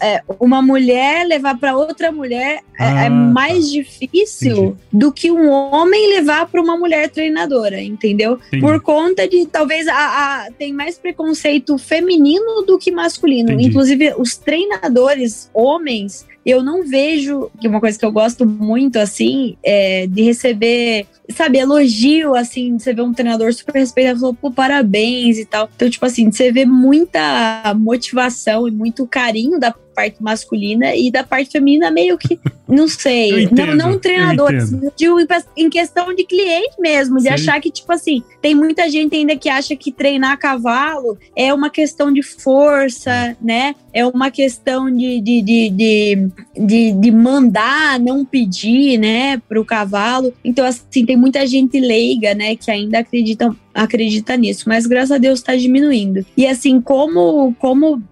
é, 0.00 0.22
uma 0.40 0.62
mulher 0.62 1.26
levar 1.26 1.58
para 1.58 1.76
outra 1.76 2.10
mulher 2.10 2.60
é, 2.78 2.84
é 2.84 2.86
ah, 2.86 3.04
é 3.04 3.08
mais 3.08 3.66
tá. 3.66 3.72
difícil 3.72 4.56
Entendi. 4.56 4.76
do 4.92 5.12
que 5.12 5.30
um 5.30 5.50
homem 5.50 6.14
levar 6.14 6.46
para 6.46 6.60
uma 6.60 6.76
mulher 6.76 7.10
treinadora, 7.10 7.80
entendeu? 7.80 8.38
Entendi. 8.48 8.60
Por 8.60 8.80
conta 8.80 9.28
de 9.28 9.46
talvez 9.46 9.86
a, 9.88 9.94
a, 9.94 10.50
tem 10.52 10.72
mais 10.72 10.98
preconceito 10.98 11.76
feminino 11.76 12.62
do 12.62 12.78
que 12.78 12.90
masculino. 12.90 13.50
Entendi. 13.50 13.68
Inclusive, 13.68 14.14
os 14.16 14.36
treinadores 14.36 15.50
homens 15.52 16.26
eu 16.48 16.62
não 16.62 16.82
vejo 16.82 17.50
que 17.60 17.68
uma 17.68 17.78
coisa 17.78 17.98
que 17.98 18.04
eu 18.04 18.10
gosto 18.10 18.46
muito 18.46 18.98
assim 18.98 19.56
é 19.62 20.06
de 20.06 20.22
receber 20.22 21.06
sabe, 21.30 21.58
elogio, 21.58 22.34
assim, 22.34 22.76
de 22.76 22.82
você 22.82 22.94
ver 22.94 23.02
um 23.02 23.12
treinador 23.12 23.52
super 23.52 23.74
respeitado, 23.74 24.20
falou, 24.20 24.34
pô, 24.34 24.50
parabéns 24.50 25.38
e 25.38 25.44
tal. 25.44 25.68
Então, 25.74 25.90
tipo 25.90 26.04
assim, 26.06 26.30
você 26.30 26.50
vê 26.50 26.64
muita 26.64 27.74
motivação 27.78 28.66
e 28.66 28.70
muito 28.70 29.06
carinho 29.06 29.60
da 29.60 29.74
parte 29.98 30.22
masculina 30.22 30.94
e 30.94 31.10
da 31.10 31.24
parte 31.24 31.50
feminina 31.50 31.90
meio 31.90 32.16
que, 32.16 32.38
não 32.68 32.86
sei, 32.86 33.42
entendo, 33.50 33.74
não, 33.74 33.90
não 33.90 33.98
treinadores, 33.98 34.70
digo 34.96 35.16
em 35.56 35.68
questão 35.68 36.14
de 36.14 36.24
cliente 36.24 36.76
mesmo, 36.78 37.16
de 37.16 37.24
Sim. 37.24 37.30
achar 37.30 37.60
que, 37.60 37.68
tipo 37.68 37.92
assim, 37.92 38.22
tem 38.40 38.54
muita 38.54 38.88
gente 38.88 39.16
ainda 39.16 39.36
que 39.36 39.48
acha 39.48 39.74
que 39.74 39.90
treinar 39.90 40.38
cavalo 40.38 41.18
é 41.34 41.52
uma 41.52 41.68
questão 41.68 42.12
de 42.12 42.22
força, 42.22 43.36
né? 43.42 43.74
É 43.92 44.06
uma 44.06 44.30
questão 44.30 44.88
de, 44.88 45.20
de, 45.20 45.42
de, 45.42 45.70
de, 45.70 46.28
de, 46.56 46.92
de 46.92 47.10
mandar, 47.10 47.98
não 47.98 48.24
pedir, 48.24 48.98
né, 48.98 49.38
pro 49.48 49.64
cavalo. 49.64 50.32
Então, 50.44 50.64
assim, 50.64 51.04
tem 51.04 51.16
muita 51.16 51.44
gente 51.44 51.80
leiga, 51.80 52.34
né, 52.34 52.54
que 52.54 52.70
ainda 52.70 53.00
acredita 53.00 53.52
acredita 53.78 54.36
nisso, 54.36 54.64
mas 54.66 54.86
graças 54.86 55.12
a 55.12 55.18
Deus 55.18 55.38
está 55.38 55.54
diminuindo. 55.56 56.24
E 56.36 56.46
assim, 56.46 56.80
como 56.80 57.54
como 57.58 58.02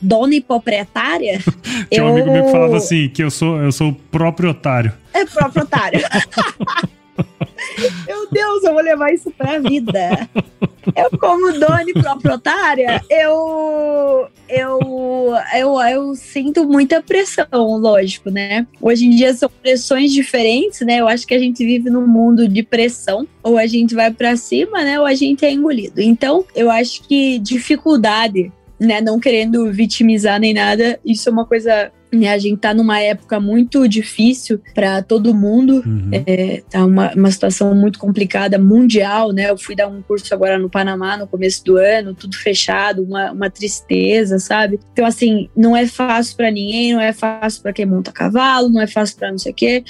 dona 0.00 0.34
e 0.34 0.40
proprietária, 0.40 1.38
Tinha 1.90 2.02
eu... 2.02 2.04
um 2.04 2.08
amigo 2.08 2.30
meu 2.30 2.44
que 2.44 2.52
falava 2.52 2.76
assim, 2.76 3.08
que 3.08 3.22
eu 3.22 3.30
sou 3.30 3.60
eu 3.60 3.72
sou 3.72 3.92
proprietário. 4.10 4.92
É 5.12 5.24
proprietário. 5.24 6.00
Meu 8.06 8.28
Deus, 8.30 8.64
eu 8.64 8.72
vou 8.72 8.82
levar 8.82 9.12
isso 9.12 9.30
pra 9.30 9.58
vida. 9.58 10.28
Eu, 10.96 11.18
como 11.18 11.52
dona 11.52 11.84
e 11.86 11.92
proprietária, 11.92 13.02
eu, 13.08 14.28
eu, 14.48 15.34
eu, 15.54 15.80
eu 15.80 16.14
sinto 16.14 16.64
muita 16.66 17.02
pressão, 17.02 17.76
lógico, 17.78 18.30
né? 18.30 18.66
Hoje 18.80 19.06
em 19.06 19.10
dia 19.10 19.34
são 19.34 19.50
pressões 19.62 20.12
diferentes, 20.12 20.80
né? 20.80 21.00
Eu 21.00 21.08
acho 21.08 21.26
que 21.26 21.34
a 21.34 21.38
gente 21.38 21.64
vive 21.64 21.90
num 21.90 22.06
mundo 22.06 22.48
de 22.48 22.62
pressão. 22.62 23.26
Ou 23.42 23.56
a 23.56 23.66
gente 23.66 23.94
vai 23.94 24.10
para 24.10 24.36
cima, 24.36 24.82
né? 24.82 24.98
Ou 24.98 25.06
a 25.06 25.14
gente 25.14 25.44
é 25.44 25.52
engolido. 25.52 26.00
Então, 26.00 26.44
eu 26.54 26.70
acho 26.70 27.02
que 27.02 27.38
dificuldade 27.38 28.52
né, 28.80 29.00
não 29.02 29.20
querendo 29.20 29.70
vitimizar 29.70 30.40
nem 30.40 30.54
nada, 30.54 30.98
isso 31.04 31.28
é 31.28 31.32
uma 31.32 31.44
coisa 31.44 31.92
né, 32.12 32.28
a 32.28 32.38
gente 32.38 32.58
tá 32.58 32.74
numa 32.74 33.00
época 33.00 33.38
muito 33.38 33.86
difícil 33.88 34.60
para 34.74 35.02
todo 35.02 35.34
mundo, 35.34 35.82
uhum. 35.86 36.10
é, 36.12 36.62
tá 36.68 36.84
uma, 36.84 37.12
uma 37.14 37.30
situação 37.30 37.74
muito 37.74 37.98
complicada 37.98 38.58
mundial, 38.58 39.32
né? 39.32 39.50
Eu 39.50 39.58
fui 39.58 39.76
dar 39.76 39.88
um 39.88 40.02
curso 40.02 40.32
agora 40.34 40.58
no 40.58 40.70
Panamá 40.70 41.16
no 41.16 41.26
começo 41.26 41.64
do 41.64 41.76
ano, 41.76 42.14
tudo 42.14 42.36
fechado, 42.36 43.02
uma, 43.02 43.32
uma 43.32 43.50
tristeza, 43.50 44.38
sabe? 44.38 44.80
Então, 44.92 45.04
assim, 45.04 45.48
não 45.56 45.76
é 45.76 45.86
fácil 45.86 46.36
para 46.36 46.50
ninguém, 46.50 46.92
não 46.92 47.00
é 47.00 47.12
fácil 47.12 47.62
para 47.62 47.72
quem 47.72 47.86
monta 47.86 48.12
cavalo, 48.12 48.68
não 48.68 48.80
é 48.80 48.86
fácil 48.86 49.16
para 49.16 49.30
não 49.30 49.38
sei 49.38 49.52
o 49.52 49.54
quê. 49.54 49.84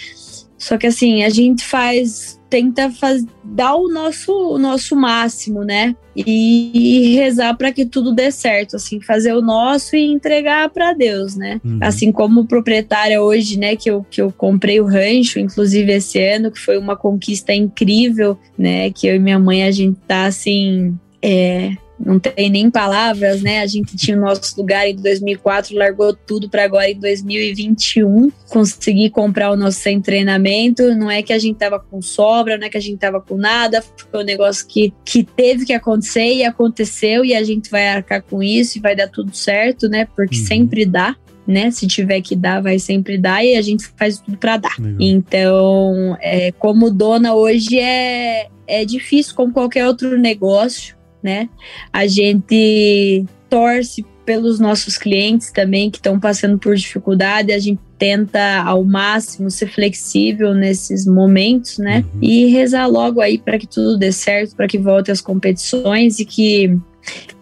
Só 0.59 0.77
que, 0.77 0.87
assim, 0.87 1.25
a 1.25 1.31
gente 1.31 1.65
faz 1.65 2.40
tenta 2.51 2.91
faz, 2.91 3.25
dar 3.45 3.77
o 3.77 3.89
nosso, 3.89 4.33
o 4.33 4.59
nosso 4.59 4.97
máximo, 4.97 5.63
né? 5.63 5.95
E, 6.15 6.73
e 6.75 7.15
rezar 7.15 7.57
para 7.57 7.73
que 7.73 7.87
tudo 7.87 8.13
dê 8.13 8.33
certo, 8.33 8.77
assim, 8.77 9.01
fazer 9.01 9.33
o 9.33 9.41
nosso 9.41 9.95
e 9.95 10.05
entregar 10.05 10.69
para 10.71 10.93
Deus, 10.93 11.37
né? 11.37 11.61
Uhum. 11.65 11.79
Assim 11.81 12.11
como 12.11 12.47
proprietária 12.47 13.23
hoje, 13.23 13.57
né, 13.57 13.77
que 13.77 13.89
eu, 13.89 14.05
que 14.11 14.21
eu 14.21 14.33
comprei 14.33 14.81
o 14.81 14.87
rancho, 14.87 15.39
inclusive 15.39 15.93
esse 15.93 16.19
ano, 16.19 16.51
que 16.51 16.59
foi 16.59 16.77
uma 16.77 16.97
conquista 16.97 17.55
incrível, 17.55 18.37
né? 18.59 18.91
Que 18.91 19.07
eu 19.07 19.15
e 19.15 19.21
minha 19.21 19.39
mãe 19.39 19.63
a 19.63 19.71
gente 19.71 19.99
tá 20.07 20.25
assim. 20.25 20.99
É, 21.23 21.73
não 22.05 22.19
tem 22.19 22.49
nem 22.49 22.71
palavras, 22.71 23.43
né? 23.43 23.61
A 23.61 23.67
gente 23.67 23.95
tinha 23.97 24.17
o 24.17 24.21
nosso 24.21 24.55
lugar 24.57 24.89
em 24.89 24.97
2004, 24.97 25.77
largou 25.77 26.15
tudo 26.15 26.49
para 26.49 26.65
agora 26.65 26.91
em 26.91 26.99
2021, 26.99 28.33
conseguir 28.49 29.11
comprar 29.11 29.51
o 29.51 29.57
nosso 29.57 29.81
sem 29.81 30.01
treinamento. 30.01 30.95
Não 30.95 31.11
é 31.11 31.23
que 31.23 31.33
a 31.33 31.39
gente 31.39 31.57
tava 31.59 31.79
com 31.79 32.01
sobra, 32.01 32.57
não 32.57 32.67
é 32.67 32.71
que 32.71 32.79
a 32.79 32.81
gente 32.81 32.99
tava 32.99 33.21
com 33.21 33.37
nada, 33.37 33.85
foi 34.11 34.23
um 34.23 34.27
negócio 34.27 34.67
que, 34.67 34.93
que 35.05 35.23
teve 35.23 35.67
que 35.67 35.73
acontecer 35.73 36.35
e 36.35 36.45
aconteceu 36.45 37.25
e 37.25 37.35
a 37.35 37.45
gente 37.45 37.71
vai 37.71 37.89
arcar 37.89 38.23
com 38.23 38.43
isso 38.43 38.79
e 38.79 38.81
vai 38.81 38.97
dar 38.97 39.09
tudo 39.09 39.35
certo, 39.37 39.89
né? 39.89 40.09
Porque 40.17 40.39
uhum. 40.39 40.47
sempre 40.47 40.87
dá. 40.87 41.15
Né? 41.47 41.71
Se 41.73 41.85
tiver 41.85 42.21
que 42.21 42.37
dar, 42.37 42.63
vai 42.63 42.79
sempre 42.79 43.19
dar 43.19 43.45
e 43.45 43.57
a 43.57 43.63
gente 43.63 43.85
faz 43.97 44.21
tudo 44.21 44.37
para 44.37 44.57
dar. 44.57 44.77
Legal. 44.79 44.97
Então, 45.01 46.17
é, 46.21 46.53
como 46.53 46.93
dona 46.93 47.35
hoje 47.35 47.77
é, 47.77 48.47
é 48.69 48.85
difícil, 48.85 49.35
como 49.35 49.53
qualquer 49.53 49.85
outro 49.85 50.17
negócio 50.17 51.00
né? 51.23 51.49
A 51.93 52.07
gente 52.07 53.25
torce 53.49 54.05
pelos 54.25 54.61
nossos 54.61 54.97
clientes 54.97 55.51
também 55.51 55.91
que 55.91 55.99
estão 55.99 56.21
passando 56.21 56.57
por 56.59 56.77
dificuldade, 56.77 57.53
a 57.53 57.59
gente 57.59 57.81
tenta 57.99 58.63
ao 58.63 58.85
máximo 58.85 59.51
ser 59.51 59.67
flexível 59.67 60.55
nesses 60.55 61.05
momentos, 61.07 61.79
né? 61.79 62.05
Uhum. 62.15 62.21
E 62.23 62.47
rezar 62.47 62.87
logo 62.87 63.21
aí 63.21 63.39
para 63.39 63.59
que 63.59 63.67
tudo 63.67 63.99
dê 63.99 64.13
certo, 64.13 64.55
para 64.55 64.69
que 64.69 64.79
volte 64.79 65.11
as 65.11 65.21
competições 65.21 66.21
e 66.21 66.25
que 66.25 66.79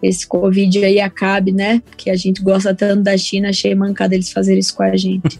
esse 0.01 0.25
Covid 0.27 0.83
aí 0.83 0.99
acabe, 0.99 1.51
né? 1.51 1.81
Que 1.95 2.09
a 2.09 2.15
gente 2.15 2.41
gosta 2.41 2.73
tanto 2.73 3.03
da 3.03 3.17
China, 3.17 3.49
achei 3.49 3.75
mancada 3.75 4.15
eles 4.15 4.31
fazerem 4.31 4.59
isso 4.59 4.75
com 4.75 4.83
a 4.83 4.97
gente. 4.97 5.39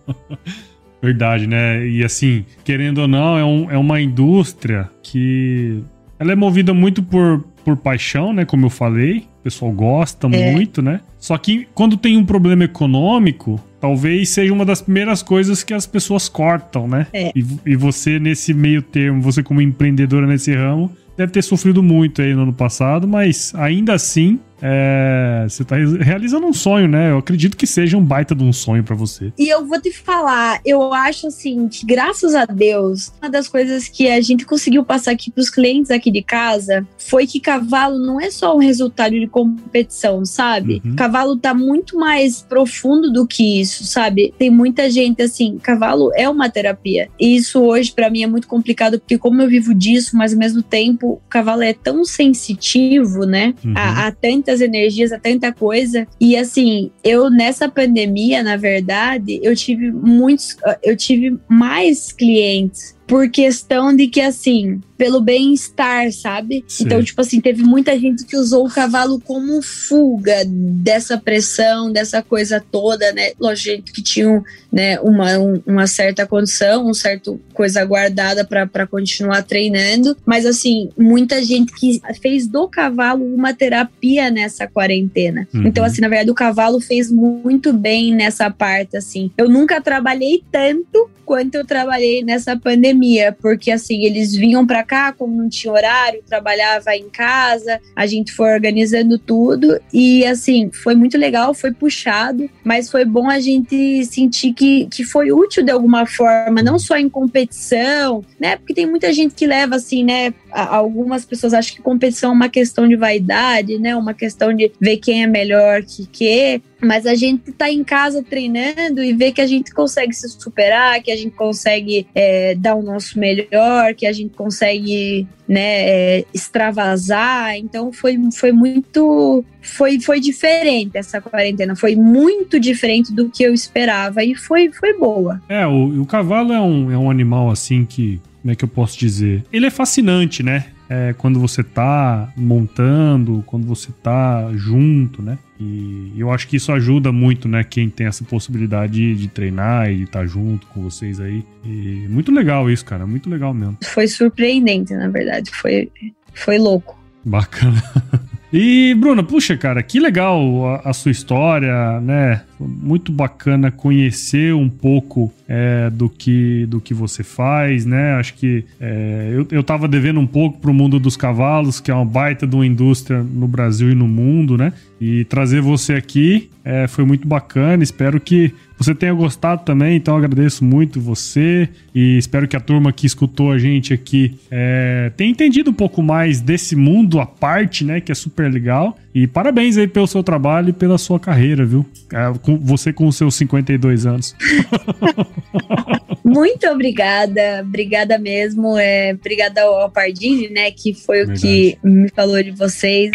Verdade, 1.02 1.46
né? 1.46 1.86
E 1.86 2.04
assim, 2.04 2.44
querendo 2.62 2.98
ou 2.98 3.08
não, 3.08 3.38
é, 3.38 3.44
um, 3.44 3.70
é 3.70 3.78
uma 3.78 4.00
indústria 4.00 4.90
que 5.02 5.82
ela 6.20 6.32
é 6.32 6.36
movida 6.36 6.74
muito 6.74 7.02
por, 7.02 7.42
por 7.64 7.78
paixão, 7.78 8.30
né? 8.30 8.44
Como 8.44 8.66
eu 8.66 8.70
falei. 8.70 9.24
O 9.40 9.42
pessoal 9.42 9.72
gosta 9.72 10.26
é. 10.26 10.52
muito, 10.52 10.82
né? 10.82 11.00
Só 11.18 11.36
que 11.38 11.66
quando 11.74 11.96
tem 11.96 12.18
um 12.18 12.26
problema 12.26 12.64
econômico, 12.64 13.58
talvez 13.80 14.28
seja 14.28 14.52
uma 14.52 14.66
das 14.66 14.82
primeiras 14.82 15.22
coisas 15.22 15.62
que 15.62 15.72
as 15.72 15.86
pessoas 15.86 16.28
cortam, 16.28 16.86
né? 16.86 17.06
É. 17.10 17.32
E, 17.34 17.42
e 17.64 17.74
você, 17.74 18.18
nesse 18.18 18.52
meio 18.52 18.82
termo, 18.82 19.22
você 19.22 19.42
como 19.42 19.62
empreendedora 19.62 20.26
nesse 20.26 20.54
ramo, 20.54 20.92
deve 21.16 21.32
ter 21.32 21.42
sofrido 21.42 21.82
muito 21.82 22.20
aí 22.20 22.34
no 22.34 22.42
ano 22.42 22.52
passado, 22.52 23.08
mas 23.08 23.54
ainda 23.54 23.94
assim 23.94 24.38
é, 24.62 25.46
você 25.48 25.64
tá 25.64 25.76
realizando 25.76 26.46
um 26.46 26.52
sonho, 26.52 26.86
né? 26.86 27.10
Eu 27.10 27.18
acredito 27.18 27.56
que 27.56 27.66
seja 27.66 27.96
um 27.96 28.04
baita 28.04 28.34
de 28.34 28.44
um 28.44 28.52
sonho 28.52 28.84
para 28.84 28.94
você. 28.94 29.32
E 29.38 29.48
eu 29.48 29.66
vou 29.66 29.80
te 29.80 29.92
falar, 29.92 30.60
eu 30.64 30.92
acho 30.92 31.26
assim 31.26 31.68
que 31.68 31.86
graças 31.86 32.34
a 32.34 32.44
Deus, 32.44 33.12
uma 33.20 33.30
das 33.30 33.48
coisas 33.48 33.88
que 33.88 34.08
a 34.08 34.20
gente 34.20 34.44
conseguiu 34.44 34.84
passar 34.84 35.12
aqui 35.12 35.30
pros 35.30 35.48
clientes 35.48 35.90
aqui 35.90 36.10
de 36.10 36.22
casa 36.22 36.86
foi 36.98 37.26
que 37.26 37.40
cavalo 37.40 37.98
não 37.98 38.20
é 38.20 38.30
só 38.30 38.54
um 38.54 38.58
resultado 38.58 39.18
de 39.18 39.26
competição, 39.26 40.24
sabe? 40.24 40.82
Uhum. 40.84 40.96
Cavalo 40.96 41.36
tá 41.36 41.54
muito 41.54 41.98
mais 41.98 42.42
profundo 42.42 43.12
do 43.12 43.26
que 43.26 43.60
isso, 43.60 43.84
sabe? 43.84 44.34
Tem 44.38 44.50
muita 44.50 44.90
gente 44.90 45.22
assim, 45.22 45.58
cavalo 45.58 46.10
é 46.14 46.28
uma 46.28 46.48
terapia. 46.48 47.08
E 47.18 47.36
isso 47.36 47.60
hoje 47.60 47.92
para 47.92 48.10
mim 48.10 48.22
é 48.22 48.26
muito 48.26 48.46
complicado 48.46 48.98
porque 48.98 49.18
como 49.18 49.40
eu 49.40 49.48
vivo 49.48 49.74
disso, 49.74 50.16
mas 50.16 50.32
ao 50.32 50.38
mesmo 50.38 50.62
tempo 50.62 51.12
o 51.12 51.20
cavalo 51.28 51.62
é 51.62 51.72
tão 51.72 52.04
sensitivo, 52.04 53.24
né? 53.24 53.54
Uhum. 53.64 53.74
A, 53.76 54.06
a 54.06 54.12
tanta 54.12 54.49
muitas 54.50 54.60
energias, 54.60 55.12
a 55.12 55.18
tanta 55.18 55.52
coisa. 55.52 56.06
E 56.20 56.36
assim, 56.36 56.90
eu 57.04 57.30
nessa 57.30 57.68
pandemia, 57.68 58.42
na 58.42 58.56
verdade, 58.56 59.38
eu 59.42 59.54
tive 59.54 59.90
muitos, 59.92 60.56
eu 60.82 60.96
tive 60.96 61.38
mais 61.48 62.10
clientes 62.12 62.98
por 63.10 63.28
questão 63.28 63.94
de 63.94 64.06
que, 64.06 64.20
assim, 64.20 64.80
pelo 64.96 65.20
bem-estar, 65.20 66.12
sabe? 66.12 66.64
Sim. 66.68 66.84
Então, 66.84 67.02
tipo 67.02 67.20
assim, 67.20 67.40
teve 67.40 67.60
muita 67.60 67.98
gente 67.98 68.24
que 68.24 68.36
usou 68.36 68.64
o 68.64 68.70
cavalo 68.70 69.18
como 69.18 69.60
fuga 69.60 70.44
dessa 70.46 71.18
pressão, 71.18 71.90
dessa 71.90 72.22
coisa 72.22 72.64
toda, 72.70 73.10
né? 73.12 73.32
Lógico, 73.40 73.68
gente 73.70 73.92
que 73.92 74.00
tinha 74.00 74.40
né, 74.72 75.00
uma, 75.00 75.26
uma 75.66 75.86
certa 75.88 76.24
condição, 76.24 76.86
um 76.86 76.94
certo 76.94 77.40
coisa 77.52 77.84
guardada 77.84 78.44
para 78.44 78.86
continuar 78.86 79.42
treinando, 79.42 80.16
mas 80.24 80.46
assim, 80.46 80.90
muita 80.96 81.42
gente 81.42 81.72
que 81.72 82.00
fez 82.22 82.46
do 82.46 82.68
cavalo 82.68 83.24
uma 83.24 83.52
terapia 83.52 84.30
nessa 84.30 84.68
quarentena. 84.68 85.48
Uhum. 85.52 85.66
Então, 85.66 85.82
assim, 85.82 86.00
na 86.00 86.08
verdade, 86.08 86.30
o 86.30 86.34
cavalo 86.34 86.80
fez 86.80 87.10
muito 87.10 87.72
bem 87.72 88.14
nessa 88.14 88.50
parte, 88.50 88.96
assim. 88.96 89.32
Eu 89.36 89.48
nunca 89.48 89.80
trabalhei 89.80 90.44
tanto 90.52 91.10
quanto 91.30 91.54
eu 91.54 91.64
trabalhei 91.64 92.24
nessa 92.24 92.56
pandemia, 92.56 93.30
porque 93.40 93.70
assim, 93.70 94.02
eles 94.02 94.34
vinham 94.34 94.66
para 94.66 94.82
cá, 94.82 95.12
como 95.12 95.36
não 95.36 95.48
tinha 95.48 95.72
horário, 95.72 96.24
trabalhava 96.28 96.96
em 96.96 97.08
casa, 97.08 97.80
a 97.94 98.04
gente 98.04 98.32
foi 98.32 98.52
organizando 98.52 99.16
tudo 99.16 99.80
e 99.94 100.26
assim, 100.26 100.72
foi 100.72 100.96
muito 100.96 101.16
legal, 101.16 101.54
foi 101.54 101.70
puxado, 101.70 102.50
mas 102.64 102.90
foi 102.90 103.04
bom 103.04 103.30
a 103.30 103.38
gente 103.38 104.04
sentir 104.06 104.52
que, 104.52 104.88
que 104.90 105.04
foi 105.04 105.30
útil 105.30 105.62
de 105.62 105.70
alguma 105.70 106.04
forma, 106.04 106.64
não 106.64 106.80
só 106.80 106.96
em 106.96 107.08
competição, 107.08 108.24
né? 108.40 108.56
Porque 108.56 108.74
tem 108.74 108.86
muita 108.86 109.12
gente 109.12 109.36
que 109.36 109.46
leva 109.46 109.76
assim, 109.76 110.02
né? 110.02 110.34
Algumas 110.50 111.24
pessoas 111.24 111.54
acham 111.54 111.76
que 111.76 111.80
competição 111.80 112.32
é 112.32 112.34
uma 112.34 112.48
questão 112.48 112.88
de 112.88 112.96
vaidade, 112.96 113.78
né? 113.78 113.94
Uma 113.94 114.14
questão 114.14 114.52
de 114.52 114.72
ver 114.80 114.96
quem 114.96 115.22
é 115.22 115.28
melhor 115.28 115.84
que 115.84 116.08
que 116.08 116.60
mas 116.80 117.06
a 117.06 117.14
gente 117.14 117.52
tá 117.52 117.70
em 117.70 117.84
casa 117.84 118.22
treinando 118.22 119.02
e 119.02 119.12
vê 119.12 119.32
que 119.32 119.40
a 119.40 119.46
gente 119.46 119.72
consegue 119.72 120.12
se 120.14 120.28
superar, 120.28 121.02
que 121.02 121.10
a 121.10 121.16
gente 121.16 121.32
consegue 121.32 122.06
é, 122.14 122.54
dar 122.54 122.74
o 122.74 122.82
nosso 122.82 123.18
melhor, 123.18 123.94
que 123.94 124.06
a 124.06 124.12
gente 124.12 124.34
consegue 124.34 125.26
né, 125.46 125.88
é, 125.88 126.24
extravasar. 126.32 127.56
Então 127.56 127.92
foi, 127.92 128.18
foi 128.32 128.52
muito. 128.52 129.44
Foi, 129.62 130.00
foi 130.00 130.20
diferente 130.20 130.96
essa 130.96 131.20
quarentena, 131.20 131.76
foi 131.76 131.94
muito 131.94 132.58
diferente 132.58 133.12
do 133.12 133.28
que 133.28 133.42
eu 133.42 133.52
esperava 133.52 134.24
e 134.24 134.34
foi, 134.34 134.72
foi 134.72 134.96
boa. 134.96 135.40
É, 135.48 135.66
o, 135.66 136.00
o 136.00 136.06
cavalo 136.06 136.52
é 136.52 136.60
um, 136.60 136.90
é 136.90 136.96
um 136.96 137.10
animal 137.10 137.50
assim 137.50 137.84
que. 137.84 138.20
Como 138.40 138.52
é 138.52 138.56
que 138.56 138.64
eu 138.64 138.68
posso 138.68 138.98
dizer? 138.98 139.44
Ele 139.52 139.66
é 139.66 139.70
fascinante, 139.70 140.42
né? 140.42 140.64
É, 140.90 141.12
quando 141.12 141.38
você 141.38 141.62
tá 141.62 142.32
montando, 142.36 143.44
quando 143.46 143.64
você 143.64 143.92
tá 144.02 144.50
junto, 144.54 145.22
né? 145.22 145.38
E 145.60 146.12
eu 146.16 146.32
acho 146.32 146.48
que 146.48 146.56
isso 146.56 146.72
ajuda 146.72 147.12
muito, 147.12 147.46
né? 147.46 147.62
Quem 147.62 147.88
tem 147.88 148.08
essa 148.08 148.24
possibilidade 148.24 148.94
de, 148.94 149.14
de 149.14 149.28
treinar 149.28 149.88
e 149.88 149.98
de 149.98 150.02
estar 150.04 150.20
tá 150.20 150.26
junto 150.26 150.66
com 150.66 150.82
vocês 150.82 151.20
aí. 151.20 151.44
E 151.64 152.08
muito 152.08 152.32
legal 152.32 152.68
isso, 152.68 152.84
cara. 152.84 153.06
Muito 153.06 153.30
legal 153.30 153.54
mesmo. 153.54 153.78
Foi 153.84 154.08
surpreendente, 154.08 154.92
na 154.94 155.08
verdade. 155.08 155.50
Foi, 155.52 155.88
foi 156.34 156.58
louco. 156.58 156.98
Bacana. 157.24 157.80
E, 158.52 158.94
Bruna, 158.94 159.22
puxa, 159.22 159.56
cara, 159.56 159.80
que 159.80 160.00
legal 160.00 160.66
a, 160.66 160.90
a, 160.90 160.92
sua 160.92 161.12
história, 161.12 162.00
né? 162.00 162.42
Muito 162.66 163.10
bacana 163.10 163.70
conhecer 163.70 164.54
um 164.54 164.68
pouco 164.68 165.32
é, 165.48 165.90
do, 165.90 166.08
que, 166.08 166.66
do 166.66 166.80
que 166.80 166.94
você 166.94 167.22
faz, 167.22 167.84
né? 167.84 168.14
Acho 168.14 168.34
que 168.34 168.64
é, 168.80 169.30
eu, 169.32 169.46
eu 169.50 169.62
tava 169.64 169.88
devendo 169.88 170.20
um 170.20 170.26
pouco 170.26 170.60
pro 170.60 170.72
mundo 170.72 171.00
dos 171.00 171.16
cavalos, 171.16 171.80
que 171.80 171.90
é 171.90 171.94
uma 171.94 172.04
baita 172.04 172.46
de 172.46 172.54
uma 172.54 172.66
indústria 172.66 173.22
no 173.22 173.48
Brasil 173.48 173.90
e 173.90 173.94
no 173.94 174.06
mundo, 174.06 174.56
né? 174.56 174.72
E 175.00 175.24
trazer 175.24 175.60
você 175.60 175.94
aqui 175.94 176.50
é, 176.64 176.86
foi 176.86 177.04
muito 177.04 177.26
bacana. 177.26 177.82
Espero 177.82 178.20
que 178.20 178.52
você 178.78 178.94
tenha 178.94 179.12
gostado 179.12 179.62
também, 179.64 179.96
então 179.96 180.16
agradeço 180.16 180.64
muito 180.64 181.00
você 181.00 181.68
e 181.94 182.16
espero 182.16 182.46
que 182.46 182.56
a 182.56 182.60
turma 182.60 182.92
que 182.92 183.06
escutou 183.06 183.52
a 183.52 183.58
gente 183.58 183.92
aqui 183.92 184.38
é, 184.50 185.10
tenha 185.16 185.30
entendido 185.30 185.70
um 185.70 185.74
pouco 185.74 186.02
mais 186.02 186.40
desse 186.40 186.76
mundo 186.76 187.20
à 187.20 187.26
parte, 187.26 187.84
né? 187.84 188.00
Que 188.00 188.12
é 188.12 188.14
super 188.14 188.50
legal. 188.50 188.96
E 189.12 189.26
parabéns 189.26 189.76
aí 189.76 189.88
pelo 189.88 190.06
seu 190.06 190.22
trabalho 190.22 190.70
e 190.70 190.72
pela 190.72 190.96
sua 190.96 191.18
carreira, 191.18 191.64
viu? 191.64 191.84
É, 192.12 192.32
com, 192.40 192.56
você 192.58 192.92
com 192.92 193.08
os 193.08 193.16
seus 193.16 193.34
52 193.34 194.06
anos. 194.06 194.36
Muito 196.24 196.66
obrigada, 196.68 197.62
obrigada 197.62 198.18
mesmo. 198.18 198.78
É, 198.78 199.12
obrigada 199.12 199.62
ao 199.62 199.90
Pardini, 199.90 200.48
né? 200.48 200.70
Que 200.70 200.94
foi 200.94 201.26
Verdade. 201.26 201.38
o 201.38 201.42
que 201.42 201.78
me 201.82 202.08
falou 202.10 202.40
de 202.40 202.52
vocês. 202.52 203.10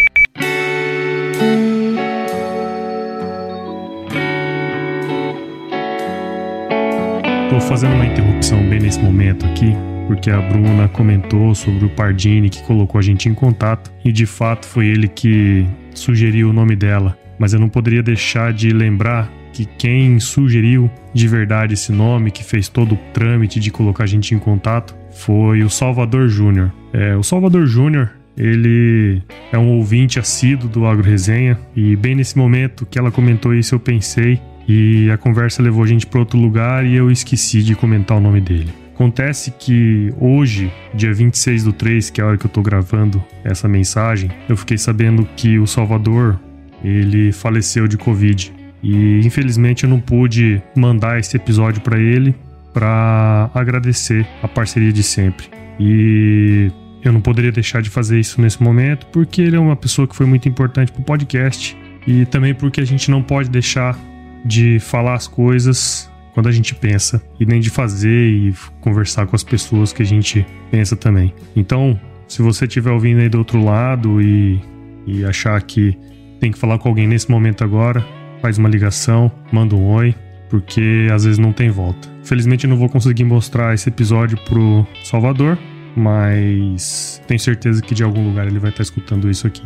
Tô 7.49 7.61
fazendo 7.61 7.93
uma 7.95 8.05
interrupção 8.05 8.61
bem 8.67 8.81
nesse 8.81 8.99
momento 8.99 9.45
aqui, 9.45 9.73
porque 10.07 10.29
a 10.29 10.39
Bruna 10.39 10.87
comentou 10.87 11.53
sobre 11.55 11.85
o 11.85 11.89
Pardini 11.89 12.49
que 12.49 12.63
colocou 12.63 12.99
a 12.99 13.01
gente 13.01 13.27
em 13.27 13.33
contato 13.33 13.91
e 14.03 14.11
de 14.11 14.25
fato 14.25 14.65
foi 14.65 14.87
ele 14.87 15.07
que 15.07 15.65
sugeriu 15.93 16.49
o 16.49 16.53
nome 16.53 16.75
dela. 16.75 17.17
Mas 17.37 17.53
eu 17.53 17.59
não 17.59 17.69
poderia 17.69 18.01
deixar 18.01 18.53
de 18.53 18.69
lembrar 18.69 19.29
que 19.51 19.65
quem 19.65 20.19
sugeriu 20.19 20.89
de 21.13 21.27
verdade 21.27 21.73
esse 21.73 21.91
nome, 21.91 22.31
que 22.31 22.43
fez 22.43 22.67
todo 22.67 22.95
o 22.95 22.99
trâmite 23.13 23.59
de 23.59 23.71
colocar 23.71 24.03
a 24.03 24.07
gente 24.07 24.35
em 24.35 24.39
contato, 24.39 24.95
foi 25.11 25.63
o 25.63 25.69
Salvador 25.69 26.27
Júnior. 26.27 26.73
É, 26.91 27.15
o 27.15 27.23
Salvador 27.23 27.65
Júnior, 27.65 28.11
ele 28.37 29.21
é 29.51 29.57
um 29.57 29.69
ouvinte 29.77 30.19
assíduo 30.19 30.69
do 30.69 30.85
Agro 30.85 31.03
Resenha 31.03 31.57
e 31.75 31.95
bem 31.95 32.15
nesse 32.15 32.37
momento 32.37 32.85
que 32.85 32.99
ela 32.99 33.11
comentou 33.11 33.53
isso 33.53 33.75
eu 33.75 33.79
pensei 33.79 34.41
e 34.67 35.09
a 35.09 35.17
conversa 35.17 35.63
levou 35.63 35.83
a 35.83 35.87
gente 35.87 36.05
para 36.05 36.19
outro 36.19 36.37
lugar 36.37 36.85
e 36.85 36.95
eu 36.95 37.09
esqueci 37.09 37.63
de 37.63 37.75
comentar 37.75 38.17
o 38.17 38.19
nome 38.19 38.41
dele. 38.41 38.84
Acontece 38.95 39.51
que 39.51 40.13
hoje, 40.17 40.71
dia 40.93 41.13
26 41.13 41.65
do 41.65 41.73
3, 41.73 42.09
que 42.09 42.21
é 42.21 42.23
a 42.23 42.27
hora 42.27 42.37
que 42.37 42.45
eu 42.45 42.49
tô 42.49 42.61
gravando 42.61 43.21
essa 43.43 43.67
mensagem, 43.67 44.31
eu 44.47 44.55
fiquei 44.55 44.77
sabendo 44.77 45.27
que 45.35 45.59
o 45.59 45.67
Salvador, 45.67 46.39
ele 46.81 47.33
faleceu 47.33 47.89
de 47.89 47.97
Covid. 47.97 48.53
E 48.81 49.19
infelizmente 49.19 49.83
eu 49.83 49.89
não 49.89 49.99
pude 49.99 50.61
mandar 50.73 51.19
esse 51.19 51.35
episódio 51.35 51.81
para 51.81 51.99
ele 51.99 52.33
para 52.73 53.49
agradecer 53.53 54.25
a 54.41 54.47
parceria 54.47 54.93
de 54.93 55.03
sempre. 55.03 55.47
E 55.77 56.71
eu 57.03 57.11
não 57.11 57.19
poderia 57.19 57.51
deixar 57.51 57.81
de 57.81 57.89
fazer 57.89 58.17
isso 58.17 58.39
nesse 58.39 58.63
momento, 58.63 59.07
porque 59.07 59.41
ele 59.41 59.57
é 59.57 59.59
uma 59.59 59.75
pessoa 59.75 60.07
que 60.07 60.15
foi 60.15 60.25
muito 60.25 60.47
importante 60.47 60.93
pro 60.93 61.03
podcast 61.03 61.75
e 62.07 62.25
também 62.27 62.55
porque 62.55 62.79
a 62.79 62.85
gente 62.85 63.11
não 63.11 63.21
pode 63.21 63.49
deixar 63.49 63.99
de 64.45 64.79
falar 64.79 65.15
as 65.15 65.27
coisas 65.27 66.09
quando 66.35 66.47
a 66.47 66.51
gente 66.51 66.75
pensa 66.75 67.23
e 67.39 67.45
nem 67.45 67.61
de 67.61 67.69
fazer 67.69 68.27
e 68.27 68.53
conversar 68.81 69.25
com 69.25 69.35
as 69.35 69.43
pessoas 69.43 69.93
que 69.93 70.03
a 70.03 70.05
gente 70.05 70.45
pensa 70.69 70.95
também. 70.95 71.33
Então, 71.55 71.99
se 72.27 72.41
você 72.41 72.65
estiver 72.65 72.91
ouvindo 72.91 73.21
aí 73.21 73.29
do 73.29 73.37
outro 73.37 73.63
lado 73.63 74.21
e, 74.21 74.61
e 75.07 75.23
achar 75.23 75.59
que 75.61 75.97
tem 76.39 76.51
que 76.51 76.59
falar 76.59 76.77
com 76.77 76.89
alguém 76.89 77.07
nesse 77.07 77.31
momento 77.31 77.63
agora, 77.63 78.05
faz 78.41 78.57
uma 78.57 78.67
ligação, 78.67 79.31
manda 79.49 79.75
um 79.75 79.87
oi, 79.93 80.13
porque 80.49 81.07
às 81.11 81.23
vezes 81.23 81.39
não 81.39 81.53
tem 81.53 81.69
volta. 81.69 82.09
Felizmente 82.21 82.65
eu 82.65 82.69
não 82.69 82.77
vou 82.77 82.89
conseguir 82.89 83.23
mostrar 83.23 83.73
esse 83.73 83.87
episódio 83.87 84.37
pro 84.43 84.85
Salvador, 85.05 85.57
mas 85.95 87.21
tenho 87.27 87.39
certeza 87.39 87.81
que 87.81 87.95
de 87.95 88.03
algum 88.03 88.27
lugar 88.27 88.45
ele 88.45 88.59
vai 88.59 88.71
estar 88.71 88.83
escutando 88.83 89.31
isso 89.31 89.47
aqui. 89.47 89.63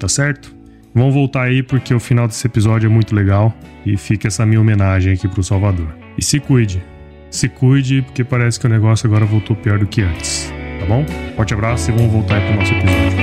Tá 0.00 0.08
certo? 0.08 0.52
Vamos 0.92 1.14
voltar 1.14 1.42
aí 1.42 1.62
porque 1.62 1.94
o 1.94 2.00
final 2.00 2.26
desse 2.26 2.44
episódio 2.44 2.88
é 2.88 2.90
muito 2.90 3.14
legal 3.14 3.56
e 3.86 3.96
fica 3.96 4.26
essa 4.26 4.44
minha 4.44 4.60
homenagem 4.60 5.12
aqui 5.12 5.28
pro 5.28 5.44
Salvador. 5.44 6.07
E 6.18 6.24
se 6.24 6.40
cuide. 6.40 6.82
Se 7.30 7.48
cuide, 7.48 8.02
porque 8.02 8.24
parece 8.24 8.58
que 8.58 8.66
o 8.66 8.68
negócio 8.68 9.06
agora 9.06 9.24
voltou 9.24 9.54
pior 9.54 9.78
do 9.78 9.86
que 9.86 10.02
antes. 10.02 10.52
Tá 10.80 10.86
bom? 10.86 11.06
Forte 11.36 11.54
abraço 11.54 11.92
e 11.92 11.94
vamos 11.94 12.10
voltar 12.10 12.38
aí 12.38 12.44
pro 12.44 12.56
nosso 12.56 12.72
episódio. 12.72 13.18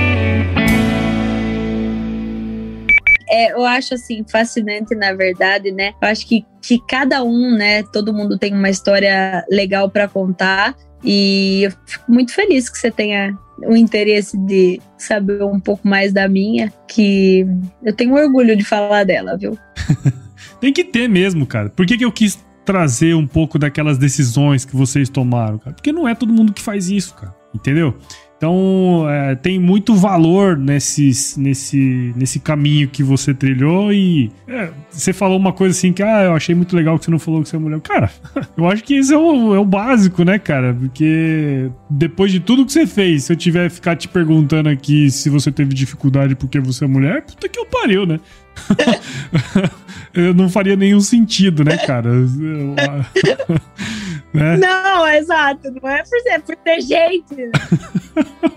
É, 3.28 3.52
eu 3.52 3.66
acho 3.66 3.92
assim 3.92 4.24
fascinante, 4.26 4.94
na 4.94 5.12
verdade, 5.12 5.70
né? 5.72 5.92
Eu 6.00 6.08
acho 6.08 6.26
que, 6.26 6.46
que 6.62 6.80
cada 6.88 7.22
um, 7.22 7.54
né? 7.54 7.82
Todo 7.82 8.14
mundo 8.14 8.38
tem 8.38 8.54
uma 8.54 8.70
história 8.70 9.44
legal 9.50 9.90
para 9.90 10.08
contar 10.08 10.74
e 11.04 11.64
eu 11.64 11.72
fico 11.86 12.10
muito 12.10 12.32
feliz 12.32 12.70
que 12.70 12.78
você 12.78 12.90
tenha 12.90 13.36
o 13.58 13.76
interesse 13.76 14.38
de 14.38 14.80
saber 14.96 15.42
um 15.42 15.60
pouco 15.60 15.86
mais 15.86 16.14
da 16.14 16.26
minha, 16.26 16.72
que 16.88 17.46
eu 17.84 17.92
tenho 17.92 18.14
orgulho 18.14 18.56
de 18.56 18.64
falar 18.64 19.04
dela, 19.04 19.36
viu? 19.36 19.58
tem 20.62 20.72
que 20.72 20.84
ter 20.84 21.08
mesmo, 21.10 21.46
cara. 21.46 21.68
Por 21.68 21.84
que, 21.84 21.98
que 21.98 22.04
eu 22.04 22.12
quis 22.12 22.46
trazer 22.66 23.14
um 23.14 23.26
pouco 23.26 23.58
daquelas 23.58 23.96
decisões 23.96 24.64
que 24.64 24.76
vocês 24.76 25.08
tomaram, 25.08 25.56
cara? 25.58 25.74
Porque 25.74 25.92
não 25.92 26.06
é 26.06 26.14
todo 26.14 26.32
mundo 26.32 26.52
que 26.52 26.60
faz 26.60 26.90
isso, 26.90 27.14
cara. 27.14 27.34
Entendeu? 27.54 27.96
Então, 28.36 29.06
é, 29.08 29.34
tem 29.34 29.58
muito 29.58 29.94
valor 29.94 30.58
nesses, 30.58 31.38
nesse, 31.38 32.12
nesse 32.14 32.38
caminho 32.38 32.86
que 32.86 33.02
você 33.02 33.32
trilhou 33.32 33.90
e 33.90 34.30
é, 34.46 34.68
você 34.90 35.10
falou 35.14 35.38
uma 35.38 35.54
coisa 35.54 35.74
assim 35.74 35.90
que, 35.90 36.02
ah, 36.02 36.24
eu 36.24 36.34
achei 36.34 36.54
muito 36.54 36.76
legal 36.76 36.98
que 36.98 37.06
você 37.06 37.10
não 37.10 37.18
falou 37.18 37.42
que 37.42 37.48
você 37.48 37.56
é 37.56 37.58
mulher. 37.58 37.80
Cara, 37.80 38.10
eu 38.54 38.68
acho 38.68 38.84
que 38.84 38.94
isso 38.94 39.14
é 39.14 39.16
o, 39.16 39.54
é 39.54 39.58
o 39.58 39.64
básico, 39.64 40.22
né, 40.22 40.38
cara? 40.38 40.74
Porque 40.74 41.70
depois 41.88 42.30
de 42.30 42.40
tudo 42.40 42.66
que 42.66 42.72
você 42.72 42.86
fez, 42.86 43.24
se 43.24 43.32
eu 43.32 43.36
tiver 43.36 43.70
ficar 43.70 43.96
te 43.96 44.06
perguntando 44.06 44.68
aqui 44.68 45.10
se 45.10 45.30
você 45.30 45.50
teve 45.50 45.72
dificuldade 45.72 46.34
porque 46.34 46.60
você 46.60 46.84
é 46.84 46.88
mulher, 46.88 47.24
puta 47.24 47.48
que 47.48 47.58
eu 47.58 47.64
pariu, 47.64 48.04
né? 48.04 48.20
não 50.34 50.48
faria 50.48 50.76
nenhum 50.76 51.00
sentido, 51.00 51.64
né, 51.64 51.76
cara? 51.78 52.10
né? 54.32 54.56
Não, 54.56 55.08
exato. 55.08 55.70
Não 55.70 55.88
é 55.88 56.02
por 56.02 56.20
ser, 56.20 56.28
é 56.30 56.38
por 56.38 56.56
ter 56.56 56.80
gente. 56.80 57.50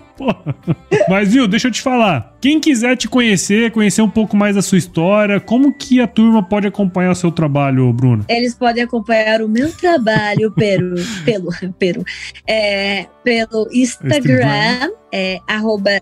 Mas, 1.08 1.32
viu, 1.32 1.48
deixa 1.48 1.68
eu 1.68 1.72
te 1.72 1.80
falar. 1.80 2.36
Quem 2.40 2.60
quiser 2.60 2.96
te 2.96 3.08
conhecer, 3.08 3.70
conhecer 3.70 4.02
um 4.02 4.10
pouco 4.10 4.36
mais 4.36 4.54
da 4.54 4.62
sua 4.62 4.76
história, 4.76 5.40
como 5.40 5.72
que 5.72 6.00
a 6.00 6.06
turma 6.06 6.42
pode 6.42 6.66
acompanhar 6.66 7.12
o 7.12 7.14
seu 7.14 7.32
trabalho, 7.32 7.90
Bruno? 7.92 8.24
Eles 8.28 8.54
podem 8.54 8.82
acompanhar 8.82 9.40
o 9.40 9.48
meu 9.48 9.72
trabalho 9.72 10.52
pelo, 10.52 10.96
pelo, 11.24 11.50
pelo, 11.78 12.04
é, 12.46 13.06
pelo 13.24 13.66
Instagram, 13.72 14.18
Instagram. 14.18 14.90
É, 15.12 15.38
arroba 15.48 16.00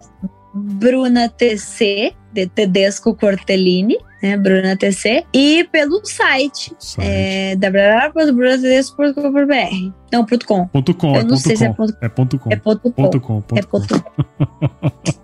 BrunaTC, 0.59 2.13
de 2.33 2.47
Tedesco 2.47 3.15
Cortellini, 3.15 3.99
né, 4.23 4.37
Bruna 4.37 4.77
TC, 4.77 5.25
e 5.33 5.67
pelo 5.71 6.05
site, 6.05 6.75
site. 6.79 7.07
é 7.09 7.57
www.brunatedesco.com.br. 7.57 9.93
Não, 10.13 10.25
ponto 10.25 10.47
.com. 10.47 10.67
Ponto 10.69 10.95
.com, 10.95 11.17
Eu 11.17 11.25
não 11.25 11.37
sei 11.37 11.53
com. 11.53 11.59
se 11.59 11.65
é 11.65 11.73
ponto 11.73 11.97
É 12.01 12.09
ponto 12.09 12.39
.com. 12.39 12.51
É 12.53 12.57
ponto 12.57 12.81
.com. 12.91 12.91
Ponto 12.91 13.21
.com. 13.21 13.41
Ponto 13.41 13.59
é 13.59 13.63
ponto 13.63 14.03
.com. 14.03 14.13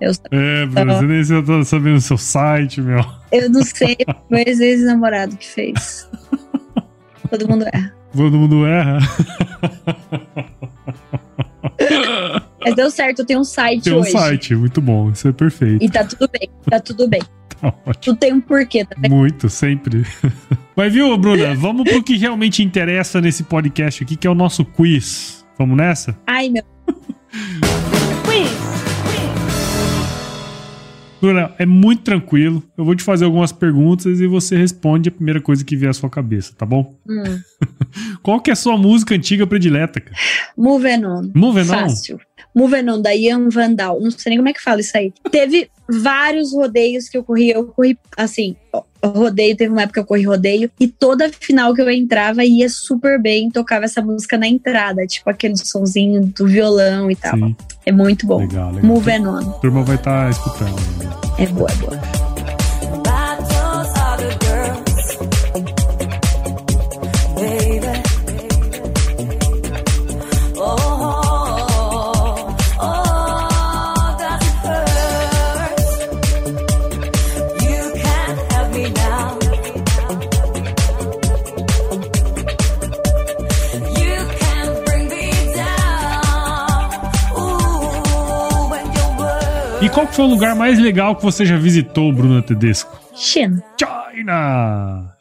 Eu 0.01 0.13
é, 0.31 0.67
Bruna, 0.67 0.97
você 0.97 1.07
nem 1.07 1.25
tá 1.45 1.65
sabendo 1.65 1.97
o 1.97 2.01
seu 2.01 2.19
site, 2.19 2.81
meu. 2.81 3.05
Eu 3.33 3.51
não 3.51 3.63
sei, 3.63 3.97
foi 4.29 4.43
ex-namorado 4.43 5.37
que 5.37 5.47
fez. 5.47 6.09
Todo 7.31 7.49
mundo 7.49 7.65
erra. 7.73 7.95
Todo 8.13 8.39
mundo 8.39 8.67
erra? 8.67 8.99
Mas 12.65 12.75
deu 12.75 12.91
certo, 12.91 13.21
eu 13.21 13.27
tenho 13.27 13.41
um 13.41 13.45
site 13.45 13.85
tem 13.85 13.93
um 13.93 13.99
hoje. 13.99 14.13
Tem 14.13 14.21
um 14.21 14.25
site, 14.25 14.55
muito 14.55 14.81
bom, 14.81 15.11
isso 15.11 15.29
é 15.29 15.33
perfeito. 15.33 15.85
E 15.85 15.91
tá 15.91 16.05
tudo 16.05 16.29
bem, 16.29 16.49
tá 16.69 16.81
tudo 16.81 17.09
bem. 17.09 17.21
Tá 17.61 17.69
ótimo. 17.87 17.95
Tudo 18.03 18.19
tem 18.19 18.33
um 18.33 18.41
porquê, 18.41 18.85
tá 18.85 18.95
bem? 18.99 19.11
Muito, 19.11 19.49
sempre. 19.49 20.05
Mas 20.77 20.93
viu, 20.93 21.17
Bruna, 21.17 21.55
vamos 21.55 21.89
pro 21.89 22.03
que 22.03 22.17
realmente 22.17 22.63
interessa 22.63 23.23
nesse 23.23 23.43
podcast 23.45 24.03
aqui, 24.03 24.17
que 24.17 24.27
é 24.27 24.31
o 24.31 24.35
nosso 24.35 24.65
quiz. 24.67 25.47
Vamos 25.57 25.77
nessa? 25.77 26.19
Ai, 26.27 26.51
meu. 26.51 26.65
quiz! 28.27 28.75
Bruna, 31.25 31.55
é 31.59 31.65
muito 31.65 32.03
tranquilo. 32.03 32.63
Eu 32.77 32.85
vou 32.85 32.95
te 32.95 33.03
fazer 33.03 33.25
algumas 33.25 33.51
perguntas 33.51 34.21
e 34.21 34.27
você 34.27 34.59
responde 34.59 35.09
a 35.09 35.13
primeira 35.13 35.41
coisa 35.41 35.65
que 35.65 35.75
vier 35.75 35.89
à 35.89 35.95
sua 35.95 36.11
cabeça, 36.11 36.53
tá 36.55 36.67
bom? 36.67 36.99
Hum. 37.09 37.41
Qual 38.23 38.41
que 38.41 38.51
é 38.51 38.53
a 38.53 38.57
sua 38.57 38.77
música 38.77 39.15
antiga 39.15 39.47
predileta, 39.47 40.01
cara? 40.01 40.17
Moving 40.55 41.07
On. 41.07 41.31
Moving 41.35 41.61
On? 41.61 41.65
Fácil. 41.65 42.19
Moving 42.55 42.89
On, 42.91 43.01
da 43.01 43.15
Ian 43.15 43.49
Vandal. 43.49 44.01
Não 44.01 44.11
sei 44.11 44.31
nem 44.31 44.39
como 44.39 44.49
é 44.49 44.53
que 44.53 44.63
fala 44.63 44.81
isso 44.81 44.97
aí. 44.97 45.13
Teve 45.31 45.69
vários 45.89 46.53
rodeios 46.53 47.09
que 47.09 47.17
eu 47.17 47.25
corri. 47.25 47.51
Eu 47.51 47.67
corri, 47.67 47.99
assim, 48.17 48.57
rodeio, 49.03 49.57
teve 49.57 49.71
uma 49.71 49.83
época 49.83 49.95
que 49.95 50.01
eu 50.01 50.07
corri 50.07 50.23
rodeio, 50.25 50.71
e 50.79 50.89
toda 50.89 51.31
final 51.31 51.75
que 51.75 51.83
eu 51.83 51.91
entrava 51.91 52.45
ia 52.45 52.69
super 52.69 53.21
bem, 53.21 53.51
tocava 53.51 53.85
essa 53.85 54.01
música 54.01 54.39
na 54.39 54.47
entrada, 54.47 55.07
tipo 55.07 55.29
aquele 55.29 55.57
sonzinho 55.57 56.27
do 56.27 56.47
violão 56.47 57.11
e 57.11 57.17
tal. 57.17 57.37
Sim. 57.37 57.57
É 57.85 57.93
muito 57.93 58.27
bom. 58.27 58.39
Legal, 58.39 58.73
legal. 58.73 58.91
Moving 58.91 59.27
On. 59.27 59.39
A 59.39 59.53
turma 59.55 59.83
vai 59.83 59.97
estar 59.97 60.25
tá 60.25 60.31
escutando. 60.31 60.77
É 61.39 61.47
boa, 61.47 61.69
é 61.71 61.75
boa. 61.77 62.34
Qual 89.95 90.09
foi 90.09 90.25
o 90.25 90.29
lugar 90.29 90.57
mais 90.57 90.81
legal 90.81 91.15
que 91.15 91.23
você 91.23 91.47
já 91.47 91.57
visitou, 91.57 92.13
Bruna 92.13 92.43
Tedesco? 92.43 93.01
China. 93.15 93.63
China! 93.79 95.15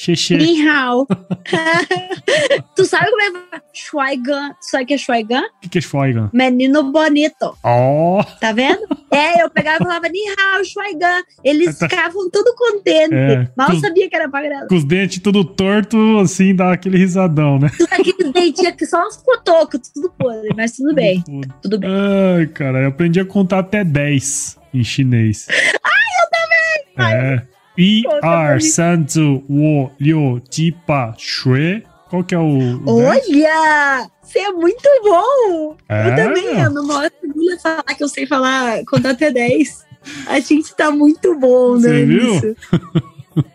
Hao 0.00 0.08
ma. 0.08 0.16
Xexê. 0.16 0.36
Ni 0.36 0.66
hao. 0.66 1.06
tu 2.74 2.84
sabe 2.86 3.10
como 3.10 3.22
é 3.22 3.60
Shuaigan? 3.74 4.50
Tu 4.54 4.70
sabe 4.70 4.84
o 4.84 4.86
que 4.86 4.94
é 4.94 4.98
Shuaigan? 4.98 5.42
O 5.42 5.60
que, 5.60 5.68
que 5.68 5.78
é 5.78 5.80
Shuaigan? 5.82 6.30
Menino 6.32 6.90
bonito. 6.90 7.54
Oh! 7.62 8.22
Tá 8.40 8.52
vendo? 8.52 8.80
é, 9.10 9.42
eu 9.42 9.50
pegava 9.50 9.76
e 9.76 9.84
falava 9.84 10.08
Ni 10.08 10.20
hao, 10.28 10.64
Shuaigan. 10.64 11.22
Eles 11.44 11.78
tá... 11.78 11.88
ficavam 11.88 12.30
tudo 12.30 12.54
contentes. 12.56 13.12
É, 13.12 13.48
Mal 13.54 13.72
com, 13.72 13.80
sabia 13.80 14.08
que 14.08 14.16
era 14.16 14.28
pra 14.28 14.42
graça. 14.42 14.66
Com 14.68 14.76
os 14.76 14.84
dentes 14.84 15.18
tudo 15.18 15.44
torto, 15.44 16.18
assim, 16.18 16.54
dá 16.54 16.72
aquele 16.72 16.96
risadão, 16.96 17.58
né? 17.58 17.70
Tudo 17.76 17.88
aqueles 17.92 18.32
dentinhos 18.32 18.76
que 18.76 18.86
só 18.86 19.06
uns 19.06 19.18
cotocos, 19.18 19.80
tudo 19.92 20.10
podre, 20.18 20.48
mas 20.56 20.72
tudo 20.72 20.94
bem. 20.94 21.22
Tudo 21.60 21.78
bem. 21.78 21.90
Ai, 22.38 22.46
cara, 22.46 22.80
eu 22.80 22.88
aprendi 22.88 23.20
a 23.20 23.24
contar 23.24 23.58
até 23.58 23.84
10 23.84 24.58
em 24.72 24.82
chinês. 24.82 25.46
Ai, 25.50 26.00
eu 26.22 26.30
também! 26.30 27.14
É. 27.14 27.36
I 27.36 27.59
Conta 28.04 28.20
pra 28.20 28.30
ar 28.30 28.54
mim. 28.56 28.60
sanzu 28.62 29.44
wo 29.48 29.90
liu 30.00 30.40
jipa 30.50 31.14
shui. 31.18 31.82
Qual 32.08 32.24
que 32.24 32.34
é 32.34 32.38
o. 32.38 32.82
Olha! 32.86 34.08
Você 34.22 34.38
é 34.40 34.52
muito 34.52 34.88
bom! 35.04 35.76
É? 35.88 36.08
Eu 36.08 36.16
também, 36.16 36.60
eu 36.60 36.70
não 36.70 36.86
moro 36.86 37.10
orgulho 37.22 37.56
de 37.56 37.62
falar 37.62 37.82
que 37.84 38.02
eu 38.02 38.08
sei 38.08 38.26
falar 38.26 38.84
contar 38.84 39.10
até 39.10 39.30
10. 39.30 39.84
A 40.26 40.40
gente 40.40 40.74
tá 40.74 40.90
muito 40.90 41.38
bom, 41.38 41.72
Você 41.78 41.88
né? 41.88 42.02
viu? 42.04 42.32
nisso. 42.34 42.56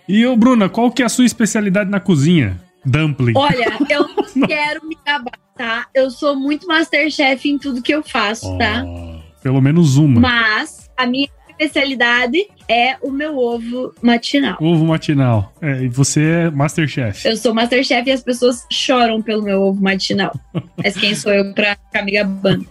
E 0.08 0.26
ô, 0.26 0.38
Bruna, 0.38 0.70
qual 0.70 0.90
que 0.90 1.02
é 1.02 1.06
a 1.06 1.10
sua 1.10 1.26
especialidade 1.26 1.90
na 1.90 2.00
cozinha? 2.00 2.62
Dumpling. 2.86 3.34
Olha, 3.36 3.78
eu 3.90 4.06
não 4.36 4.48
quero 4.48 4.86
me 4.88 4.96
acabar, 4.96 5.38
tá? 5.58 5.88
Eu 5.94 6.10
sou 6.10 6.36
muito 6.36 6.66
Masterchef 6.66 7.50
em 7.50 7.58
tudo 7.58 7.82
que 7.82 7.94
eu 7.94 8.02
faço, 8.02 8.58
tá? 8.58 8.84
Oh, 8.86 9.20
pelo 9.44 9.60
menos 9.62 9.98
uma. 9.98 10.22
Mas 10.22 10.90
a 10.96 11.06
minha 11.06 11.28
especialidade 11.50 12.48
é 12.68 12.98
o 13.02 13.12
meu 13.12 13.38
ovo 13.38 13.94
matinal. 14.02 14.58
Ovo 14.60 14.86
matinal. 14.86 15.54
É, 15.62 15.84
e 15.84 15.88
você 15.88 16.22
é 16.24 16.50
Masterchef. 16.50 17.28
Eu 17.28 17.38
sou 17.38 17.54
Masterchef 17.54 18.08
e 18.10 18.12
as 18.12 18.22
pessoas 18.24 18.66
choram 18.72 19.22
pelo 19.22 19.44
meu 19.44 19.62
ovo 19.62 19.82
matinal. 19.82 20.34
Mas 20.84 20.96
quem 20.98 21.14
sou 21.16 21.32
eu 21.34 21.54
pra 21.54 21.76
ficar 21.76 22.04
me 22.04 22.12
gabando? 22.12 22.66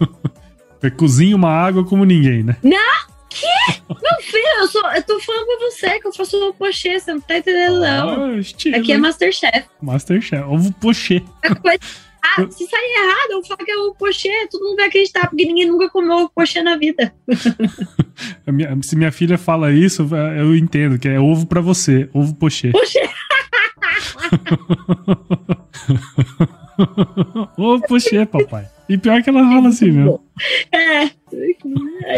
Cozinha 0.97 1.35
uma 1.35 1.49
água 1.49 1.83
como 1.83 2.05
ninguém, 2.05 2.43
né? 2.43 2.55
Meu 3.89 4.21
filho, 4.21 4.43
eu, 4.59 4.67
sou, 4.67 4.81
eu 4.91 5.03
tô 5.03 5.19
falando 5.19 5.45
pra 5.45 5.55
você 5.69 5.99
que 5.99 6.07
eu 6.07 6.13
faço 6.13 6.37
ovo 6.37 6.53
pochê, 6.53 6.99
você 6.99 7.11
não 7.13 7.19
tá 7.21 7.37
entendendo, 7.37 7.79
não. 7.79 8.09
Ah, 8.35 8.77
Aqui 8.77 8.91
é? 8.93 8.97
Masterchef. 8.97 9.65
Masterchef. 9.81 10.43
Ovo 10.43 10.71
pochê. 10.73 11.21
Qualquer 11.41 11.61
coisa- 11.61 11.79
Ah, 12.37 12.47
se 12.49 12.65
sair 12.65 12.93
errado, 12.97 13.31
eu 13.31 13.43
falo 13.45 13.65
que 13.65 13.71
é 13.71 13.77
ovo 13.77 13.95
pochê, 13.95 14.47
todo 14.49 14.63
mundo 14.65 14.77
vai 14.77 14.87
acreditar, 14.87 15.27
porque 15.29 15.45
ninguém 15.45 15.67
nunca 15.67 15.89
comeu 15.89 16.29
pochê 16.33 16.61
na 16.63 16.77
vida. 16.77 17.13
Minha- 18.47 18.77
se 18.81 18.95
minha 18.95 19.11
filha 19.11 19.37
fala 19.37 19.71
isso, 19.73 20.07
eu 20.37 20.55
entendo 20.55 20.97
que 20.97 21.07
é 21.07 21.19
ovo 21.19 21.45
pra 21.45 21.59
você. 21.61 22.09
Ovo 22.13 22.33
pochê. 22.35 22.71
Pochê! 22.71 23.01
ovo 27.57 27.81
pochê, 27.87 28.25
papai. 28.25 28.67
E 28.87 28.97
pior 28.97 29.21
que 29.23 29.29
ela 29.29 29.43
fala 29.43 29.69
assim, 29.69 29.91
meu. 29.91 30.23
É, 30.71 31.05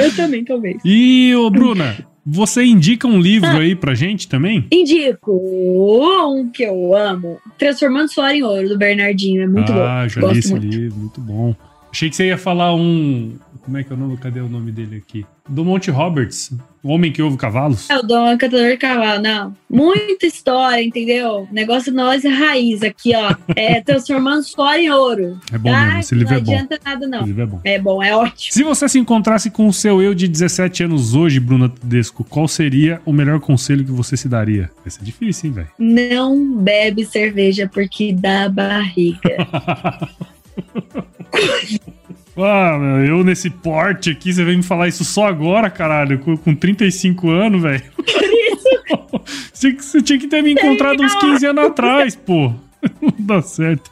eu 0.06 0.16
também, 0.16 0.44
talvez. 0.44 0.78
E, 0.84 1.34
ô, 1.36 1.50
Bruna, 1.50 1.98
você 2.30 2.62
indica 2.66 3.08
um 3.08 3.22
livro 3.22 3.48
aí 3.48 3.74
pra 3.74 3.96
gente 3.96 4.28
também? 4.28 4.68
Indico 4.70 5.32
um 5.32 6.52
que 6.52 6.64
eu 6.64 6.94
amo, 6.94 7.40
Transformando 7.58 8.12
Suor 8.12 8.32
em 8.32 8.44
Ouro, 8.44 8.68
do 8.68 8.78
Bernardinho, 8.78 9.44
é 9.44 9.48
muito 9.48 9.72
ah, 9.72 10.04
bom. 10.04 10.10
já 10.10 10.28
li 10.34 10.40
esse 10.40 10.52
muito. 10.52 10.68
livro, 10.68 10.98
muito 11.00 11.22
bom. 11.22 11.56
Achei 11.90 12.10
que 12.10 12.16
você 12.18 12.28
ia 12.28 12.38
falar 12.38 12.76
um. 12.76 13.38
Como 13.68 13.78
é 13.78 13.84
que 13.84 13.92
é 13.92 13.96
o 13.98 14.00
nome? 14.00 14.16
Cadê 14.16 14.40
o 14.40 14.48
nome 14.48 14.72
dele 14.72 14.96
aqui? 14.96 15.26
Do 15.50 15.66
Monte 15.66 15.92
Roberts. 15.92 16.54
O 16.82 16.88
Homem 16.88 17.12
que 17.12 17.22
Ouve 17.22 17.36
Cavalos. 17.36 17.90
É 17.90 17.98
o 17.98 18.02
Dom 18.02 18.38
Cantador 18.38 18.70
de 18.70 18.78
Cavalo, 18.78 19.22
não. 19.22 19.54
Muita 19.70 20.26
história, 20.26 20.82
entendeu? 20.82 21.46
Negócio 21.52 21.94
nós 21.94 22.24
é 22.24 22.30
raiz 22.30 22.82
aqui, 22.82 23.12
ó. 23.14 23.36
É 23.58 23.80
transformando 23.84 24.44
suor 24.44 24.76
em 24.76 24.90
ouro. 24.90 25.38
É 25.52 25.58
bom 25.58 25.70
tá? 25.70 25.84
mesmo, 25.84 26.00
esse 26.00 26.16
livro 26.16 26.32
não 26.32 26.38
é 26.38 26.42
bom. 26.42 26.52
adianta 26.54 26.80
nada, 26.86 27.06
Esse 27.06 27.12
não. 27.12 27.26
livro 27.26 27.42
é 27.42 27.46
bom. 27.46 27.62
É 27.66 27.80
bom, 27.80 28.04
é 28.04 28.16
ótimo. 28.16 28.54
Se 28.54 28.64
você 28.64 28.88
se 28.88 29.00
encontrasse 29.00 29.52
com 29.52 29.68
o 29.68 29.74
seu 29.74 30.02
eu 30.02 30.16
de 30.16 30.30
17 30.30 30.86
anos 30.86 31.14
hoje, 31.14 31.38
Bruna 31.38 31.68
Tedesco, 31.68 32.24
qual 32.24 32.48
seria 32.48 33.02
o 33.06 33.12
melhor 33.12 33.42
conselho 33.42 33.84
que 33.84 33.92
você 33.92 34.16
se 34.16 34.30
daria? 34.30 34.72
Vai 34.82 34.92
ser 34.92 35.04
difícil, 35.04 35.50
hein, 35.50 35.56
velho? 35.56 35.68
Não 35.78 36.56
bebe 36.56 37.06
cerveja 37.06 37.70
porque 37.70 38.14
dá 38.14 38.48
barriga. 38.48 39.46
Ah, 42.38 42.78
meu, 42.78 43.06
eu 43.06 43.24
nesse 43.24 43.50
porte 43.50 44.12
aqui, 44.12 44.32
você 44.32 44.44
vem 44.44 44.58
me 44.58 44.64
falar 44.64 44.88
isso 44.88 45.04
só 45.04 45.26
agora, 45.26 45.70
caralho, 45.70 46.20
com, 46.20 46.38
com 46.38 46.56
35 46.56 47.30
anos, 47.30 47.62
velho. 47.62 47.84
Você 49.52 49.74
Você 49.74 50.02
tinha 50.02 50.20
que 50.20 50.28
ter 50.28 50.44
me 50.44 50.54
encontrado 50.54 51.04
uns 51.04 51.16
15 51.16 51.46
anos 51.48 51.66
atrás, 51.66 52.16
pô. 52.16 52.54
Não 53.02 53.14
dá 53.20 53.42
certo. 53.42 53.92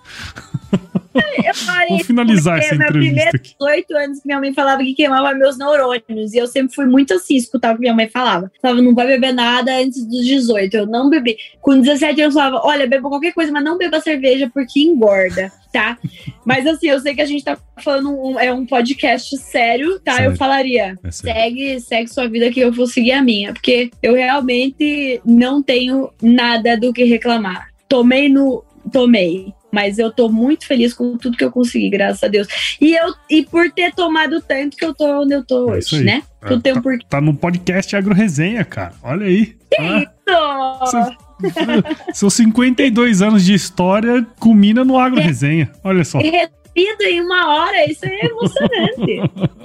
Eu 1.15 1.53
parei 1.65 1.89
Vou 1.89 2.03
finalizar 2.03 2.59
essa 2.59 2.75
entrevista 2.75 3.37
aqui. 3.37 3.55
18 3.59 3.97
anos 3.97 4.19
que 4.19 4.27
minha 4.27 4.39
mãe 4.39 4.53
falava 4.53 4.83
que 4.83 4.93
queimava 4.93 5.33
meus 5.33 5.57
neurônios. 5.57 6.33
E 6.33 6.37
eu 6.37 6.47
sempre 6.47 6.75
fui 6.75 6.85
muito 6.85 7.13
assim, 7.13 7.35
escutava 7.35 7.73
o 7.73 7.77
que 7.77 7.81
minha 7.81 7.93
mãe 7.93 8.09
falava. 8.09 8.51
Falava, 8.61 8.81
não 8.81 8.93
vai 8.93 9.07
beber 9.07 9.33
nada 9.33 9.75
antes 9.77 10.05
dos 10.05 10.25
18. 10.25 10.75
Eu 10.75 10.85
não 10.85 11.09
bebi. 11.09 11.37
Com 11.61 11.79
17 11.79 12.21
anos, 12.21 12.35
eu 12.35 12.41
falava, 12.41 12.65
olha, 12.65 12.87
beba 12.87 13.09
qualquer 13.09 13.33
coisa, 13.33 13.51
mas 13.51 13.63
não 13.63 13.77
beba 13.77 13.99
cerveja 14.01 14.49
porque 14.53 14.79
engorda, 14.81 15.51
tá? 15.75 15.97
mas 16.45 16.65
assim, 16.65 16.87
eu 16.87 16.99
sei 17.01 17.13
que 17.13 17.21
a 17.21 17.25
gente 17.25 17.43
tá 17.43 17.57
falando, 17.77 18.09
um, 18.09 18.39
é 18.39 18.53
um 18.53 18.65
podcast 18.65 19.37
sério, 19.37 19.99
tá? 19.99 20.13
Sério. 20.13 20.31
Eu 20.31 20.37
falaria, 20.37 20.97
É 21.03 21.11
segue, 21.11 21.79
segue 21.81 22.09
sua 22.09 22.29
vida 22.29 22.49
que 22.49 22.61
eu 22.61 22.71
vou 22.71 22.87
seguir 22.87 23.11
a 23.11 23.21
minha. 23.21 23.51
Porque 23.51 23.91
eu 24.01 24.15
realmente 24.15 25.21
não 25.25 25.61
tenho 25.61 26.09
nada 26.21 26.77
do 26.77 26.93
que 26.93 27.03
reclamar. 27.03 27.69
Tomei 27.89 28.29
no. 28.29 28.63
Tomei. 28.91 29.53
Mas 29.71 29.99
eu 29.99 30.09
tô 30.09 30.29
muito 30.29 30.65
feliz 30.65 30.93
com 30.93 31.17
tudo 31.17 31.35
que 31.35 31.43
eu 31.43 31.51
consegui, 31.51 31.89
graças 31.89 32.23
a 32.23 32.29
Deus. 32.29 32.47
E, 32.79 32.95
eu, 32.95 33.13
e 33.29 33.43
por 33.43 33.69
ter 33.71 33.93
tomado 33.93 34.39
tanto 34.39 34.77
que 34.77 34.85
eu 34.85 34.93
tô 34.93 35.23
onde 35.23 35.33
eu 35.33 35.43
tô 35.43 35.73
É 35.73 35.79
isso 35.79 35.95
hoje, 35.95 36.05
né? 36.05 36.23
É, 36.41 36.53
um 36.53 36.81
porquê. 36.81 37.05
Tá 37.09 37.19
no 37.19 37.33
podcast 37.33 37.93
Agro 37.93 38.13
Resenha, 38.13 38.63
cara. 38.63 38.93
Olha 39.03 39.25
aí. 39.25 39.57
Ah, 39.77 41.17
seus 42.13 42.33
52 42.33 43.21
anos 43.21 43.43
de 43.43 43.53
história 43.53 44.25
culmina 44.39 44.83
no 44.83 44.97
Agro 44.97 45.19
Resenha. 45.19 45.71
Olha 45.83 46.03
só. 46.03 46.19
E 46.19 46.29
repito 46.29 47.03
em 47.03 47.21
uma 47.21 47.47
hora, 47.47 47.89
isso 47.89 48.05
é 48.05 48.25
emocionante. 48.25 49.31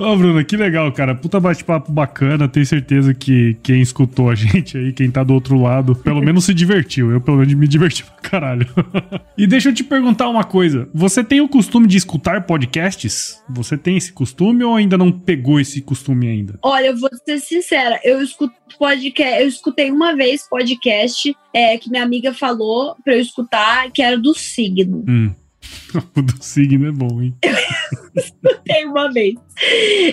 Ô, 0.00 0.16
Bruna, 0.16 0.42
que 0.42 0.56
legal, 0.56 0.90
cara. 0.92 1.14
Puta 1.14 1.38
bate-papo 1.38 1.92
bacana. 1.92 2.48
Tenho 2.48 2.64
certeza 2.64 3.12
que 3.12 3.58
quem 3.62 3.82
escutou 3.82 4.30
a 4.30 4.34
gente 4.36 4.78
aí, 4.78 4.94
quem 4.94 5.10
tá 5.10 5.22
do 5.22 5.34
outro 5.34 5.60
lado, 5.60 5.94
pelo 5.94 6.22
menos 6.22 6.44
se 6.44 6.54
divertiu. 6.54 7.10
Eu, 7.10 7.20
pelo 7.20 7.36
menos, 7.36 7.52
me 7.52 7.68
diverti 7.68 8.02
pra 8.04 8.14
caralho. 8.14 8.66
e 9.36 9.46
deixa 9.46 9.68
eu 9.68 9.74
te 9.74 9.84
perguntar 9.84 10.30
uma 10.30 10.42
coisa. 10.42 10.88
Você 10.94 11.22
tem 11.22 11.42
o 11.42 11.48
costume 11.48 11.86
de 11.86 11.98
escutar 11.98 12.46
podcasts? 12.46 13.42
Você 13.50 13.76
tem 13.76 13.98
esse 13.98 14.10
costume 14.10 14.64
ou 14.64 14.74
ainda 14.74 14.96
não 14.96 15.12
pegou 15.12 15.60
esse 15.60 15.82
costume 15.82 16.28
ainda? 16.28 16.58
Olha, 16.62 16.86
eu 16.86 16.96
vou 16.96 17.10
ser 17.22 17.38
sincera, 17.38 18.00
eu 18.02 18.22
escuto 18.22 18.54
podcast, 18.78 19.42
eu 19.42 19.48
escutei 19.48 19.90
uma 19.90 20.16
vez 20.16 20.48
podcast 20.48 21.36
é, 21.52 21.76
que 21.76 21.90
minha 21.90 22.02
amiga 22.02 22.32
falou 22.32 22.96
pra 23.04 23.14
eu 23.14 23.20
escutar, 23.20 23.90
que 23.90 24.00
era 24.00 24.16
do 24.16 24.32
signo. 24.32 25.04
Hum. 25.06 25.34
o 26.16 26.22
do 26.22 26.42
signo 26.42 26.88
é 26.88 26.92
bom, 26.92 27.20
hein? 27.20 27.34
Tem 28.64 28.86
uma 28.86 29.12
vez. 29.12 29.34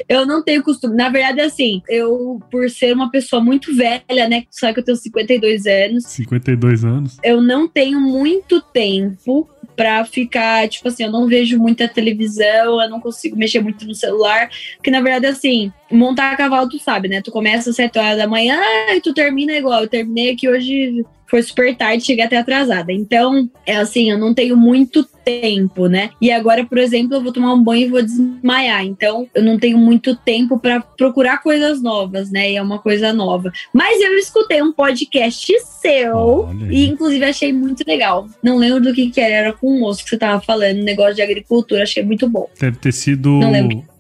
Eu 0.08 0.26
não 0.26 0.44
tenho 0.44 0.64
costume. 0.64 0.96
Na 0.96 1.10
verdade, 1.10 1.42
assim, 1.42 1.82
eu, 1.88 2.42
por 2.52 2.70
ser 2.70 2.94
uma 2.94 3.10
pessoa 3.10 3.42
muito 3.42 3.76
velha, 3.76 4.28
né? 4.30 4.44
Só 4.50 4.74
que 4.74 4.80
eu 4.80 4.84
tenho 4.84 4.98
52 4.98 5.66
anos, 5.66 6.06
52 6.06 6.86
anos. 6.86 7.18
eu 7.24 7.42
não 7.42 7.68
tenho 7.68 8.00
muito 8.00 8.62
tempo 8.62 9.48
pra 9.76 10.04
ficar, 10.04 10.68
tipo 10.68 10.88
assim, 10.88 11.04
eu 11.04 11.12
não 11.12 11.28
vejo 11.28 11.60
muita 11.60 11.88
televisão, 11.88 12.82
eu 12.82 12.90
não 12.90 13.00
consigo 13.00 13.38
mexer 13.38 13.60
muito 13.62 13.86
no 13.86 13.94
celular, 13.94 14.50
porque 14.76 14.90
na 14.90 15.02
verdade, 15.02 15.28
assim, 15.28 15.72
montar 15.92 16.36
cavalo, 16.36 16.68
tu 16.68 16.80
sabe, 16.80 17.08
né? 17.08 17.22
Tu 17.22 17.32
começa 17.32 17.70
às 17.70 17.76
7 17.76 18.00
horas 18.00 18.18
da 18.18 18.28
manhã 18.28 18.60
e 18.96 19.00
tu 19.00 19.14
termina 19.14 19.54
igual. 19.54 19.84
Eu 19.84 19.88
terminei 19.88 20.32
aqui 20.32 20.50
hoje, 20.50 21.06
foi 21.28 21.42
super 21.44 21.76
tarde, 21.76 22.06
cheguei 22.06 22.24
até 22.24 22.38
atrasada. 22.38 22.92
Então, 22.92 23.50
é 23.66 23.76
assim, 23.76 24.10
eu 24.10 24.18
não 24.18 24.34
tenho 24.34 24.56
muito 24.56 25.04
tempo, 25.04 25.88
né? 25.88 26.12
E 26.22 26.32
agora, 26.32 26.66
por 26.66 26.78
exemplo, 26.78 27.16
eu 27.16 27.22
vou 27.22 27.34
tomar 27.34 27.54
um 27.54 27.62
banho 27.62 27.88
e 27.88 27.90
vou 27.90 28.02
desmaiar. 28.02 28.86
Então, 28.86 29.28
eu 29.36 29.44
não 29.44 29.60
tenho 29.60 29.78
muito 29.78 30.16
tempo 30.16 30.58
pra 30.58 30.80
procurar 30.80 31.40
coisas 31.40 31.82
novas, 31.82 32.32
né? 32.32 32.52
E 32.52 32.56
é 32.56 32.62
uma 32.62 32.80
coisa 32.80 33.12
nova. 33.12 33.52
Mas 33.74 34.02
eu 34.02 34.14
escutei 34.18 34.62
um 34.62 34.72
podcast 34.72 35.54
seu 35.82 36.50
e, 36.70 36.88
inclusive, 36.88 37.26
achei 37.26 37.52
muito 37.52 37.84
legal. 37.86 38.28
Não 38.42 38.58
lembro 38.58 38.82
do 38.82 38.94
que 38.94 39.10
que 39.10 39.20
era, 39.20 39.34
era 39.34 39.54
com 39.54 39.70
um 39.70 39.80
moço 39.80 40.04
que 40.04 40.10
você 40.10 40.18
tava 40.18 40.42
falando, 40.42 40.84
negócio 40.84 41.16
de 41.16 41.22
agricultura, 41.22 41.84
achei 41.84 42.04
muito 42.04 42.30
bom. 42.30 42.50
Deve 42.60 42.78
ter 42.78 42.94
sido 42.94 43.40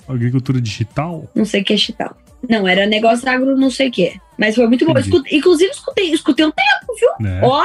agricultura 0.07 0.61
digital? 0.61 1.29
Não 1.35 1.43
sei 1.43 1.61
o 1.61 1.63
que 1.65 1.73
é 1.73 1.77
chital. 1.77 2.15
Não, 2.49 2.67
era 2.67 2.85
negócio 2.85 3.27
agro, 3.29 3.55
não 3.57 3.69
sei 3.71 3.89
o 3.89 3.91
que. 3.91 4.13
Mas 4.37 4.55
foi 4.55 4.67
muito 4.67 4.85
bom. 4.85 4.91
Entendi. 4.91 5.09
Escute- 5.09 5.35
inclusive, 5.35 5.71
escutei, 5.71 6.11
escutei 6.11 6.45
um 6.45 6.51
tempo, 6.51 6.93
viu? 6.99 7.09
Né? 7.19 7.41
Ó, 7.43 7.63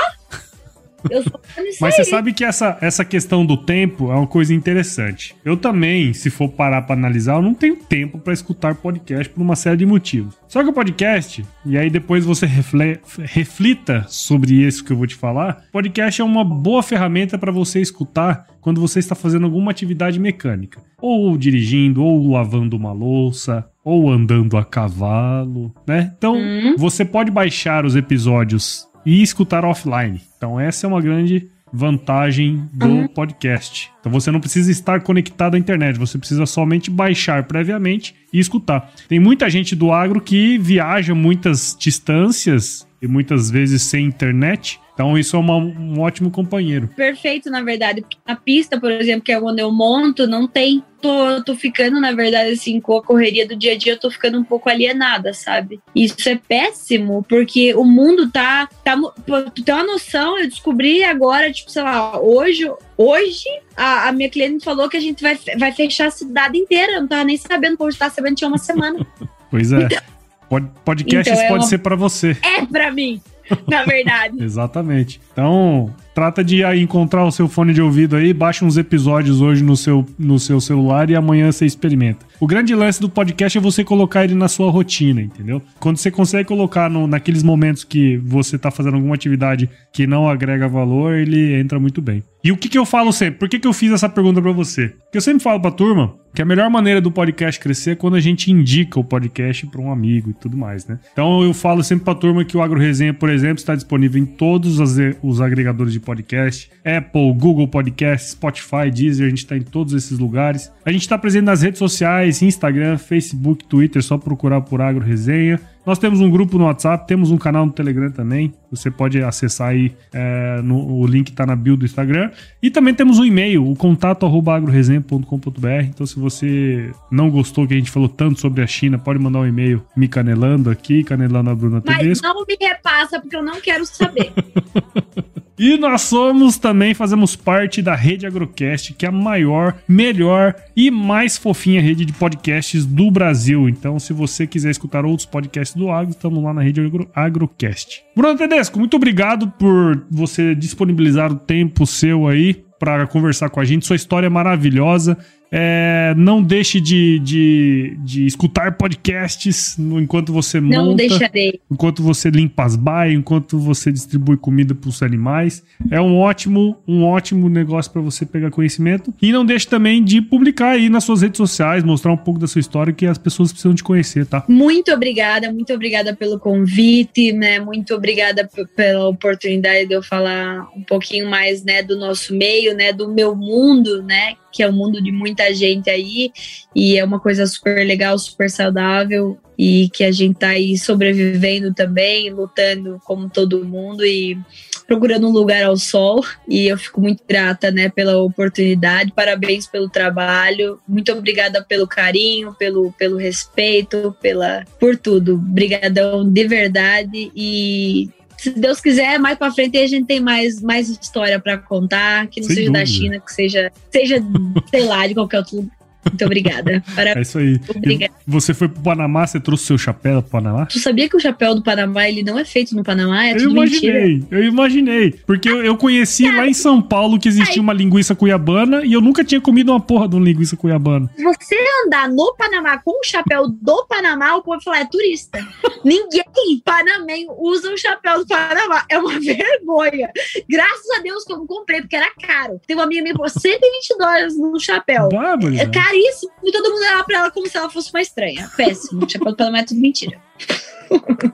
eu 1.10 1.20
sou 1.24 1.40
Mas 1.80 1.96
você 1.96 2.04
sabe 2.04 2.32
que 2.32 2.44
essa, 2.44 2.78
essa 2.80 3.04
questão 3.04 3.44
do 3.44 3.56
tempo 3.56 4.10
é 4.12 4.14
uma 4.14 4.26
coisa 4.26 4.54
interessante. 4.54 5.34
Eu 5.44 5.56
também, 5.56 6.12
se 6.14 6.30
for 6.30 6.48
parar 6.48 6.82
pra 6.82 6.94
analisar, 6.94 7.34
eu 7.34 7.42
não 7.42 7.54
tenho 7.54 7.74
tempo 7.76 8.18
pra 8.20 8.32
escutar 8.32 8.76
podcast 8.76 9.28
por 9.28 9.42
uma 9.42 9.56
série 9.56 9.78
de 9.78 9.84
motivos. 9.86 10.34
Só 10.48 10.62
que 10.62 10.68
o 10.70 10.72
podcast, 10.72 11.44
e 11.66 11.76
aí 11.76 11.90
depois 11.90 12.24
você 12.24 12.46
refle- 12.46 13.00
reflita 13.18 14.04
sobre 14.08 14.54
isso 14.54 14.84
que 14.84 14.92
eu 14.92 14.96
vou 14.96 15.06
te 15.06 15.16
falar, 15.16 15.64
podcast 15.72 16.20
é 16.20 16.24
uma 16.24 16.44
boa 16.44 16.82
ferramenta 16.84 17.36
pra 17.36 17.50
você 17.50 17.80
escutar 17.80 18.46
quando 18.60 18.80
você 18.80 19.00
está 19.00 19.16
fazendo 19.16 19.44
alguma 19.44 19.72
atividade 19.72 20.20
mecânica. 20.20 20.80
Ou 21.00 21.36
dirigindo, 21.36 22.04
ou 22.04 22.30
lavando 22.30 22.76
uma 22.76 22.92
louça, 22.92 23.66
ou 23.84 24.10
andando 24.10 24.56
a 24.56 24.64
cavalo, 24.64 25.74
né? 25.86 26.12
Então, 26.16 26.36
Hum. 26.36 26.76
você 26.76 27.04
pode 27.04 27.30
baixar 27.30 27.84
os 27.84 27.96
episódios 27.96 28.86
e 29.04 29.22
escutar 29.22 29.64
offline. 29.64 30.20
Então, 30.36 30.58
essa 30.58 30.86
é 30.86 30.88
uma 30.88 31.00
grande 31.00 31.48
vantagem 31.72 32.68
do 32.72 32.86
uhum. 32.86 33.08
podcast. 33.08 33.90
Então 33.98 34.12
você 34.12 34.30
não 34.30 34.40
precisa 34.40 34.70
estar 34.70 35.00
conectado 35.00 35.54
à 35.54 35.58
internet, 35.58 35.98
você 35.98 36.18
precisa 36.18 36.44
somente 36.44 36.90
baixar 36.90 37.44
previamente 37.44 38.14
e 38.32 38.38
escutar. 38.38 38.92
Tem 39.08 39.18
muita 39.18 39.48
gente 39.48 39.74
do 39.74 39.90
agro 39.90 40.20
que 40.20 40.58
viaja 40.58 41.14
muitas 41.14 41.74
distâncias 41.78 42.86
e 43.00 43.08
muitas 43.08 43.50
vezes 43.50 43.82
sem 43.82 44.04
internet 44.04 44.78
então 45.02 45.18
isso 45.18 45.34
é 45.34 45.38
uma, 45.40 45.56
um 45.56 46.00
ótimo 46.00 46.30
companheiro. 46.30 46.88
Perfeito, 46.94 47.50
na 47.50 47.60
verdade. 47.60 48.04
Na 48.24 48.36
pista, 48.36 48.78
por 48.78 48.92
exemplo, 48.92 49.22
que 49.22 49.32
é 49.32 49.40
onde 49.40 49.60
eu 49.60 49.72
monto, 49.72 50.28
não 50.28 50.46
tem. 50.46 50.82
Tô, 51.00 51.42
tô 51.42 51.56
ficando, 51.56 52.00
na 52.00 52.12
verdade, 52.12 52.52
assim, 52.52 52.80
com 52.80 52.96
a 52.96 53.02
correria 53.02 53.44
do 53.44 53.56
dia 53.56 53.72
a 53.72 53.76
dia, 53.76 53.94
eu 53.94 53.98
tô 53.98 54.08
ficando 54.08 54.38
um 54.38 54.44
pouco 54.44 54.70
alienada, 54.70 55.34
sabe? 55.34 55.80
Isso 55.92 56.28
é 56.28 56.36
péssimo, 56.36 57.26
porque 57.28 57.74
o 57.74 57.82
mundo 57.82 58.30
tá. 58.30 58.68
tá 58.84 58.96
tu 59.26 59.64
tem 59.64 59.74
uma 59.74 59.82
noção, 59.82 60.38
eu 60.38 60.48
descobri 60.48 61.02
agora, 61.02 61.50
tipo, 61.50 61.68
sei 61.68 61.82
lá, 61.82 62.20
hoje. 62.20 62.70
Hoje, 62.96 63.48
a, 63.76 64.08
a 64.08 64.12
minha 64.12 64.30
cliente 64.30 64.64
falou 64.64 64.88
que 64.88 64.96
a 64.96 65.00
gente 65.00 65.20
vai, 65.20 65.36
vai 65.58 65.72
fechar 65.72 66.06
a 66.06 66.12
cidade 66.12 66.56
inteira. 66.56 66.92
Eu 66.92 67.00
não 67.00 67.08
tava 67.08 67.24
nem 67.24 67.36
sabendo, 67.36 67.76
hoje 67.80 67.98
tava 67.98 68.14
sabendo 68.14 68.36
tinha 68.36 68.46
uma 68.46 68.58
semana. 68.58 69.04
pois 69.50 69.72
é. 69.72 69.86
Então, 69.86 70.70
Podcast 70.84 71.32
então, 71.32 71.42
é 71.42 71.48
pode 71.48 71.64
uma... 71.64 71.68
ser 71.68 71.78
para 71.78 71.96
você. 71.96 72.36
É 72.42 72.64
para 72.64 72.92
mim. 72.92 73.20
na 73.68 73.84
verdade. 73.84 74.42
Exatamente. 74.42 75.20
Então, 75.32 75.94
trata 76.14 76.42
de 76.44 76.62
encontrar 76.80 77.24
o 77.24 77.32
seu 77.32 77.48
fone 77.48 77.72
de 77.72 77.80
ouvido 77.80 78.16
aí, 78.16 78.32
baixa 78.32 78.64
uns 78.64 78.76
episódios 78.76 79.40
hoje 79.40 79.62
no 79.62 79.76
seu, 79.76 80.06
no 80.18 80.38
seu 80.38 80.60
celular 80.60 81.08
e 81.10 81.16
amanhã 81.16 81.50
você 81.50 81.66
experimenta. 81.66 82.26
O 82.38 82.46
grande 82.46 82.74
lance 82.74 83.00
do 83.00 83.08
podcast 83.08 83.56
é 83.56 83.60
você 83.60 83.84
colocar 83.84 84.24
ele 84.24 84.34
na 84.34 84.48
sua 84.48 84.70
rotina, 84.70 85.22
entendeu? 85.22 85.62
Quando 85.78 85.96
você 85.96 86.10
consegue 86.10 86.48
colocar 86.48 86.90
no, 86.90 87.06
naqueles 87.06 87.42
momentos 87.42 87.84
que 87.84 88.16
você 88.18 88.58
tá 88.58 88.70
fazendo 88.70 88.94
alguma 88.94 89.14
atividade 89.14 89.70
que 89.92 90.06
não 90.06 90.28
agrega 90.28 90.68
valor, 90.68 91.14
ele 91.14 91.54
entra 91.54 91.78
muito 91.78 92.02
bem. 92.02 92.22
E 92.44 92.50
o 92.50 92.56
que, 92.56 92.68
que 92.68 92.76
eu 92.76 92.84
falo 92.84 93.12
sempre? 93.12 93.38
Por 93.38 93.48
que, 93.48 93.60
que 93.60 93.68
eu 93.68 93.72
fiz 93.72 93.92
essa 93.92 94.08
pergunta 94.08 94.42
para 94.42 94.50
você? 94.50 94.88
Porque 94.88 95.18
eu 95.18 95.20
sempre 95.20 95.42
falo 95.42 95.60
pra 95.60 95.70
turma 95.70 96.16
que 96.34 96.42
a 96.42 96.44
melhor 96.44 96.68
maneira 96.70 97.00
do 97.00 97.12
podcast 97.12 97.60
crescer 97.60 97.90
é 97.90 97.94
quando 97.94 98.16
a 98.16 98.20
gente 98.20 98.50
indica 98.50 98.98
o 98.98 99.04
podcast 99.04 99.66
para 99.66 99.80
um 99.80 99.92
amigo 99.92 100.30
e 100.30 100.34
tudo 100.34 100.56
mais, 100.56 100.86
né? 100.86 100.98
Então 101.12 101.42
eu 101.42 101.52
falo 101.52 101.84
sempre 101.84 102.04
pra 102.04 102.14
turma 102.14 102.44
que 102.44 102.56
o 102.56 102.62
Agro 102.62 102.80
Resenha, 102.80 103.12
por 103.12 103.28
exemplo, 103.28 103.58
está 103.58 103.74
disponível 103.74 104.20
em 104.20 104.26
todos 104.26 104.78
os 105.22 105.40
agregadores 105.40 105.92
de 105.92 106.00
podcast: 106.02 106.70
Apple, 106.84 107.32
Google 107.34 107.68
Podcast, 107.68 108.30
Spotify, 108.30 108.90
Deezer, 108.92 109.26
a 109.26 109.30
gente 109.30 109.38
está 109.38 109.56
em 109.56 109.62
todos 109.62 109.94
esses 109.94 110.18
lugares. 110.18 110.70
A 110.84 110.92
gente 110.92 111.02
está 111.02 111.16
presente 111.16 111.44
nas 111.44 111.62
redes 111.62 111.78
sociais, 111.78 112.42
Instagram, 112.42 112.98
Facebook, 112.98 113.64
Twitter, 113.64 114.02
só 114.02 114.18
procurar 114.18 114.60
por 114.60 114.80
Agro 114.80 115.04
Resenha. 115.04 115.60
Nós 115.84 115.98
temos 115.98 116.20
um 116.20 116.30
grupo 116.30 116.58
no 116.58 116.64
WhatsApp, 116.64 117.06
temos 117.08 117.32
um 117.32 117.36
canal 117.36 117.66
no 117.66 117.72
Telegram 117.72 118.10
também. 118.10 118.54
Você 118.70 118.88
pode 118.88 119.20
acessar 119.20 119.70
aí, 119.70 119.92
é, 120.12 120.60
no, 120.62 121.00
o 121.00 121.06
link 121.06 121.30
está 121.30 121.44
na 121.44 121.56
bio 121.56 121.76
do 121.76 121.84
Instagram. 121.84 122.30
E 122.62 122.70
também 122.70 122.94
temos 122.94 123.18
um 123.18 123.24
e-mail, 123.24 123.68
o 123.68 123.74
contato 123.74 124.24
agroresenha.com.br. 124.24 125.84
Então, 125.88 126.06
se 126.06 126.18
você 126.18 126.92
não 127.10 127.30
gostou 127.30 127.66
que 127.66 127.74
a 127.74 127.76
gente 127.76 127.90
falou 127.90 128.08
tanto 128.08 128.40
sobre 128.40 128.62
a 128.62 128.66
China, 128.66 128.96
pode 128.96 129.18
mandar 129.18 129.40
um 129.40 129.46
e-mail 129.46 129.82
me 129.96 130.06
canelando 130.06 130.70
aqui, 130.70 131.02
canelando 131.02 131.50
a 131.50 131.54
Bruna 131.54 131.82
Mas 131.84 131.98
Tedesco. 131.98 132.26
não 132.28 132.46
me 132.46 132.56
repassa, 132.60 133.20
porque 133.20 133.34
eu 133.34 133.42
não 133.42 133.60
quero 133.60 133.84
saber. 133.84 134.32
E 135.58 135.76
nós 135.76 136.02
somos 136.02 136.58
também, 136.58 136.94
fazemos 136.94 137.36
parte 137.36 137.82
da 137.82 137.94
Rede 137.94 138.26
Agrocast, 138.26 138.94
que 138.94 139.04
é 139.04 139.08
a 139.08 139.12
maior, 139.12 139.76
melhor 139.86 140.54
e 140.74 140.90
mais 140.90 141.36
fofinha 141.36 141.80
rede 141.80 142.04
de 142.04 142.12
podcasts 142.12 142.86
do 142.86 143.10
Brasil. 143.10 143.68
Então, 143.68 143.98
se 143.98 144.12
você 144.12 144.46
quiser 144.46 144.70
escutar 144.70 145.04
outros 145.04 145.26
podcasts 145.26 145.76
do 145.76 145.90
Agro, 145.90 146.10
estamos 146.10 146.42
lá 146.42 146.54
na 146.54 146.62
Rede 146.62 146.80
Agro, 146.80 147.08
Agrocast. 147.14 148.02
Bruno 148.16 148.36
Tedesco, 148.36 148.78
muito 148.78 148.96
obrigado 148.96 149.48
por 149.58 150.04
você 150.10 150.54
disponibilizar 150.54 151.30
o 151.30 151.36
tempo 151.36 151.86
seu 151.86 152.26
aí 152.26 152.64
para 152.78 153.06
conversar 153.06 153.48
com 153.48 153.60
a 153.60 153.64
gente. 153.64 153.86
Sua 153.86 153.96
história 153.96 154.26
é 154.26 154.30
maravilhosa. 154.30 155.16
É, 155.54 156.14
não 156.16 156.42
deixe 156.42 156.80
de, 156.80 157.18
de, 157.18 157.98
de, 157.98 158.24
escutar 158.24 158.72
podcasts 158.72 159.78
enquanto 159.78 160.32
você 160.32 160.58
monta. 160.58 160.76
Não 160.76 160.96
deixarei. 160.96 161.60
Enquanto 161.70 162.02
você 162.02 162.30
limpa 162.30 162.64
as 162.64 162.74
baias, 162.74 163.14
enquanto 163.14 163.58
você 163.58 163.92
distribui 163.92 164.38
comida 164.38 164.74
para 164.74 164.88
os 164.88 165.02
animais. 165.02 165.62
É 165.90 166.00
um 166.00 166.16
ótimo, 166.16 166.78
um 166.88 167.04
ótimo 167.04 167.50
negócio 167.50 167.92
para 167.92 168.00
você 168.00 168.24
pegar 168.24 168.50
conhecimento. 168.50 169.12
E 169.20 169.30
não 169.30 169.44
deixe 169.44 169.66
também 169.66 170.02
de 170.02 170.22
publicar 170.22 170.70
aí 170.70 170.88
nas 170.88 171.04
suas 171.04 171.20
redes 171.20 171.36
sociais, 171.36 171.84
mostrar 171.84 172.12
um 172.12 172.16
pouco 172.16 172.40
da 172.40 172.46
sua 172.46 172.60
história 172.60 172.90
que 172.90 173.04
as 173.04 173.18
pessoas 173.18 173.52
precisam 173.52 173.74
te 173.74 173.84
conhecer, 173.84 174.24
tá? 174.24 174.44
Muito 174.48 174.90
obrigada, 174.90 175.52
muito 175.52 175.74
obrigada 175.74 176.16
pelo 176.16 176.38
convite, 176.38 177.30
né? 177.30 177.60
Muito 177.60 177.94
obrigada 177.94 178.48
pela 178.74 179.06
oportunidade 179.06 179.86
de 179.86 179.94
eu 179.94 180.02
falar 180.02 180.66
um 180.74 180.82
pouquinho 180.82 181.28
mais, 181.28 181.62
né, 181.62 181.82
do 181.82 181.98
nosso 181.98 182.34
meio, 182.34 182.74
né, 182.74 182.92
do 182.92 183.12
meu 183.12 183.34
mundo, 183.36 184.02
né, 184.02 184.34
que 184.52 184.62
é 184.62 184.68
o 184.68 184.72
mundo 184.72 185.02
de 185.02 185.10
muita 185.10 185.52
gente 185.54 185.88
aí, 185.88 186.30
e 186.74 186.98
é 186.98 187.04
uma 187.04 187.18
coisa 187.18 187.46
super 187.46 187.84
legal, 187.86 188.18
super 188.18 188.50
saudável, 188.50 189.38
e 189.58 189.88
que 189.90 190.04
a 190.04 190.10
gente 190.10 190.36
tá 190.38 190.48
aí 190.48 190.76
sobrevivendo 190.76 191.72
também, 191.72 192.30
lutando 192.30 193.00
como 193.04 193.28
todo 193.28 193.64
mundo 193.64 194.04
e 194.04 194.38
procurando 194.86 195.28
um 195.28 195.32
lugar 195.32 195.62
ao 195.62 195.76
sol. 195.76 196.24
E 196.48 196.66
eu 196.66 196.76
fico 196.76 197.00
muito 197.00 197.22
grata, 197.28 197.70
né, 197.70 197.88
pela 197.88 198.16
oportunidade. 198.18 199.12
Parabéns 199.12 199.66
pelo 199.66 199.88
trabalho. 199.88 200.78
Muito 200.86 201.12
obrigada 201.12 201.62
pelo 201.62 201.86
carinho, 201.86 202.54
pelo, 202.54 202.92
pelo 202.92 203.16
respeito, 203.16 204.16
pela 204.20 204.64
por 204.80 204.96
tudo. 204.96 205.34
Obrigadão 205.34 206.28
de 206.28 206.48
verdade 206.48 207.30
e 207.34 208.10
se 208.42 208.50
Deus 208.50 208.80
quiser, 208.80 209.20
mais 209.20 209.38
para 209.38 209.52
frente 209.52 209.78
a 209.78 209.86
gente 209.86 210.06
tem 210.06 210.18
mais, 210.18 210.60
mais 210.60 210.88
história 210.88 211.38
para 211.38 211.56
contar, 211.58 212.26
que 212.26 212.40
não 212.40 212.48
Sem 212.48 212.56
seja 212.56 212.70
dúvida. 212.70 212.80
da 212.80 212.86
China, 212.86 213.20
que 213.20 213.32
seja, 213.32 213.70
seja, 213.88 214.20
sei 214.68 214.84
lá, 214.84 215.06
de 215.06 215.14
qualquer 215.14 215.38
outro 215.38 215.70
muito 216.04 216.24
obrigada. 216.24 216.82
Para... 216.94 217.18
É 217.18 217.22
isso 217.22 217.38
aí. 217.38 217.60
Obrigada. 217.74 218.12
Você 218.26 218.54
foi 218.54 218.68
pro 218.68 218.82
Panamá, 218.82 219.26
você 219.26 219.40
trouxe 219.40 219.66
seu 219.66 219.78
chapéu 219.78 220.22
pro 220.22 220.32
Panamá? 220.32 220.66
Tu 220.66 220.78
sabia 220.78 221.08
que 221.08 221.16
o 221.16 221.20
chapéu 221.20 221.54
do 221.54 221.62
Panamá 221.62 222.08
ele 222.08 222.22
não 222.22 222.38
é 222.38 222.44
feito 222.44 222.74
no 222.74 222.82
Panamá? 222.82 223.26
É 223.26 223.36
eu 223.36 223.50
imaginei, 223.50 224.14
mentira. 224.14 224.26
eu 224.30 224.44
imaginei. 224.44 225.14
Porque 225.26 225.48
eu, 225.48 225.62
eu 225.62 225.76
conheci 225.76 226.30
lá 226.30 226.46
em 226.46 226.54
São 226.54 226.80
Paulo 226.80 227.18
que 227.18 227.28
existia 227.28 227.54
Ai. 227.54 227.60
uma 227.60 227.72
linguiça 227.72 228.14
cuiabana 228.14 228.84
e 228.84 228.92
eu 228.92 229.00
nunca 229.00 229.24
tinha 229.24 229.40
comido 229.40 229.70
uma 229.70 229.80
porra 229.80 230.08
de 230.08 230.16
uma 230.16 230.24
linguiça 230.24 230.56
cuiabana. 230.56 231.10
Você 231.18 231.56
andar 231.84 232.08
no 232.08 232.34
Panamá 232.36 232.78
com 232.78 233.00
o 233.00 233.04
chapéu 233.04 233.48
do 233.48 233.86
Panamá, 233.86 234.36
o 234.36 234.42
povo 234.42 234.60
falar, 234.62 234.80
é 234.80 234.84
turista. 234.86 235.38
Ninguém 235.84 236.24
panamenho 236.64 237.32
usa 237.38 237.72
o 237.72 237.76
chapéu 237.76 238.20
do 238.20 238.26
Panamá. 238.26 238.84
É 238.88 238.98
uma 238.98 239.18
vergonha. 239.20 240.10
Graças 240.48 240.90
a 240.98 241.02
Deus 241.02 241.24
que 241.24 241.32
eu 241.32 241.38
não 241.38 241.46
comprei, 241.46 241.80
porque 241.80 241.96
era 241.96 242.10
caro. 242.20 242.60
Tem 242.66 242.76
uma 242.76 242.84
amiga 242.84 243.02
me 243.02 243.14
pôs 243.14 243.32
120 243.32 243.98
dólares 243.98 244.38
no 244.38 244.58
chapéu. 244.60 245.08
Bárbaro, 245.08 245.54
é 245.54 245.66
caro 245.66 245.91
caríssimo 245.92 246.32
e 246.42 246.52
todo 246.52 246.70
mundo 246.70 246.80
olhava 246.80 247.04
pra 247.04 247.18
ela 247.18 247.30
como 247.30 247.46
se 247.46 247.56
ela 247.56 247.68
fosse 247.68 247.90
uma 247.92 248.00
estranha. 248.00 248.50
Péssimo. 248.56 249.08
Chapéu 249.08 249.32
do 249.32 249.36
Panamá 249.36 249.58
é 249.58 249.64
tudo 249.64 249.80
mentira. 249.80 250.18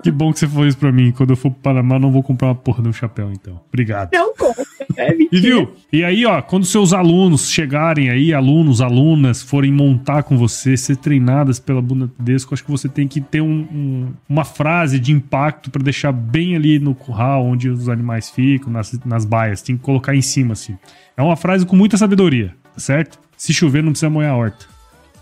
Que 0.02 0.11
bom 0.11 0.32
que 0.32 0.38
você 0.38 0.46
falou 0.46 0.66
isso 0.66 0.78
pra 0.78 0.92
mim. 0.92 1.11
Quando 1.11 1.30
eu 1.30 1.36
for 1.36 1.50
pro 1.50 1.61
Panamá, 1.61 1.98
não 1.98 2.12
vou 2.12 2.22
comprar 2.22 2.48
uma 2.48 2.54
porra 2.54 2.82
de 2.82 2.88
um 2.88 2.92
chapéu, 2.92 3.32
então. 3.32 3.61
Obrigado. 3.68 4.11
Não 4.12 4.32
compra. 4.34 4.64
É 4.96 5.12
e 5.32 5.40
viu? 5.40 5.72
E 5.92 6.04
aí, 6.04 6.24
ó, 6.24 6.40
quando 6.40 6.64
seus 6.64 6.92
alunos 6.92 7.50
chegarem 7.50 8.09
aí, 8.09 8.32
alunos, 8.32 8.80
alunas, 8.80 9.42
forem 9.42 9.72
montar 9.72 10.22
com 10.22 10.36
você, 10.36 10.76
ser 10.76 10.96
treinadas 10.96 11.59
pela 11.59 11.82
Bunda 11.82 12.09
Tedesco, 12.09 12.54
acho 12.54 12.64
que 12.64 12.70
você 12.70 12.88
tem 12.88 13.09
que 13.09 13.20
ter 13.20 13.40
um, 13.40 13.66
um, 13.72 14.12
uma 14.28 14.44
frase 14.44 15.00
de 15.00 15.12
impacto 15.12 15.70
para 15.70 15.82
deixar 15.82 16.12
bem 16.12 16.54
ali 16.54 16.78
no 16.78 16.94
curral, 16.94 17.44
onde 17.44 17.68
os 17.68 17.88
animais 17.88 18.30
ficam, 18.30 18.72
nas, 18.72 18.92
nas 19.04 19.24
baias. 19.24 19.61
Tem 19.61 19.76
que 19.76 19.82
colocar 19.82 20.14
em 20.14 20.22
cima, 20.22 20.52
assim. 20.52 20.78
É 21.16 21.22
uma 21.22 21.36
frase 21.36 21.66
com 21.66 21.74
muita 21.74 21.96
sabedoria, 21.96 22.54
tá 22.72 22.80
certo? 22.80 23.18
Se 23.39 23.55
chover, 23.55 23.82
não 23.82 23.93
precisa 23.93 24.11
molhar 24.11 24.32
a 24.32 24.36
horta. 24.36 24.66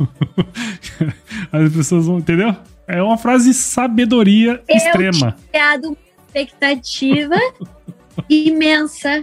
As 1.53 1.73
pessoas 1.73 2.07
vão. 2.07 2.19
Entendeu? 2.19 2.57
É 2.89 3.03
uma 3.03 3.19
frase 3.19 3.53
sabedoria 3.55 4.62
Eu 4.69 4.77
extrema. 4.77 5.37
Eu 5.39 5.49
criado 5.51 5.85
uma 5.89 5.97
expectativa 6.27 7.37
imensa. 8.29 9.23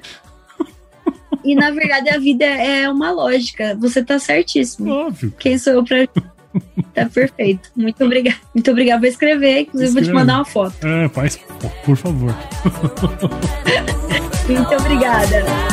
E 1.44 1.56
na 1.56 1.72
verdade 1.72 2.10
a 2.10 2.18
vida 2.20 2.46
é 2.46 2.89
uma 2.89 3.12
lógica. 3.12 3.76
Você 3.80 4.04
tá 4.04 4.18
certíssimo. 4.20 4.89
Óbvio. 4.89 5.34
Quem 5.39 5.58
sou 5.58 5.74
eu 5.74 5.84
pra. 5.84 5.98
Tá 6.94 7.08
perfeito. 7.10 7.72
Muito 7.76 8.06
obrigada. 8.06 8.38
Muito 8.54 8.70
obrigada. 8.70 9.00
Vou 9.00 9.10
escrever, 9.10 9.62
inclusive 9.62 9.88
Escreve. 9.89 10.06
vou 10.12 10.14
te 10.14 10.20
mandar 10.22 10.38
uma 10.38 10.46
foto. 10.46 10.76
É, 10.86 11.10
faz, 11.10 11.39
por 11.84 11.98
favor. 11.98 12.32
Muito 14.48 14.76
obrigada. 14.76 15.72